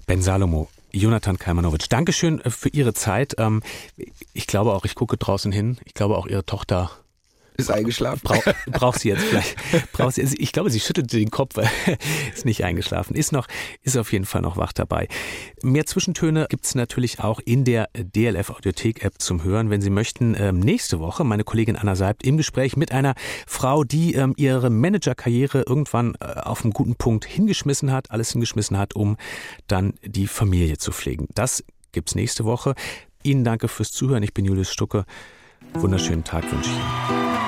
Ben 0.06 0.22
Salomo, 0.22 0.70
Jonathan 0.90 1.38
Kalmanowitsch, 1.38 1.88
Dankeschön 1.90 2.40
äh, 2.40 2.48
für 2.48 2.70
Ihre 2.70 2.94
Zeit. 2.94 3.34
Ähm, 3.36 3.62
ich 4.32 4.46
glaube 4.46 4.72
auch, 4.72 4.86
ich 4.86 4.94
gucke 4.94 5.18
draußen 5.18 5.52
hin. 5.52 5.76
Ich 5.84 5.92
glaube 5.92 6.16
auch 6.16 6.26
Ihre 6.26 6.46
Tochter 6.46 6.92
ist 7.58 7.70
eingeschlafen. 7.72 8.20
Brauch, 8.22 8.42
braucht 8.70 9.00
sie 9.00 9.08
jetzt 9.08 9.24
vielleicht. 9.24 9.56
Braucht 9.92 10.14
sie, 10.14 10.22
ich 10.22 10.52
glaube, 10.52 10.70
sie 10.70 10.78
schüttelt 10.78 11.12
den 11.12 11.30
Kopf, 11.30 11.56
ist 12.34 12.44
nicht 12.44 12.64
eingeschlafen. 12.64 13.16
Ist 13.16 13.32
noch, 13.32 13.48
ist 13.82 13.96
auf 13.96 14.12
jeden 14.12 14.26
Fall 14.26 14.42
noch 14.42 14.56
wach 14.56 14.72
dabei. 14.72 15.08
Mehr 15.62 15.84
Zwischentöne 15.84 16.46
gibt's 16.48 16.76
natürlich 16.76 17.18
auch 17.18 17.40
in 17.44 17.64
der 17.64 17.88
DLF 17.94 18.50
Audiothek 18.50 19.04
App 19.04 19.14
zum 19.18 19.42
Hören, 19.42 19.70
wenn 19.70 19.80
Sie 19.80 19.90
möchten. 19.90 20.36
Ähm, 20.38 20.60
nächste 20.60 21.00
Woche 21.00 21.24
meine 21.24 21.42
Kollegin 21.42 21.74
Anna 21.74 21.96
Seibt 21.96 22.22
im 22.22 22.36
Gespräch 22.36 22.76
mit 22.76 22.92
einer 22.92 23.14
Frau, 23.48 23.82
die 23.82 24.14
ähm, 24.14 24.34
ihre 24.36 24.70
Managerkarriere 24.70 25.64
irgendwann 25.66 26.14
äh, 26.20 26.26
auf 26.40 26.62
einen 26.62 26.72
guten 26.72 26.94
Punkt 26.94 27.24
hingeschmissen 27.24 27.90
hat, 27.90 28.12
alles 28.12 28.30
hingeschmissen 28.30 28.78
hat, 28.78 28.94
um 28.94 29.16
dann 29.66 29.94
die 30.04 30.28
Familie 30.28 30.78
zu 30.78 30.92
pflegen. 30.92 31.26
Das 31.34 31.64
gibt's 31.90 32.14
nächste 32.14 32.44
Woche. 32.44 32.76
Ihnen 33.24 33.42
danke 33.42 33.66
fürs 33.66 33.90
Zuhören. 33.90 34.22
Ich 34.22 34.32
bin 34.32 34.44
Julius 34.44 34.70
Stucke. 34.70 35.04
Wunderschönen 35.74 36.24
Tag 36.24 36.44
wünsche 36.50 36.70
ich 36.70 36.76
Ihnen. 36.76 37.38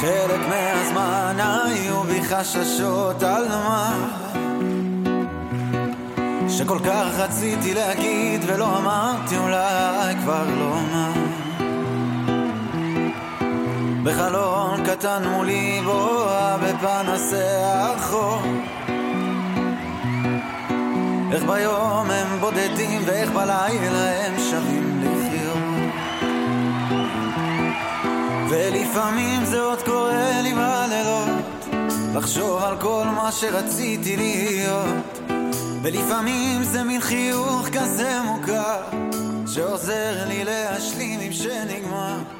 חלק 0.00 0.48
מהזמן 0.48 1.36
היו 1.40 2.02
בי 2.02 2.22
חששות 2.22 3.22
על 3.22 3.48
מה 3.48 4.08
שכל 6.48 6.78
כך 6.84 7.06
רציתי 7.18 7.74
להגיד 7.74 8.40
ולא 8.46 8.78
אמרתי 8.78 9.38
אולי 9.38 10.14
כבר 10.22 10.44
לא 10.44 10.74
מה 10.92 11.29
בחלון 14.02 14.84
קטן 14.86 15.22
מולי 15.28 15.80
בואה 15.84 16.58
בפנסי 16.58 17.36
החור. 17.64 18.42
איך 21.32 21.44
ביום 21.44 22.10
הם 22.10 22.40
בודדים 22.40 23.02
ואיך 23.06 23.30
בלילה 23.30 24.26
הם 24.26 24.34
שווים 24.50 25.02
לחיות 25.02 25.92
ולפעמים 28.50 29.44
זה 29.44 29.60
עוד 29.60 29.82
קורה 29.82 30.40
לי 30.42 30.54
בלילות 30.54 31.66
לחשוב 32.14 32.62
על 32.62 32.76
כל 32.80 33.04
מה 33.16 33.32
שרציתי 33.32 34.16
להיות. 34.16 35.20
ולפעמים 35.82 36.62
זה 36.62 36.82
מין 36.82 37.00
חיוך 37.00 37.68
כזה 37.72 38.20
מוכר 38.24 38.82
שעוזר 39.46 40.28
לי 40.28 40.44
להשלים 40.44 41.20
עם 41.20 41.32
שנגמר 41.32 42.39